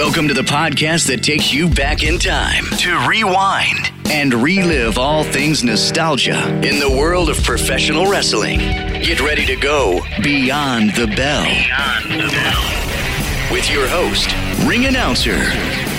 Welcome 0.00 0.28
to 0.28 0.34
the 0.34 0.40
podcast 0.40 1.08
that 1.08 1.22
takes 1.22 1.52
you 1.52 1.68
back 1.68 2.02
in 2.02 2.18
time 2.18 2.64
to 2.78 3.06
rewind 3.06 3.92
and 4.06 4.32
relive 4.32 4.96
all 4.96 5.24
things 5.24 5.62
nostalgia 5.62 6.48
in 6.66 6.80
the 6.80 6.88
world 6.88 7.28
of 7.28 7.36
professional 7.44 8.10
wrestling. 8.10 8.60
Get 8.60 9.20
ready 9.20 9.44
to 9.44 9.56
go 9.56 10.00
beyond 10.22 10.94
the 10.94 11.06
bell. 11.06 11.44
Beyond 11.44 12.12
the 12.12 12.28
bell. 12.32 13.52
With 13.52 13.70
your 13.70 13.86
host, 13.86 14.34
ring 14.66 14.86
announcer, 14.86 15.38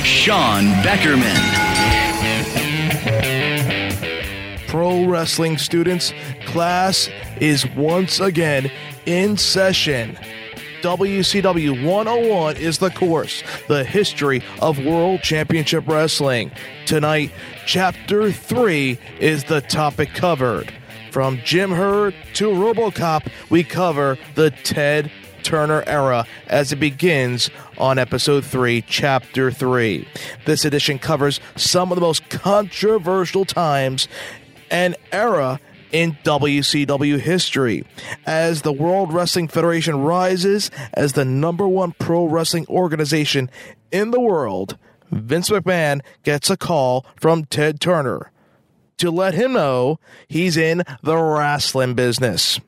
Sean 0.03 0.63
Beckerman. 0.81 1.37
Pro 4.67 5.05
wrestling 5.05 5.59
students, 5.59 6.11
class 6.47 7.07
is 7.39 7.67
once 7.75 8.19
again 8.19 8.71
in 9.05 9.37
session. 9.37 10.17
WCW 10.81 11.85
101 11.85 12.57
is 12.57 12.79
the 12.79 12.89
course, 12.89 13.43
the 13.67 13.83
history 13.83 14.41
of 14.61 14.83
World 14.83 15.21
Championship 15.21 15.87
Wrestling. 15.87 16.51
Tonight, 16.85 17.31
Chapter 17.65 18.31
3 18.31 18.97
is 19.19 19.45
the 19.45 19.61
topic 19.61 20.13
covered. 20.13 20.73
From 21.11 21.39
Jim 21.45 21.71
Herd 21.71 22.15
to 22.33 22.49
Robocop, 22.49 23.31
we 23.49 23.63
cover 23.63 24.17
the 24.35 24.51
Ted 24.51 25.11
Turner 25.43 25.83
era 25.85 26.25
as 26.47 26.71
it 26.71 26.77
begins 26.77 27.49
on 27.77 27.97
episode 27.97 28.43
3, 28.43 28.81
chapter 28.81 29.51
3. 29.51 30.07
This 30.45 30.65
edition 30.65 30.99
covers 30.99 31.39
some 31.55 31.91
of 31.91 31.95
the 31.95 32.01
most 32.01 32.29
controversial 32.29 33.45
times 33.45 34.07
and 34.69 34.95
era 35.11 35.59
in 35.91 36.17
WCW 36.23 37.19
history. 37.19 37.85
As 38.25 38.61
the 38.61 38.73
World 38.73 39.13
Wrestling 39.13 39.47
Federation 39.47 40.01
rises 40.01 40.71
as 40.93 41.13
the 41.13 41.25
number 41.25 41.67
one 41.67 41.93
pro 41.93 42.25
wrestling 42.25 42.65
organization 42.67 43.49
in 43.91 44.11
the 44.11 44.19
world, 44.19 44.77
Vince 45.11 45.49
McMahon 45.49 46.01
gets 46.23 46.49
a 46.49 46.57
call 46.57 47.05
from 47.19 47.45
Ted 47.45 47.79
Turner 47.79 48.31
to 48.97 49.11
let 49.11 49.33
him 49.33 49.53
know 49.53 49.99
he's 50.27 50.57
in 50.57 50.83
the 51.01 51.17
wrestling 51.17 51.95
business. 51.95 52.59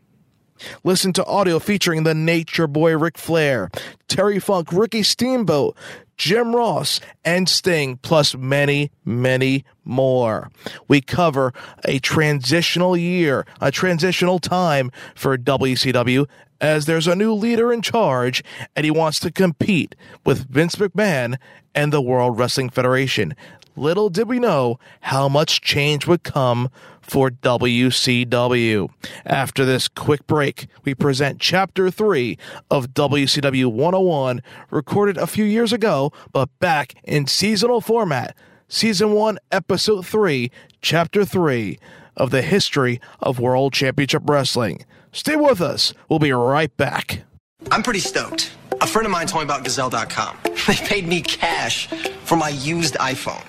Listen 0.84 1.14
to 1.14 1.26
audio 1.26 1.60
featuring 1.60 2.04
the 2.04 2.14
Nature 2.14 2.68
Boy 2.68 2.98
Ric 2.98 3.18
Flair, 3.18 3.70
Terry 4.08 4.40
Funk, 4.40 4.72
Ricky 4.72 5.04
Steamboat, 5.04 5.76
Jim 6.18 6.56
Ross, 6.56 7.00
and 7.26 7.50
Sting, 7.50 7.98
plus 7.98 8.36
many, 8.36 8.92
many 9.04 9.66
more. 9.84 10.52
We 10.88 11.02
cover 11.02 11.54
a 11.86 12.00
transitional 12.00 12.96
year, 12.96 13.46
a 13.60 13.72
transitional 13.72 14.40
time 14.40 14.92
for 15.16 15.38
WCW 15.38 16.28
as 16.62 16.86
there's 16.86 17.08
a 17.08 17.16
new 17.16 17.34
leader 17.34 17.74
in 17.74 17.82
charge 17.82 18.44
and 18.76 18.86
he 18.86 18.92
wants 18.92 19.20
to 19.20 19.32
compete 19.32 19.96
with 20.26 20.50
Vince 20.50 20.76
McMahon 20.76 21.38
and 21.76 21.92
the 21.92 22.02
World 22.02 22.38
Wrestling 22.38 22.70
Federation. 22.70 23.36
Little 23.76 24.10
did 24.10 24.30
we 24.30 24.40
know 24.40 24.80
how 25.02 25.28
much 25.28 25.62
change 25.62 26.08
would 26.08 26.24
come 26.24 26.70
for 27.04 27.30
WCW. 27.30 28.90
After 29.26 29.66
this 29.66 29.88
quick 29.88 30.26
break, 30.26 30.68
we 30.84 30.96
present 30.96 31.40
Chapter 31.40 31.92
3 31.92 32.38
of 32.72 32.90
WCW 32.94 33.68
101, 33.68 34.42
recorded 34.72 35.18
a 35.18 35.28
few 35.28 35.46
years 35.46 35.72
ago, 35.72 36.12
but 36.32 36.50
back 36.60 36.96
in 37.04 37.28
seasonal 37.28 37.82
format. 37.82 38.36
Season 38.68 39.12
1, 39.14 39.38
Episode 39.52 40.06
3, 40.06 40.50
Chapter 40.82 41.26
3 41.26 41.78
of 42.18 42.32
the 42.32 42.42
history 42.42 43.00
of 43.20 43.40
World 43.40 43.74
Championship 43.74 44.24
Wrestling. 44.26 44.86
Stay 45.12 45.36
with 45.36 45.62
us. 45.62 45.94
We'll 46.10 46.20
be 46.20 46.32
right 46.32 46.76
back. 46.76 47.24
I'm 47.72 47.84
pretty 47.84 48.00
stoked. 48.00 48.52
A 48.82 48.88
friend 48.88 49.06
of 49.06 49.12
mine 49.12 49.28
told 49.28 49.44
me 49.44 49.46
about 49.46 49.64
Gazelle.com. 49.64 50.38
They 50.68 50.76
paid 50.76 51.06
me 51.06 51.22
cash 51.22 51.88
for 52.24 52.38
my 52.38 52.50
used 52.50 52.96
iPhone. 52.96 53.44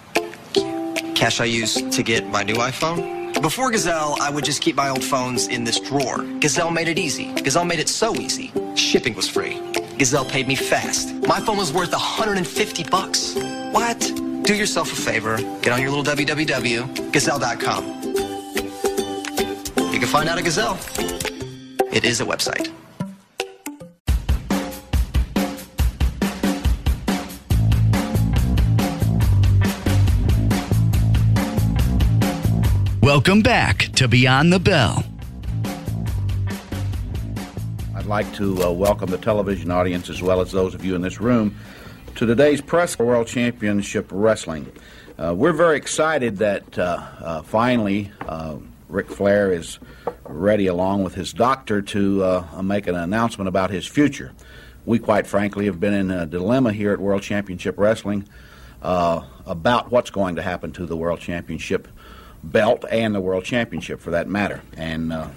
Cash 1.14 1.40
I 1.40 1.44
used 1.44 1.92
to 1.92 2.02
get 2.02 2.26
my 2.28 2.42
new 2.42 2.56
iPhone. 2.56 3.23
Before 3.42 3.70
Gazelle, 3.70 4.16
I 4.20 4.30
would 4.30 4.44
just 4.44 4.62
keep 4.62 4.74
my 4.76 4.88
old 4.88 5.04
phones 5.04 5.48
in 5.48 5.64
this 5.64 5.78
drawer. 5.78 6.22
Gazelle 6.40 6.70
made 6.70 6.88
it 6.88 6.98
easy. 6.98 7.32
Gazelle 7.34 7.64
made 7.64 7.78
it 7.78 7.88
so 7.88 8.14
easy. 8.16 8.50
Shipping 8.74 9.14
was 9.14 9.28
free. 9.28 9.60
Gazelle 9.98 10.24
paid 10.24 10.48
me 10.48 10.54
fast. 10.54 11.14
My 11.26 11.40
phone 11.40 11.58
was 11.58 11.72
worth 11.72 11.92
150 11.92 12.84
bucks. 12.84 13.34
What? 13.72 14.00
Do 14.44 14.54
yourself 14.54 14.92
a 14.92 14.96
favor. 14.96 15.36
Get 15.60 15.68
on 15.68 15.80
your 15.80 15.90
little 15.90 16.04
www. 16.04 17.12
Gazelle.com. 17.12 17.84
You 19.92 19.98
can 20.00 20.08
find 20.08 20.28
out 20.28 20.38
at 20.38 20.44
Gazelle. 20.44 20.78
It 21.92 22.04
is 22.04 22.20
a 22.20 22.24
website. 22.24 22.72
Welcome 33.04 33.42
back 33.42 33.80
to 33.96 34.08
Beyond 34.08 34.50
the 34.50 34.58
Bell. 34.58 35.04
I'd 37.94 38.06
like 38.06 38.32
to 38.36 38.64
uh, 38.64 38.70
welcome 38.70 39.10
the 39.10 39.18
television 39.18 39.70
audience 39.70 40.08
as 40.08 40.22
well 40.22 40.40
as 40.40 40.52
those 40.52 40.74
of 40.74 40.86
you 40.86 40.94
in 40.94 41.02
this 41.02 41.20
room 41.20 41.54
to 42.14 42.24
today's 42.24 42.62
press 42.62 42.94
for 42.94 43.04
World 43.04 43.26
Championship 43.26 44.08
Wrestling. 44.10 44.72
Uh, 45.18 45.34
we're 45.36 45.52
very 45.52 45.76
excited 45.76 46.38
that 46.38 46.78
uh, 46.78 47.06
uh 47.20 47.42
finally 47.42 48.10
uh, 48.22 48.56
Ric 48.88 49.10
Flair 49.10 49.52
is 49.52 49.78
ready, 50.26 50.66
along 50.66 51.04
with 51.04 51.14
his 51.14 51.34
doctor, 51.34 51.82
to 51.82 52.24
uh, 52.24 52.62
make 52.62 52.86
an 52.86 52.94
announcement 52.94 53.48
about 53.48 53.68
his 53.68 53.86
future. 53.86 54.32
We, 54.86 54.98
quite 54.98 55.26
frankly, 55.26 55.66
have 55.66 55.78
been 55.78 55.92
in 55.92 56.10
a 56.10 56.24
dilemma 56.24 56.72
here 56.72 56.94
at 56.94 57.00
World 57.00 57.20
Championship 57.20 57.76
Wrestling 57.76 58.26
about 58.80 59.90
what's 59.90 60.08
going 60.08 60.36
to 60.36 60.42
happen 60.42 60.72
to 60.72 60.86
the 60.86 60.96
World 60.96 61.20
Championship 61.20 61.86
belt 62.44 62.84
and 62.90 63.14
the 63.14 63.20
world 63.20 63.44
championship 63.44 64.00
for 64.00 64.12
that 64.12 64.28
matter. 64.28 64.62
And 64.76 65.12
uh, 65.12 65.28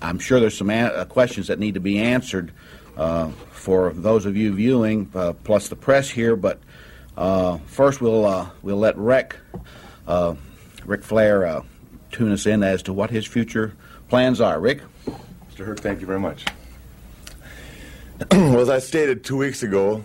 I'm 0.00 0.18
sure 0.18 0.40
there's 0.40 0.56
some 0.56 0.70
a- 0.70 0.86
uh, 0.86 1.04
questions 1.04 1.48
that 1.48 1.58
need 1.58 1.74
to 1.74 1.80
be 1.80 1.98
answered 1.98 2.52
uh, 2.96 3.30
for 3.50 3.92
those 3.92 4.26
of 4.26 4.36
you 4.36 4.54
viewing, 4.54 5.10
uh, 5.14 5.32
plus 5.44 5.68
the 5.68 5.76
press 5.76 6.08
here. 6.08 6.36
But 6.36 6.60
uh, 7.16 7.58
first, 7.66 8.00
we'll 8.00 8.24
uh, 8.24 8.50
we'll 8.62 8.76
let 8.76 8.96
Rick 8.96 9.36
Ric 10.84 11.02
Flair 11.02 11.62
tune 12.10 12.32
us 12.32 12.46
in 12.46 12.62
as 12.62 12.82
to 12.84 12.92
what 12.92 13.10
his 13.10 13.26
future 13.26 13.74
plans 14.08 14.40
are. 14.40 14.60
Rick, 14.60 14.82
Mr. 15.50 15.64
Herd, 15.64 15.80
thank 15.80 16.00
you 16.00 16.06
very 16.06 16.20
much. 16.20 16.44
well, 18.30 18.60
as 18.60 18.68
I 18.68 18.78
stated 18.78 19.24
two 19.24 19.36
weeks 19.36 19.62
ago, 19.62 20.04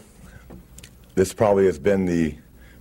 this 1.16 1.34
probably 1.34 1.66
has 1.66 1.78
been 1.78 2.06
the 2.06 2.36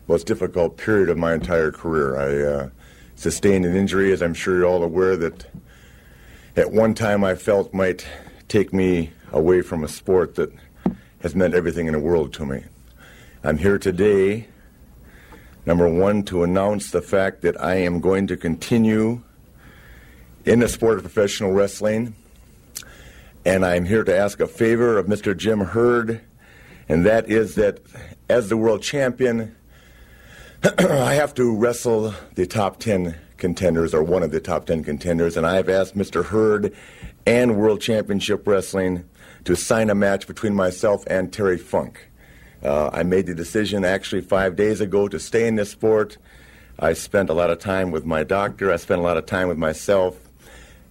most 0.08 0.26
difficult 0.26 0.76
period 0.76 1.08
of 1.08 1.18
my 1.18 1.34
entire 1.34 1.72
career. 1.72 2.16
I 2.16 2.70
sustained 3.16 3.64
an 3.64 3.74
injury, 3.74 4.12
as 4.12 4.22
I'm 4.22 4.34
sure 4.34 4.58
you're 4.58 4.66
all 4.66 4.82
aware, 4.82 5.16
that 5.16 5.46
at 6.54 6.70
one 6.70 6.94
time 6.94 7.24
I 7.24 7.34
felt 7.34 7.74
might 7.74 8.06
take 8.48 8.72
me 8.72 9.10
away 9.32 9.62
from 9.62 9.82
a 9.82 9.88
sport 9.88 10.36
that 10.36 10.52
has 11.20 11.34
meant 11.34 11.54
everything 11.54 11.86
in 11.86 11.92
the 11.92 11.98
world 11.98 12.32
to 12.34 12.46
me. 12.46 12.62
I'm 13.42 13.58
here 13.58 13.78
today, 13.78 14.46
number 15.64 15.88
one, 15.88 16.22
to 16.24 16.44
announce 16.44 16.90
the 16.90 17.02
fact 17.02 17.42
that 17.42 17.60
I 17.60 17.76
am 17.76 18.00
going 18.00 18.26
to 18.28 18.36
continue 18.36 19.22
in 20.44 20.60
the 20.60 20.68
sport 20.68 20.98
of 20.98 21.04
professional 21.04 21.52
wrestling. 21.52 22.14
And 23.44 23.64
I'm 23.64 23.84
here 23.84 24.04
to 24.04 24.16
ask 24.16 24.40
a 24.40 24.46
favor 24.46 24.98
of 24.98 25.06
Mr. 25.06 25.36
Jim 25.36 25.60
Herd, 25.60 26.20
and 26.88 27.06
that 27.06 27.28
is 27.28 27.54
that 27.54 27.80
as 28.28 28.48
the 28.48 28.56
world 28.56 28.82
champion, 28.82 29.56
I 30.78 31.14
have 31.14 31.32
to 31.34 31.54
wrestle 31.54 32.12
the 32.34 32.46
top 32.46 32.80
10 32.80 33.14
contenders, 33.36 33.94
or 33.94 34.02
one 34.02 34.24
of 34.24 34.32
the 34.32 34.40
top 34.40 34.66
10 34.66 34.82
contenders, 34.82 35.36
and 35.36 35.46
I've 35.46 35.68
asked 35.68 35.96
Mr. 35.96 36.24
Herd 36.24 36.74
and 37.24 37.56
World 37.56 37.80
Championship 37.80 38.46
Wrestling 38.46 39.04
to 39.44 39.54
sign 39.54 39.90
a 39.90 39.94
match 39.94 40.26
between 40.26 40.54
myself 40.54 41.04
and 41.06 41.32
Terry 41.32 41.58
Funk. 41.58 42.08
Uh, 42.64 42.90
I 42.92 43.04
made 43.04 43.26
the 43.26 43.34
decision 43.34 43.84
actually 43.84 44.22
five 44.22 44.56
days 44.56 44.80
ago 44.80 45.06
to 45.06 45.20
stay 45.20 45.46
in 45.46 45.54
this 45.54 45.70
sport. 45.70 46.18
I 46.80 46.94
spent 46.94 47.30
a 47.30 47.34
lot 47.34 47.50
of 47.50 47.60
time 47.60 47.92
with 47.92 48.04
my 48.04 48.24
doctor, 48.24 48.72
I 48.72 48.76
spent 48.76 49.00
a 49.00 49.04
lot 49.04 49.18
of 49.18 49.26
time 49.26 49.46
with 49.46 49.58
myself, 49.58 50.25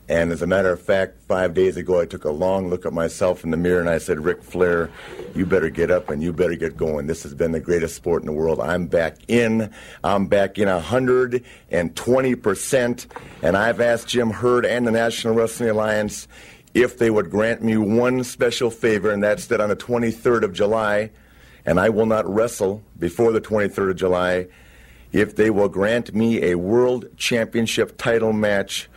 and 0.08 0.32
as 0.32 0.44
a 0.44 0.48
matter 0.48 0.72
of 0.72 0.80
fact, 0.80 1.20
five 1.28 1.56
days 1.56 1.78
ago, 1.78 2.00
I 2.00 2.06
took 2.06 2.26
a 2.26 2.32
long 2.32 2.70
look 2.70 2.86
at 2.86 2.94
myself 2.94 3.44
in 3.44 3.50
the 3.50 3.58
mirror 3.58 3.80
and 3.80 3.90
I 3.90 3.98
said, 3.98 4.24
Ric 4.24 4.44
Flair, 4.44 4.92
you 5.34 5.48
better 5.48 5.70
get 5.70 5.90
up 5.90 6.12
and 6.12 6.22
you 6.22 6.32
better 6.32 6.56
get 6.56 6.78
going. 6.78 7.08
This 7.08 7.24
has 7.24 7.34
been 7.34 7.54
the 7.54 7.60
greatest 7.60 7.96
sport 7.96 8.22
in 8.22 8.28
the 8.28 8.34
world. 8.34 8.60
I'm 8.60 8.86
back 8.86 9.18
in. 9.28 9.74
I'm 10.04 10.28
back 10.28 10.60
in 10.60 10.68
120%. 10.68 13.06
And 13.42 13.58
I've 13.58 13.82
asked 13.82 14.08
Jim 14.08 14.30
Herd 14.30 14.64
and 14.66 14.86
the 14.86 14.92
National 14.92 15.34
Wrestling 15.34 15.70
Alliance 15.70 16.28
if 16.76 17.00
they 17.00 17.10
would 17.10 17.32
grant 17.32 17.64
me 17.64 17.78
one 17.78 18.24
special 18.24 18.70
favor, 18.70 19.10
and 19.10 19.24
that's 19.24 19.48
that 19.48 19.62
on 19.62 19.70
the 19.70 19.76
23rd 19.76 20.44
of 20.44 20.54
July, 20.54 21.10
and 21.66 21.80
I 21.80 21.90
will 21.90 22.06
not 22.06 22.32
wrestle 22.32 22.84
before 23.00 23.32
the 23.32 23.42
23rd 23.42 23.92
of 23.92 23.96
July, 23.96 24.48
if 25.14 25.38
they 25.38 25.50
will 25.50 25.70
grant 25.70 26.14
me 26.14 26.44
a 26.44 26.56
world 26.56 27.08
championship 27.16 27.98
title 27.98 28.34
match 28.34 28.90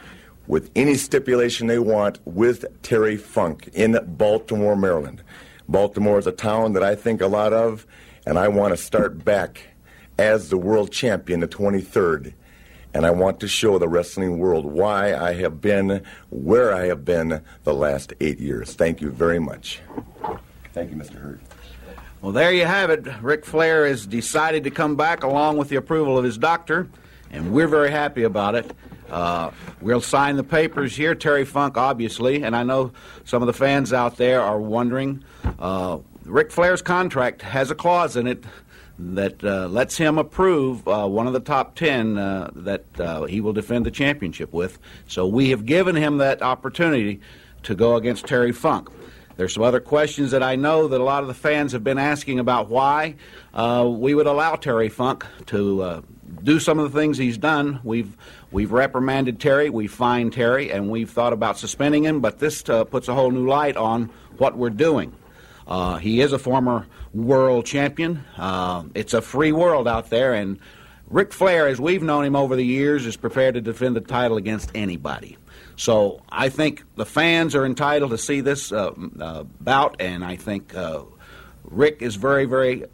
with 0.48 0.70
any 0.74 0.96
stipulation 0.96 1.66
they 1.66 1.78
want 1.78 2.18
with 2.24 2.64
Terry 2.82 3.16
Funk 3.16 3.68
in 3.74 3.98
Baltimore, 4.16 4.74
Maryland. 4.74 5.22
Baltimore 5.68 6.18
is 6.18 6.26
a 6.26 6.32
town 6.32 6.72
that 6.72 6.82
I 6.82 6.94
think 6.94 7.20
a 7.20 7.26
lot 7.26 7.52
of, 7.52 7.86
and 8.26 8.38
I 8.38 8.48
want 8.48 8.72
to 8.72 8.76
start 8.76 9.24
back 9.24 9.60
as 10.18 10.48
the 10.48 10.56
world 10.56 10.90
champion 10.90 11.40
the 11.40 11.48
23rd. 11.48 12.32
And 12.94 13.04
I 13.04 13.10
want 13.10 13.38
to 13.40 13.48
show 13.48 13.78
the 13.78 13.88
wrestling 13.88 14.38
world 14.38 14.64
why 14.64 15.14
I 15.14 15.34
have 15.34 15.60
been 15.60 16.02
where 16.30 16.74
I 16.74 16.86
have 16.86 17.04
been 17.04 17.42
the 17.64 17.74
last 17.74 18.14
eight 18.18 18.40
years. 18.40 18.72
Thank 18.72 19.02
you 19.02 19.10
very 19.10 19.38
much. 19.38 19.80
Thank 20.72 20.90
you, 20.90 20.96
Mr. 20.96 21.20
Herd. 21.20 21.40
Well, 22.22 22.32
there 22.32 22.50
you 22.50 22.64
have 22.64 22.88
it. 22.88 23.06
Ric 23.20 23.44
Flair 23.44 23.86
has 23.86 24.06
decided 24.06 24.64
to 24.64 24.70
come 24.70 24.96
back 24.96 25.22
along 25.22 25.58
with 25.58 25.68
the 25.68 25.76
approval 25.76 26.16
of 26.16 26.24
his 26.24 26.38
doctor, 26.38 26.88
and 27.30 27.52
we're 27.52 27.68
very 27.68 27.90
happy 27.90 28.22
about 28.22 28.54
it. 28.54 28.74
Uh, 29.10 29.50
we'll 29.80 30.00
sign 30.00 30.36
the 30.36 30.44
papers 30.44 30.94
here, 30.94 31.14
Terry 31.14 31.44
Funk, 31.44 31.76
obviously, 31.76 32.42
and 32.42 32.54
I 32.54 32.62
know 32.62 32.92
some 33.24 33.42
of 33.42 33.46
the 33.46 33.52
fans 33.52 33.92
out 33.92 34.16
there 34.16 34.42
are 34.42 34.60
wondering. 34.60 35.24
Uh, 35.58 35.98
Ric 36.24 36.50
Flair's 36.50 36.82
contract 36.82 37.42
has 37.42 37.70
a 37.70 37.74
clause 37.74 38.16
in 38.16 38.26
it 38.26 38.44
that 38.98 39.42
uh, 39.44 39.68
lets 39.68 39.96
him 39.96 40.18
approve 40.18 40.86
uh, 40.86 41.06
one 41.06 41.26
of 41.26 41.32
the 41.32 41.40
top 41.40 41.74
10 41.76 42.18
uh, 42.18 42.50
that 42.54 42.84
uh, 43.00 43.24
he 43.24 43.40
will 43.40 43.52
defend 43.52 43.86
the 43.86 43.90
championship 43.90 44.52
with. 44.52 44.78
So 45.06 45.26
we 45.26 45.50
have 45.50 45.64
given 45.64 45.94
him 45.96 46.18
that 46.18 46.42
opportunity 46.42 47.20
to 47.62 47.74
go 47.74 47.96
against 47.96 48.26
Terry 48.26 48.52
Funk. 48.52 48.90
There's 49.36 49.54
some 49.54 49.62
other 49.62 49.80
questions 49.80 50.32
that 50.32 50.42
I 50.42 50.56
know 50.56 50.88
that 50.88 51.00
a 51.00 51.04
lot 51.04 51.22
of 51.22 51.28
the 51.28 51.34
fans 51.34 51.70
have 51.70 51.84
been 51.84 51.98
asking 51.98 52.40
about 52.40 52.68
why 52.68 53.14
uh, 53.54 53.88
we 53.88 54.14
would 54.14 54.26
allow 54.26 54.56
Terry 54.56 54.88
Funk 54.88 55.24
to 55.46 56.02
do 56.42 56.58
some 56.58 56.78
of 56.80 56.92
the 56.92 56.98
things 56.98 57.18
he's 57.18 57.38
done. 57.38 57.80
We've 57.84 58.16
we've 58.50 58.72
reprimanded 58.72 59.40
Terry, 59.40 59.70
we've 59.70 59.92
fined 59.92 60.32
Terry, 60.32 60.70
and 60.70 60.90
we've 60.90 61.10
thought 61.10 61.32
about 61.32 61.58
suspending 61.58 62.04
him. 62.04 62.20
But 62.20 62.38
this 62.38 62.62
puts 62.62 63.08
a 63.08 63.14
whole 63.14 63.30
new 63.30 63.46
light 63.46 63.76
on 63.76 64.10
what 64.36 64.56
we're 64.56 64.70
doing. 64.70 65.14
Uh, 65.66 65.98
he 65.98 66.20
is 66.20 66.32
a 66.32 66.38
former 66.38 66.86
world 67.12 67.66
champion. 67.66 68.24
Uh, 68.36 68.84
it's 68.94 69.12
a 69.12 69.20
free 69.20 69.52
world 69.52 69.86
out 69.86 70.08
there, 70.10 70.32
and 70.32 70.58
Ric 71.10 71.32
Flair, 71.32 71.68
as 71.68 71.80
we've 71.80 72.02
known 72.02 72.24
him 72.24 72.36
over 72.36 72.56
the 72.56 72.64
years, 72.64 73.06
is 73.06 73.16
prepared 73.16 73.54
to 73.54 73.60
defend 73.60 73.96
the 73.96 74.00
title 74.00 74.36
against 74.36 74.70
anybody. 74.74 75.36
So 75.76 76.22
I 76.28 76.48
think 76.48 76.84
the 76.96 77.06
fans 77.06 77.54
are 77.54 77.64
entitled 77.64 78.10
to 78.10 78.18
see 78.18 78.40
this 78.40 78.72
uh, 78.72 78.92
uh 79.20 79.44
bout, 79.60 79.96
and 80.00 80.24
I 80.24 80.36
think 80.36 80.74
uh, 80.74 81.02
Ric 81.64 82.02
is 82.02 82.16
very, 82.16 82.46
very 82.46 82.84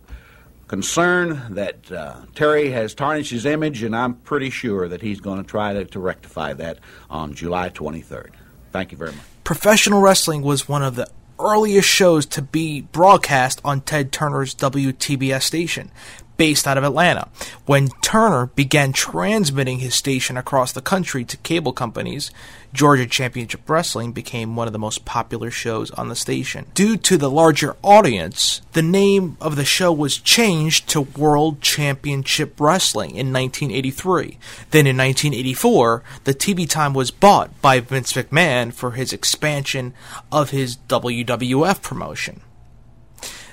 concerned 0.75 1.55
that 1.55 1.93
uh, 1.93 2.17
Terry 2.35 2.71
has 2.71 2.95
tarnished 2.95 3.31
his 3.31 3.47
image, 3.47 3.85
and 3.85 3.95
I'm 3.95 4.15
pretty 4.15 4.51
sure 4.51 4.89
that 4.89 5.03
he's 5.03 5.21
going 5.21 5.39
to 5.39 5.49
try 5.49 5.73
to, 5.73 5.85
to 5.85 6.01
rectify 6.01 6.53
that 6.55 6.81
on 7.09 7.33
July 7.33 7.71
23rd. 7.71 8.31
Thank 8.73 8.91
you 8.91 8.99
very 8.99 9.13
much. 9.13 9.21
Professional 9.45 10.01
wrestling 10.01 10.43
was 10.43 10.69
one 10.69 10.83
of 10.83 10.97
the 10.97 11.09
earliest 11.39 11.89
shows 11.89 12.27
to 12.27 12.43
be 12.43 12.81
broadcast 12.81 13.61
on 13.65 13.83
Ted 13.83 14.11
Turner's 14.11 14.53
WTBS 14.57 15.43
station 15.43 15.93
based 16.37 16.67
out 16.67 16.77
of 16.77 16.83
Atlanta. 16.83 17.29
When 17.67 17.91
Turner 18.03 18.47
began 18.47 18.93
transmitting 18.93 19.79
his 19.79 19.95
station 19.95 20.37
across 20.37 20.73
the 20.73 20.83
country 20.83 21.25
to 21.25 21.37
cable 21.37 21.73
companies, 21.73 22.33
Georgia 22.75 23.07
Championship 23.07 23.71
Wrestling 23.71 24.11
became 24.11 24.57
one 24.57 24.67
of 24.67 24.73
the 24.73 24.81
most 24.81 25.05
popular 25.05 25.49
shows 25.49 25.93
on 25.93 26.09
the 26.09 26.17
station. 26.17 26.67
Due 26.75 26.97
to 26.97 27.17
the 27.17 27.31
larger 27.31 27.77
audience, 27.85 28.63
the 28.73 28.83
name 28.83 29.37
of 29.41 29.55
the 29.55 29.65
show 29.65 29.93
was 29.93 30.19
changed 30.19 30.89
to 30.89 31.03
World 31.03 31.61
Championship 31.61 32.61
Wrestling 32.61 33.11
in 33.11 33.33
1983. 33.33 34.39
Then 34.73 34.89
in 34.89 34.97
1984, 34.97 36.03
the 36.25 36.35
TV 36.35 36.69
time 36.69 36.95
was 36.95 37.13
bought 37.13 37.63
by 37.63 37.79
Vince 37.79 38.13
McMahon 38.15 38.73
for 38.73 38.91
his 38.91 39.13
expansion 39.13 39.95
of 40.33 40.51
his 40.51 40.77
WWF 40.89 41.81
promotion. 41.81 42.41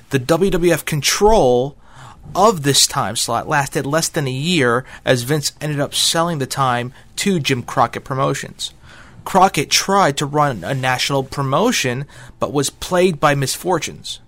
The 0.09 0.19
WWF 0.19 0.83
control 0.83 1.77
of 2.35 2.63
this 2.63 2.87
time 2.87 3.15
slot 3.15 3.47
lasted 3.47 3.85
less 3.85 4.09
than 4.09 4.25
a 4.25 4.31
year 4.31 4.83
as 5.05 5.23
Vince 5.23 5.53
ended 5.61 5.79
up 5.79 5.93
selling 5.93 6.39
the 6.39 6.47
time 6.47 6.91
to 7.17 7.39
Jim 7.39 7.61
Crockett 7.61 8.03
Promotions. 8.03 8.73
Crockett 9.23 9.69
tried 9.69 10.17
to 10.17 10.25
run 10.25 10.63
a 10.63 10.73
national 10.73 11.23
promotion 11.23 12.05
but 12.39 12.53
was 12.53 12.69
plagued 12.69 13.19
by 13.19 13.35
misfortunes. 13.35 14.19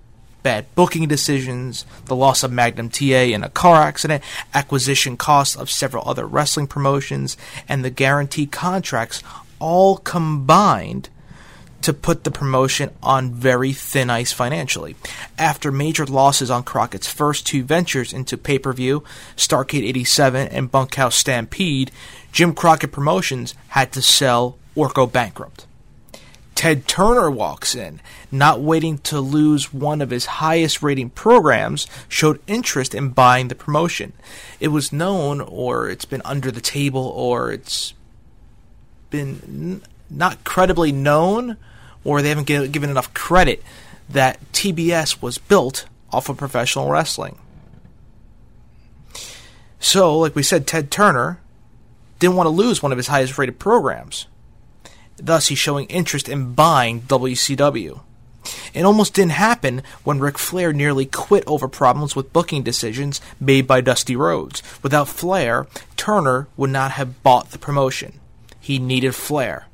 Bad 0.43 0.65
booking 0.75 1.07
decisions, 1.07 1.85
the 2.05 2.15
loss 2.15 2.43
of 2.43 2.51
Magnum 2.51 2.89
TA 2.89 3.03
in 3.03 3.43
a 3.43 3.49
car 3.49 3.81
accident, 3.81 4.23
acquisition 4.53 5.15
costs 5.15 5.55
of 5.55 5.69
several 5.69 6.07
other 6.07 6.25
wrestling 6.25 6.67
promotions, 6.67 7.37
and 7.69 7.83
the 7.83 7.89
guarantee 7.89 8.45
contracts 8.45 9.23
all 9.59 9.97
combined 9.97 11.07
to 11.83 11.93
put 11.93 12.23
the 12.23 12.31
promotion 12.31 12.89
on 13.01 13.31
very 13.31 13.73
thin 13.73 14.09
ice 14.09 14.31
financially. 14.31 14.95
After 15.37 15.71
major 15.71 16.05
losses 16.05 16.49
on 16.49 16.63
Crockett's 16.63 17.11
first 17.11 17.45
two 17.45 17.63
ventures 17.63 18.13
into 18.13 18.37
pay 18.37 18.57
per 18.57 18.73
view, 18.73 19.03
Starcade 19.35 19.87
87 19.87 20.47
and 20.47 20.71
Bunkhouse 20.71 21.15
Stampede, 21.15 21.91
Jim 22.31 22.53
Crockett 22.53 22.91
Promotions 22.91 23.53
had 23.69 23.91
to 23.93 24.01
sell 24.01 24.57
or 24.75 24.89
go 24.89 25.05
bankrupt. 25.05 25.65
Ted 26.55 26.87
Turner 26.87 27.29
walks 27.31 27.75
in, 27.75 27.99
not 28.31 28.61
waiting 28.61 28.99
to 28.99 29.19
lose 29.19 29.73
one 29.73 30.01
of 30.01 30.11
his 30.11 30.25
highest 30.25 30.81
rating 30.83 31.09
programs, 31.09 31.87
showed 32.07 32.39
interest 32.47 32.93
in 32.93 33.09
buying 33.09 33.47
the 33.47 33.55
promotion. 33.55 34.13
It 34.59 34.69
was 34.69 34.93
known, 34.93 35.41
or 35.41 35.89
it's 35.89 36.05
been 36.05 36.21
under 36.23 36.51
the 36.51 36.61
table, 36.61 37.05
or 37.15 37.51
it's 37.51 37.93
been 39.09 39.41
n- 39.47 39.83
not 40.09 40.43
credibly 40.43 40.91
known 40.91 41.57
or 42.03 42.21
they 42.21 42.29
haven't 42.29 42.45
given 42.45 42.89
enough 42.89 43.13
credit 43.13 43.63
that 44.09 44.39
TBS 44.51 45.21
was 45.21 45.37
built 45.37 45.85
off 46.11 46.29
of 46.29 46.37
professional 46.37 46.89
wrestling. 46.89 47.37
So, 49.79 50.17
like 50.17 50.35
we 50.35 50.43
said, 50.43 50.67
Ted 50.67 50.91
Turner 50.91 51.39
didn't 52.19 52.35
want 52.35 52.47
to 52.47 52.51
lose 52.51 52.81
one 52.81 52.91
of 52.91 52.97
his 52.97 53.07
highest 53.07 53.37
rated 53.37 53.59
programs. 53.59 54.27
Thus, 55.17 55.47
he's 55.47 55.57
showing 55.57 55.87
interest 55.87 56.27
in 56.27 56.53
buying 56.53 57.01
WCW. 57.01 58.01
It 58.73 58.83
almost 58.83 59.13
didn't 59.13 59.31
happen 59.31 59.83
when 60.03 60.19
Ric 60.19 60.37
Flair 60.37 60.73
nearly 60.73 61.05
quit 61.05 61.43
over 61.47 61.67
problems 61.67 62.15
with 62.15 62.33
booking 62.33 62.63
decisions 62.63 63.21
made 63.39 63.67
by 63.67 63.79
Dusty 63.79 64.15
Rhodes. 64.15 64.61
Without 64.81 65.07
Flair, 65.07 65.67
Turner 65.95 66.47
would 66.57 66.69
not 66.69 66.91
have 66.91 67.23
bought 67.23 67.51
the 67.51 67.59
promotion. 67.59 68.19
He 68.59 68.79
needed 68.79 69.15
Flair 69.15 69.67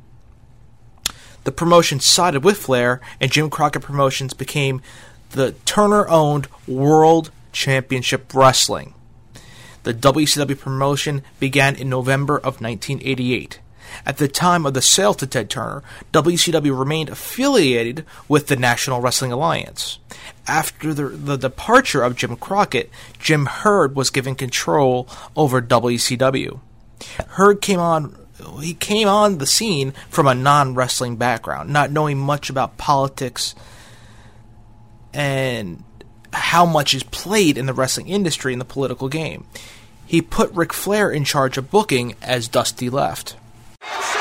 the 1.44 1.52
promotion 1.52 2.00
sided 2.00 2.44
with 2.44 2.58
Flair, 2.58 3.02
and 3.20 3.32
Jim 3.32 3.50
Crockett 3.50 3.82
Promotions 3.82 4.36
became 4.36 4.84
the 5.32 5.54
Turner 5.66 6.08
owned 6.08 6.48
World 6.68 7.32
Championship 7.52 8.34
Wrestling. 8.36 8.94
The 9.82 9.94
WCW 9.94 10.60
promotion 10.60 11.24
began 11.40 11.76
in 11.76 11.90
November 11.90 12.38
of 12.38 12.62
1988. 12.62 13.60
At 14.06 14.18
the 14.18 14.28
time 14.28 14.66
of 14.66 14.74
the 14.74 14.82
sale 14.82 15.14
to 15.16 15.28
Ted 15.28 15.50
Turner, 15.50 15.84
WCW 16.14 16.78
remained 16.78 17.10
affiliated 17.10 18.06
with 18.28 18.48
the 18.48 18.56
National 18.56 19.02
Wrestling 19.02 19.32
Alliance. 19.32 20.00
After 20.48 20.94
the, 20.94 21.10
the, 21.10 21.38
departure 21.38 22.02
of 22.02 22.16
Jim 22.16 22.36
Crockett, 22.36 22.90
Jim 23.20 23.46
Herd 23.46 23.96
was 23.96 24.10
given 24.10 24.36
control 24.36 25.08
over 25.36 25.62
WCW. 25.62 26.60
Herd 27.28 27.62
came 27.62 27.80
on 27.80 28.16
he 28.62 28.74
came 28.74 29.08
on 29.08 29.38
the 29.38 29.46
scene 29.46 29.92
from 30.10 30.26
a 30.28 30.34
non 30.34 30.74
wrestling 30.74 31.18
background, 31.18 31.72
not 31.72 31.92
knowing 31.92 32.18
much 32.18 32.50
about 32.50 32.78
politics 32.78 33.54
and 35.14 35.84
how 36.32 36.66
much 36.66 36.94
is 36.94 37.04
played 37.04 37.58
in 37.58 37.66
the 37.66 37.74
wrestling 37.74 38.08
industry 38.08 38.54
and 38.54 38.62
the 38.62 38.66
political 38.66 39.10
game. 39.10 39.46
He 40.06 40.22
put 40.22 40.52
Ric 40.54 40.74
Flair 40.74 41.12
in 41.12 41.24
charge 41.24 41.58
of 41.58 41.72
booking 41.72 42.16
as 42.22 42.48
Dusty 42.48 42.90
left. 42.90 43.36
Touchdown! 43.90 44.19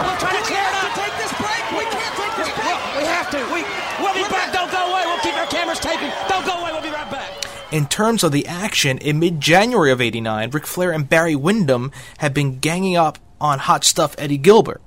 We're 0.00 0.18
trying 0.18 0.38
to 0.40 0.46
clear 0.48 0.64
it 0.64 0.74
up. 0.80 0.92
take 0.96 1.14
this 1.20 1.32
break. 1.36 1.62
We 1.76 1.84
can't 1.92 2.14
take 2.16 2.34
this 2.40 2.50
break. 2.56 2.78
We 2.96 3.04
have 3.04 3.28
to. 3.30 3.38
We, 3.52 3.60
we'll 4.00 4.14
be 4.14 4.24
back. 4.28 4.52
Don't 4.52 4.70
go 4.72 4.80
away. 4.90 5.02
We'll 5.06 5.20
keep 5.20 5.36
our 5.36 5.46
cameras 5.46 5.80
taping. 5.80 6.10
Don't 6.28 6.44
go 6.46 6.60
away. 6.60 6.72
We'll 6.72 6.82
be 6.82 6.90
right 6.90 7.10
back. 7.10 7.30
In 7.72 7.86
terms 7.86 8.24
of 8.24 8.32
the 8.32 8.46
action, 8.46 8.98
in 8.98 9.18
mid 9.18 9.40
January 9.40 9.92
of 9.92 10.00
89, 10.00 10.50
Ric 10.50 10.66
Flair 10.66 10.90
and 10.90 11.08
Barry 11.08 11.36
Windham 11.36 11.92
had 12.18 12.34
been 12.34 12.58
ganging 12.58 12.96
up 12.96 13.18
on 13.40 13.58
Hot 13.60 13.84
Stuff 13.84 14.14
Eddie 14.18 14.38
Gilbert. 14.38 14.82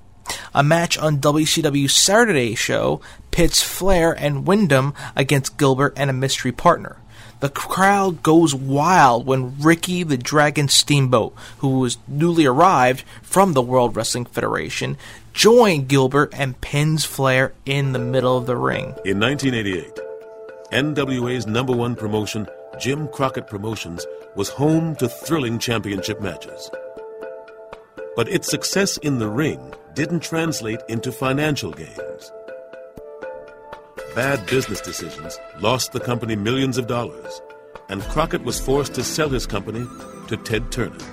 A 0.53 0.63
match 0.63 0.97
on 0.97 1.19
WCW's 1.19 1.93
Saturday 1.93 2.55
show 2.55 3.01
pits 3.31 3.61
Flair 3.61 4.13
and 4.13 4.45
Windham 4.45 4.93
against 5.15 5.57
Gilbert 5.57 5.93
and 5.95 6.09
a 6.09 6.13
mystery 6.13 6.51
partner. 6.51 6.97
The 7.43 7.49
crowd 7.49 8.23
goes 8.23 8.55
wild 8.55 9.25
when 9.25 9.59
Ricky 9.59 10.03
the 10.03 10.15
Dragon 10.15 10.69
Steamboat, 10.69 11.35
who 11.57 11.79
was 11.79 11.97
newly 12.07 12.45
arrived 12.45 13.03
from 13.21 13.51
the 13.51 13.61
World 13.61 13.97
Wrestling 13.97 14.23
Federation, 14.23 14.95
joined 15.33 15.89
Gilbert 15.89 16.33
and 16.37 16.61
pins 16.61 17.03
Flair 17.03 17.51
in 17.65 17.91
the 17.91 17.99
middle 17.99 18.37
of 18.37 18.45
the 18.45 18.55
ring. 18.55 18.95
In 19.03 19.19
1988, 19.19 19.99
NWA's 20.71 21.45
number 21.45 21.73
one 21.73 21.97
promotion, 21.97 22.47
Jim 22.79 23.09
Crockett 23.09 23.47
Promotions, 23.47 24.05
was 24.37 24.47
home 24.47 24.95
to 24.95 25.09
thrilling 25.09 25.59
championship 25.59 26.21
matches. 26.21 26.71
But 28.15 28.29
its 28.29 28.49
success 28.49 28.95
in 28.99 29.19
the 29.19 29.27
ring 29.27 29.73
didn't 29.95 30.21
translate 30.21 30.79
into 30.87 31.11
financial 31.11 31.73
gains. 31.73 32.31
Bad 34.15 34.45
business 34.45 34.79
decisions 34.79 35.39
lost 35.59 35.91
the 35.91 35.99
company 35.99 36.35
millions 36.35 36.77
of 36.77 36.85
dollars, 36.85 37.41
and 37.89 38.03
Crockett 38.03 38.43
was 38.43 38.59
forced 38.59 38.93
to 38.93 39.03
sell 39.03 39.29
his 39.29 39.47
company 39.47 39.87
to 40.27 40.37
Ted 40.37 40.71
Turner. 40.71 41.03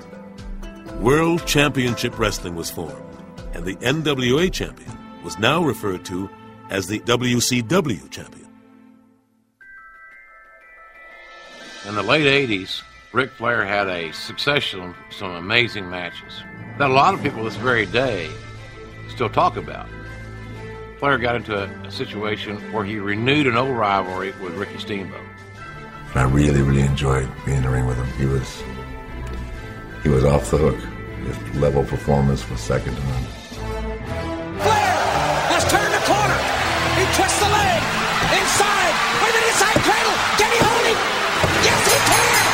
World 1.00 1.46
Championship 1.46 2.18
Wrestling 2.18 2.56
was 2.56 2.70
formed, 2.70 3.02
and 3.54 3.64
the 3.64 3.76
NWA 3.76 4.52
champion 4.52 4.90
was 5.24 5.38
now 5.38 5.64
referred 5.64 6.04
to 6.06 6.28
as 6.68 6.88
the 6.88 7.00
WCW 7.00 8.10
champion. 8.10 8.48
In 11.88 11.94
the 11.94 12.02
late 12.02 12.26
80s, 12.26 12.82
Ric 13.14 13.30
Flair 13.30 13.64
had 13.64 13.88
a 13.88 14.12
succession 14.12 14.80
of 14.80 14.94
some 15.10 15.30
amazing 15.30 15.88
matches 15.88 16.42
that 16.76 16.90
a 16.90 16.92
lot 16.92 17.14
of 17.14 17.22
people 17.22 17.44
this 17.44 17.56
very 17.56 17.86
day 17.86 18.28
still 19.08 19.30
talk 19.30 19.56
about. 19.56 19.88
Flair 21.00 21.16
got 21.16 21.34
into 21.34 21.56
a, 21.56 21.64
a 21.88 21.90
situation 21.90 22.60
where 22.72 22.84
he 22.84 22.98
renewed 22.98 23.46
an 23.46 23.56
old 23.56 23.74
rivalry 23.74 24.32
with 24.32 24.52
Ricky 24.52 24.78
Steamboat. 24.78 25.24
And 26.12 26.20
I 26.20 26.24
really, 26.24 26.60
really 26.60 26.82
enjoyed 26.82 27.26
being 27.46 27.56
in 27.56 27.62
the 27.62 27.70
ring 27.70 27.86
with 27.86 27.96
him. 27.96 28.06
He 28.20 28.26
was 28.26 28.62
he 30.02 30.10
was 30.10 30.26
off 30.26 30.50
the 30.50 30.58
hook. 30.58 30.76
His 31.24 31.56
level 31.56 31.80
of 31.80 31.88
performance 31.88 32.44
was 32.50 32.60
second 32.60 32.96
to 32.96 33.00
none. 33.00 33.24
Flair 34.60 34.92
has 35.56 35.64
turned 35.72 35.88
the 35.88 36.04
corner. 36.04 36.40
He 37.00 37.08
twists 37.16 37.40
the 37.40 37.48
leg. 37.48 37.80
Inside. 38.36 38.94
With 39.24 39.40
an 39.40 39.44
inside 39.48 39.80
cradle. 39.80 40.16
Can 40.36 40.52
he 40.52 40.60
hold 40.60 40.84
him? 40.84 41.00
Yes, 41.64 41.80
he 41.80 41.96
can. 42.12 42.44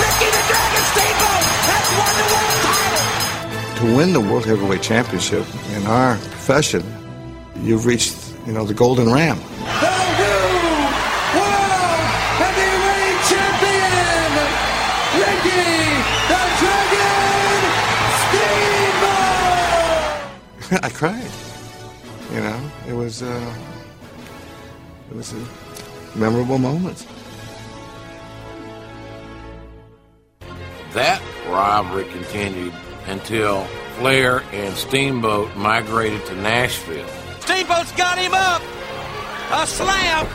Ricky 0.00 0.28
the 0.32 0.44
Dragon 0.48 0.84
Steamboat 0.88 1.44
has 1.68 1.84
won 2.00 2.12
the 2.16 2.26
world 2.32 2.43
title. 2.43 2.43
To 3.84 3.96
win 3.96 4.12
the 4.12 4.20
World 4.20 4.46
Heavyweight 4.46 4.82
Championship 4.82 5.44
in 5.72 5.84
our 5.86 6.16
profession, 6.16 6.82
you've 7.56 7.86
reached, 7.86 8.16
you 8.46 8.52
know, 8.52 8.64
the 8.64 8.72
golden 8.72 9.12
ram. 9.12 9.36
I 20.82 20.88
cried. 20.88 21.30
You 22.32 22.40
know, 22.40 22.70
it 22.88 22.94
was 22.94 23.22
uh, 23.22 23.54
it 25.10 25.16
was 25.16 25.34
a 25.34 25.46
memorable 26.16 26.58
moment. 26.58 27.06
That 30.94 31.20
rivalry 31.48 32.04
continued 32.04 32.72
until 33.06 33.64
Flair 33.98 34.42
and 34.52 34.74
Steamboat 34.76 35.54
migrated 35.56 36.24
to 36.26 36.34
Nashville. 36.36 37.08
Steamboat's 37.40 37.92
got 37.92 38.18
him 38.18 38.32
up. 38.34 38.62
A 39.52 39.66
slam. 39.66 40.26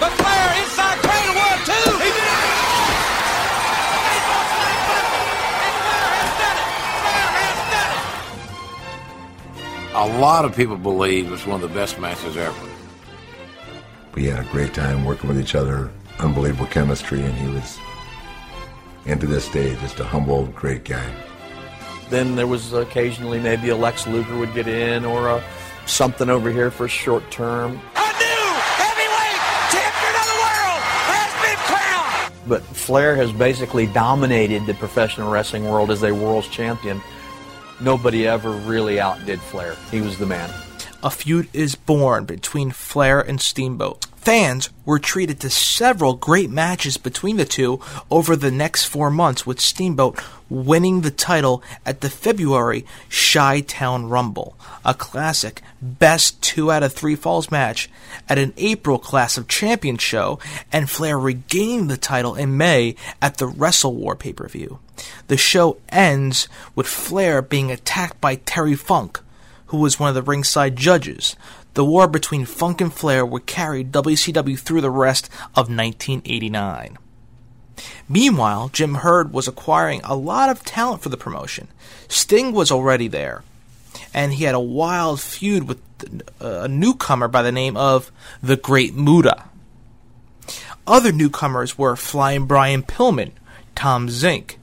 But 0.00 0.10
Flair 0.12 0.62
inside 0.62 0.98
cradle 0.98 1.34
one, 1.34 1.58
two. 1.64 1.90
He 2.02 2.10
did 2.10 2.26
it. 2.26 2.48
Steamboat 4.02 4.46
slam 4.52 4.78
bucket. 4.88 5.16
And 5.62 5.74
Flair 5.78 6.08
has 6.18 6.30
done 6.42 6.58
it. 6.58 6.68
Flair 7.00 7.28
has 7.38 7.58
done 7.72 7.92
it. 9.86 10.16
A 10.16 10.20
lot 10.20 10.44
of 10.44 10.54
people 10.56 10.76
believe 10.76 11.32
it's 11.32 11.46
one 11.46 11.62
of 11.62 11.68
the 11.68 11.74
best 11.74 11.98
matches 11.98 12.36
ever. 12.36 12.68
We 14.14 14.24
had 14.26 14.40
a 14.40 14.48
great 14.50 14.74
time 14.74 15.04
working 15.04 15.28
with 15.28 15.40
each 15.40 15.54
other, 15.54 15.90
unbelievable 16.18 16.66
chemistry, 16.66 17.22
and 17.22 17.32
he 17.34 17.48
was, 17.48 17.78
and 19.06 19.18
to 19.20 19.26
this 19.26 19.48
day, 19.48 19.74
just 19.76 20.00
a 20.00 20.04
humble, 20.04 20.46
great 20.48 20.84
guy. 20.84 21.10
Then 22.12 22.36
there 22.36 22.46
was 22.46 22.74
occasionally 22.74 23.40
maybe 23.40 23.70
a 23.70 23.76
Lex 23.76 24.06
Luger 24.06 24.36
would 24.36 24.52
get 24.52 24.68
in 24.68 25.06
or 25.06 25.28
a 25.30 25.42
something 25.86 26.28
over 26.28 26.52
here 26.52 26.70
for 26.70 26.84
a 26.84 26.88
short 26.88 27.28
term. 27.30 27.70
A 27.72 27.74
new 27.74 28.52
heavyweight 28.76 29.40
champion 29.72 30.14
of 30.20 30.26
the 30.28 30.38
world 30.44 30.82
has 31.08 31.32
been 31.42 31.56
crowned. 31.64 32.34
But 32.46 32.62
Flair 32.76 33.16
has 33.16 33.32
basically 33.32 33.86
dominated 33.86 34.66
the 34.66 34.74
professional 34.74 35.32
wrestling 35.32 35.64
world 35.64 35.90
as 35.90 36.02
a 36.02 36.12
world's 36.12 36.48
champion. 36.48 37.00
Nobody 37.80 38.28
ever 38.28 38.50
really 38.50 39.00
outdid 39.00 39.40
Flair. 39.40 39.74
He 39.90 40.02
was 40.02 40.18
the 40.18 40.26
man. 40.26 40.50
a 41.02 41.10
feud 41.10 41.48
is 41.54 41.74
born 41.76 42.26
between 42.26 42.70
Flair 42.72 43.22
and 43.22 43.40
Steamboat. 43.40 44.04
Fans 44.22 44.70
were 44.84 45.00
treated 45.00 45.40
to 45.40 45.50
several 45.50 46.14
great 46.14 46.48
matches 46.48 46.96
between 46.96 47.38
the 47.38 47.44
two 47.44 47.80
over 48.08 48.36
the 48.36 48.52
next 48.52 48.84
four 48.84 49.10
months, 49.10 49.44
with 49.44 49.60
Steamboat 49.60 50.16
winning 50.48 51.00
the 51.00 51.10
title 51.10 51.60
at 51.84 52.02
the 52.02 52.08
February 52.08 52.86
Chi 53.10 53.62
Town 53.62 54.08
Rumble, 54.08 54.56
a 54.84 54.94
classic 54.94 55.60
best 55.80 56.40
two 56.40 56.70
out 56.70 56.84
of 56.84 56.92
three 56.92 57.16
falls 57.16 57.50
match 57.50 57.90
at 58.28 58.38
an 58.38 58.54
April 58.58 59.00
Clash 59.00 59.36
of 59.36 59.48
Champions 59.48 60.02
show, 60.02 60.38
and 60.70 60.88
Flair 60.88 61.18
regained 61.18 61.90
the 61.90 61.96
title 61.96 62.36
in 62.36 62.56
May 62.56 62.94
at 63.20 63.38
the 63.38 63.48
Wrestle 63.48 63.96
War 63.96 64.14
pay 64.14 64.32
per 64.32 64.46
view. 64.46 64.78
The 65.26 65.36
show 65.36 65.78
ends 65.88 66.46
with 66.76 66.86
Flair 66.86 67.42
being 67.42 67.72
attacked 67.72 68.20
by 68.20 68.36
Terry 68.36 68.76
Funk, 68.76 69.18
who 69.66 69.78
was 69.78 69.98
one 69.98 70.10
of 70.10 70.14
the 70.14 70.22
ringside 70.22 70.76
judges. 70.76 71.34
The 71.74 71.84
war 71.84 72.06
between 72.06 72.44
Funk 72.44 72.80
and 72.80 72.92
Flair 72.92 73.24
would 73.24 73.46
carry 73.46 73.84
WCW 73.84 74.58
through 74.58 74.82
the 74.82 74.90
rest 74.90 75.26
of 75.54 75.68
1989. 75.68 76.98
Meanwhile, 78.08 78.70
Jim 78.72 78.96
Herd 78.96 79.32
was 79.32 79.48
acquiring 79.48 80.02
a 80.04 80.14
lot 80.14 80.50
of 80.50 80.64
talent 80.64 81.02
for 81.02 81.08
the 81.08 81.16
promotion. 81.16 81.68
Sting 82.08 82.52
was 82.52 82.70
already 82.70 83.08
there, 83.08 83.42
and 84.12 84.34
he 84.34 84.44
had 84.44 84.54
a 84.54 84.60
wild 84.60 85.20
feud 85.20 85.66
with 85.66 85.80
uh, 86.40 86.62
a 86.64 86.68
newcomer 86.68 87.28
by 87.28 87.42
the 87.42 87.52
name 87.52 87.76
of 87.76 88.12
the 88.42 88.56
Great 88.56 88.94
Muta. 88.94 89.44
Other 90.86 91.12
newcomers 91.12 91.78
were 91.78 91.96
Flying 91.96 92.46
Brian 92.46 92.82
Pillman, 92.82 93.32
Tom 93.74 94.08
Zenk, 94.08 94.56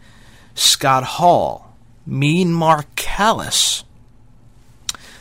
Scott 0.54 1.04
Hall, 1.04 1.76
Mean 2.06 2.52
Mark 2.52 2.94
Callous, 2.96 3.84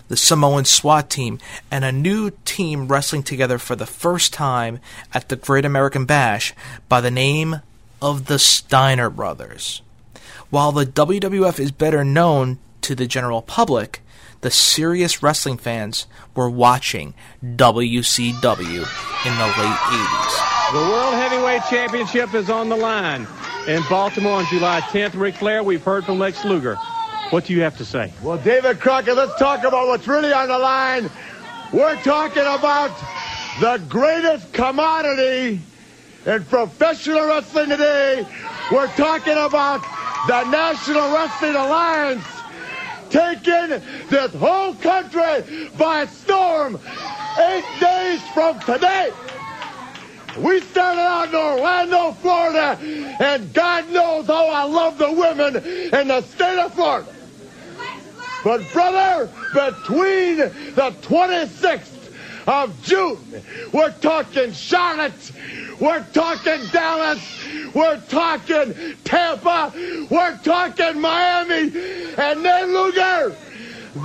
the 0.09 0.17
Samoan 0.17 0.65
SWAT 0.65 1.09
team, 1.09 1.39
and 1.71 1.85
a 1.85 1.93
new 1.93 2.31
team 2.45 2.89
wrestling 2.89 3.23
together 3.23 3.59
for 3.59 3.77
the 3.77 3.87
first 3.87 4.33
time 4.33 4.81
at 5.15 5.29
the 5.29 5.37
Great 5.37 5.65
American 5.65 6.05
Bash 6.05 6.55
by 6.89 7.01
the 7.01 7.11
name 7.11 7.61
of 8.03 8.27
the 8.27 8.39
Steiner 8.39 9.11
Brothers. 9.11 9.83
While 10.51 10.73
the 10.73 10.87
WWF 10.87 11.61
is 11.61 11.73
better 11.73 12.05
known 12.05 12.59
to 12.83 12.95
the 12.95 13.07
general 13.07 13.43
public, 13.43 14.01
the 14.41 14.51
serious 14.51 15.23
wrestling 15.23 15.59
fans 15.59 16.07
were 16.35 16.49
watching 16.49 17.13
WCW 17.45 18.79
in 19.27 19.39
the 19.39 19.47
late 19.47 19.79
80s. 19.79 20.73
The 20.73 20.79
World 20.79 21.15
Heavyweight 21.15 21.63
Championship 21.69 22.35
is 22.35 22.49
on 22.49 22.69
the 22.69 22.77
line. 22.77 23.27
In 23.67 23.83
Baltimore 23.91 24.39
on 24.39 24.47
July 24.47 24.81
10th, 24.81 25.19
Ric 25.19 25.35
Flair, 25.35 25.63
we've 25.63 25.83
heard 25.83 26.05
from 26.05 26.19
Lex 26.19 26.45
Luger. 26.45 26.79
What 27.31 27.45
do 27.45 27.53
you 27.53 27.61
have 27.61 27.77
to 27.77 27.85
say? 27.85 28.15
Well, 28.23 28.39
David 28.39 28.81
Crockett, 28.81 29.15
let's 29.15 29.39
talk 29.39 29.63
about 29.63 29.87
what's 29.87 30.09
really 30.09 30.33
on 30.33 30.49
the 30.49 30.59
line. 30.59 31.11
We're 31.75 31.97
talking 31.97 32.41
about 32.41 32.91
the 33.61 33.85
greatest 33.87 34.51
commodity 34.55 35.61
in 36.25 36.45
professional 36.47 37.27
wrestling 37.27 37.69
today. 37.69 38.27
We're 38.73 38.89
talking 38.97 39.37
about 39.37 39.83
the 40.27 40.45
National 40.45 41.13
Wrestling 41.13 41.55
Alliance 41.55 42.25
taking 43.11 43.83
this 44.09 44.33
whole 44.35 44.75
country 44.77 45.71
by 45.77 46.07
storm 46.07 46.81
eight 47.39 47.65
days 47.79 48.23
from 48.33 48.59
today. 48.61 49.13
We 50.39 50.63
started 50.63 51.01
out 51.01 51.29
in 51.29 51.35
Orlando, 51.35 52.13
Florida, 52.13 52.79
and 53.21 53.53
God 53.53 53.91
knows 53.91 54.27
how 54.29 54.49
I 54.49 54.65
love 54.65 54.97
the 54.97 55.13
women 55.13 55.57
in 55.57 56.09
the 56.09 56.23
state 56.23 56.59
of 56.59 56.73
Florida. 56.73 57.18
But, 58.49 58.73
brother, 58.73 59.31
between 59.53 60.39
the 60.39 60.95
26th 61.03 62.11
of 62.47 62.83
June, 62.83 63.43
we're 63.75 63.93
talking 64.01 64.53
Charlotte, 64.53 65.33
we're 65.79 66.03
talking 66.15 66.67
Dallas, 66.69 67.21
we're 67.75 68.01
talking 68.09 68.75
Tampa, 69.05 69.71
we're 70.11 70.39
talking 70.39 70.99
Miami, 70.99 71.61
and 72.17 72.43
then 72.43 72.73
Luger, 72.73 73.37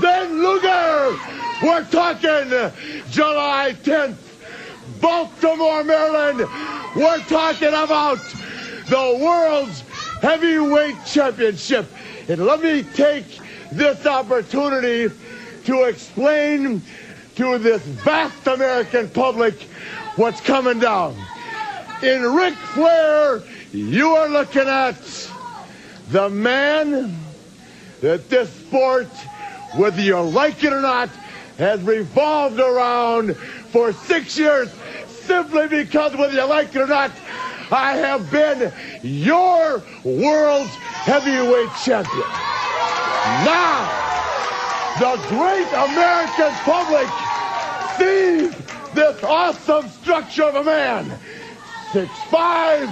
then 0.02 0.44
Luger, 0.44 1.18
we're 1.64 1.86
talking 1.86 2.50
July 3.12 3.78
10th, 3.82 4.18
Baltimore, 5.00 5.86
Maryland, 5.86 6.40
we're 6.98 7.24
talking 7.30 7.70
about 7.70 8.20
the 8.90 9.20
world's 9.24 9.86
heavyweight 10.22 10.98
championship. 11.06 11.90
And 12.28 12.46
let 12.46 12.62
me 12.62 12.84
take 12.84 13.40
this 13.76 14.06
opportunity 14.06 15.14
to 15.66 15.84
explain 15.84 16.82
to 17.36 17.58
this 17.58 17.82
vast 17.82 18.48
American 18.48 19.10
public 19.10 19.56
what's 20.16 20.42
coming 20.42 20.80
down. 20.80 21.16
In 22.02 22.22
Ric 22.34 22.54
Flair, 22.54 23.42
you 23.72 24.10
are 24.10 24.30
looking 24.30 24.68
at 24.68 24.98
the 26.10 26.30
man 26.30 27.18
that 28.02 28.30
this 28.30 28.52
sport, 28.52 29.08
whether 29.78 30.02
you 30.02 30.20
like 30.20 30.64
it 30.64 30.74
or 30.74 30.82
not, 30.82 31.10
has 31.58 31.82
revolved 31.82 32.60
around 32.60 33.36
for 33.72 33.94
six 33.94 34.38
years 34.38 34.70
simply 35.08 35.68
because 35.68 36.16
whether 36.16 36.34
you 36.34 36.44
like 36.44 36.76
it 36.76 36.82
or 36.82 36.88
not, 36.88 37.12
I 37.72 37.96
have 37.96 38.30
been 38.30 38.72
your 39.02 39.82
world's 40.04 40.78
heavyweight 41.04 41.70
champion. 41.84 42.28
Now, 43.44 44.04
the 45.00 45.18
great 45.28 45.68
American 45.68 46.54
public 46.64 47.10
sees 47.98 48.56
this 48.94 49.24
awesome 49.24 49.90
structure 49.90 50.44
of 50.44 50.56
a 50.56 50.64
man. 50.64 51.20
6'5", 51.92 52.90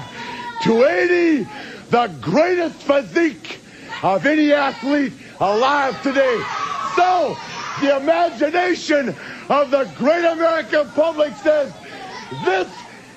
280, 0.62 1.48
the 1.90 2.08
greatest 2.20 2.76
physique 2.84 3.60
of 4.04 4.26
any 4.26 4.52
athlete 4.52 5.14
alive 5.40 6.02
today. 6.04 6.44
So, 6.96 7.38
the 7.80 7.96
imagination 7.96 9.16
of 9.50 9.72
the 9.72 9.90
great 9.98 10.26
American 10.26 10.90
public 10.90 11.34
says, 11.38 11.72
this 12.44 12.68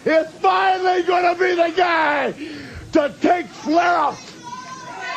is 0.05 0.27
finally 0.35 1.03
going 1.03 1.35
to 1.35 1.41
be 1.41 1.55
the 1.55 1.73
guy 1.77 2.33
to 2.93 3.15
take 3.21 3.47
Flair 3.47 3.97
out. 3.97 4.34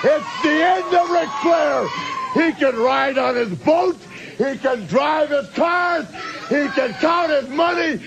It's 0.03 0.43
the 0.43 0.63
end 0.63 0.93
of 0.93 1.09
Ric 1.09 1.29
Flair. 1.41 1.87
He 2.33 2.53
can 2.53 2.77
ride 2.77 3.17
on 3.17 3.35
his 3.35 3.49
boat. 3.59 3.97
He 4.37 4.57
can 4.57 4.85
drive 4.85 5.29
his 5.29 5.49
cars. 5.49 6.05
He 6.49 6.67
can 6.69 6.93
count 6.95 7.31
his 7.31 7.49
money. 7.49 7.99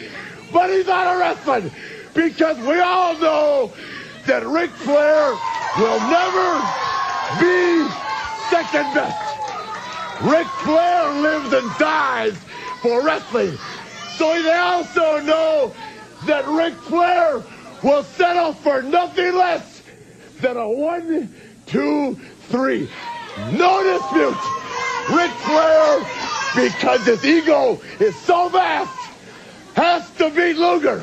But 0.52 0.70
he's 0.70 0.87
not 0.87 1.14
a 1.14 1.18
wrestling 1.18 1.70
because 2.14 2.56
we 2.59 2.78
all 2.80 3.16
know 3.18 3.72
that 4.26 4.46
Ric 4.46 4.70
Flair 4.70 5.37
will 5.79 6.00
never 6.00 6.61
be 7.40 7.88
second 8.50 8.94
best. 8.94 10.22
Ric 10.22 10.46
Flair 10.46 11.11
lives 11.22 11.53
and 11.53 11.79
dies 11.79 12.37
for 12.83 13.03
wrestling. 13.03 13.57
So 14.16 14.42
they 14.42 14.55
also 14.55 15.20
know 15.20 15.74
that 16.26 16.46
Ric 16.46 16.74
Flair 16.74 17.42
will 17.83 18.05
settle 18.05 18.53
for 18.53 18.83
nothing 18.83 19.35
less 19.35 19.83
than 20.40 20.57
a 20.57 20.68
one, 20.68 21.35
two, 21.70 22.14
three. 22.48 22.90
No 23.52 23.83
dispute. 23.83 24.37
Ric 25.16 25.30
Flair, 25.30 26.00
because 26.54 27.04
his 27.06 27.24
ego 27.24 27.80
is 27.98 28.14
so 28.20 28.48
vast, 28.48 28.96
has 29.74 30.11
to 30.18 30.30
beat 30.30 30.56
Luger. 30.56 31.02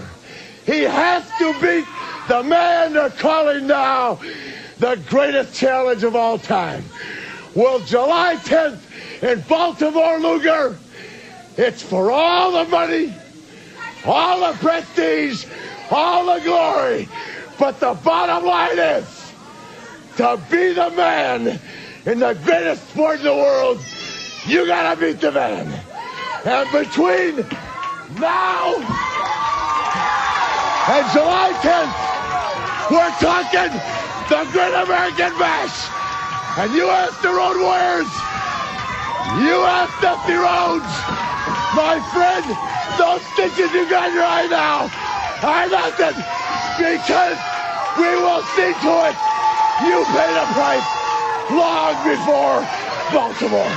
He 0.66 0.84
has 0.84 1.24
to 1.40 1.54
beat 1.62 1.86
the 2.28 2.44
man 2.44 2.94
they're 2.94 3.10
calling 3.10 3.68
now 3.68 4.20
the 4.80 5.02
greatest 5.10 5.56
challenge 5.56 6.04
of 6.04 6.16
all 6.16 6.38
time. 6.38 6.84
Well, 7.56 7.80
July 7.80 8.36
10th 8.36 9.24
in 9.24 9.42
Baltimore, 9.48 10.20
Luger, 10.20 10.78
it's 11.58 11.82
for 11.82 12.12
all 12.12 12.52
the 12.52 12.70
money, 12.70 13.14
all 14.06 14.52
the 14.52 14.58
prestige, 14.60 15.46
all 15.90 16.36
the 16.36 16.44
glory. 16.44 17.08
But 17.58 17.80
the 17.80 17.96
bottom 18.04 18.46
line 18.46 18.78
is 18.78 19.17
to 20.18 20.42
be 20.50 20.74
the 20.74 20.90
man 20.92 21.60
in 22.08 22.20
the 22.20 22.34
greatest 22.44 22.90
sport 22.90 23.20
in 23.20 23.26
the 23.26 23.36
world, 23.36 23.78
you 24.48 24.66
gotta 24.66 25.00
beat 25.00 25.22
the 25.22 25.32
man. 25.32 25.70
And 26.44 26.66
between 26.72 27.36
now 28.18 28.82
and 30.90 31.06
July 31.14 31.54
10th, 31.62 31.94
we're 32.90 33.14
talking 33.22 33.70
the 34.26 34.42
Great 34.50 34.74
American 34.74 35.38
Bash. 35.38 35.86
And 36.58 36.74
you 36.74 36.90
ask 36.90 37.22
the 37.22 37.30
Road 37.30 37.62
Warriors, 37.62 38.10
you 39.46 39.62
ask 39.70 39.94
Dusty 40.02 40.34
Rhodes, 40.34 40.90
my 41.78 42.02
friend, 42.10 42.46
those 42.98 43.22
stitches 43.38 43.72
you 43.72 43.88
got 43.88 44.10
in 44.10 44.16
your 44.16 44.26
eye 44.26 44.48
now 44.50 44.90
are 45.46 45.70
nothing 45.70 46.18
because 46.82 47.38
we 48.02 48.10
will 48.18 48.42
see 48.58 48.74
to 48.82 49.14
it 49.14 49.28
you 49.86 50.04
pay 50.06 50.34
the 50.34 50.46
price 50.54 50.88
long 51.52 51.94
before 52.04 52.66
Baltimore. 53.14 53.74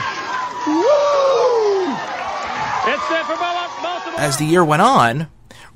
Woo! 0.66 1.94
It's 2.86 3.04
for 3.04 3.36
Baltimore. 3.36 4.20
As 4.20 4.36
the 4.38 4.46
year 4.46 4.64
went 4.64 4.82
on, 4.82 5.28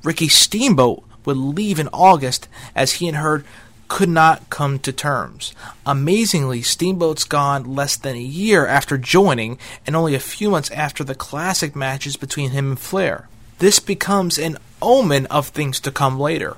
Ricky 0.03 0.27
Steamboat 0.27 1.03
would 1.25 1.37
leave 1.37 1.79
in 1.79 1.89
August 1.89 2.47
as 2.75 2.93
he 2.93 3.07
and 3.07 3.17
Herd 3.17 3.45
could 3.87 4.09
not 4.09 4.49
come 4.49 4.79
to 4.79 4.91
terms. 4.91 5.53
Amazingly, 5.85 6.61
Steamboat's 6.61 7.23
gone 7.23 7.75
less 7.75 7.95
than 7.95 8.15
a 8.15 8.19
year 8.19 8.65
after 8.65 8.97
joining 8.97 9.59
and 9.85 9.95
only 9.95 10.15
a 10.15 10.19
few 10.19 10.49
months 10.49 10.71
after 10.71 11.03
the 11.03 11.15
classic 11.15 11.75
matches 11.75 12.17
between 12.17 12.51
him 12.51 12.71
and 12.71 12.79
Flair. 12.79 13.27
This 13.59 13.79
becomes 13.79 14.37
an 14.37 14.57
omen 14.81 15.27
of 15.27 15.47
things 15.49 15.79
to 15.81 15.91
come 15.91 16.19
later. 16.19 16.57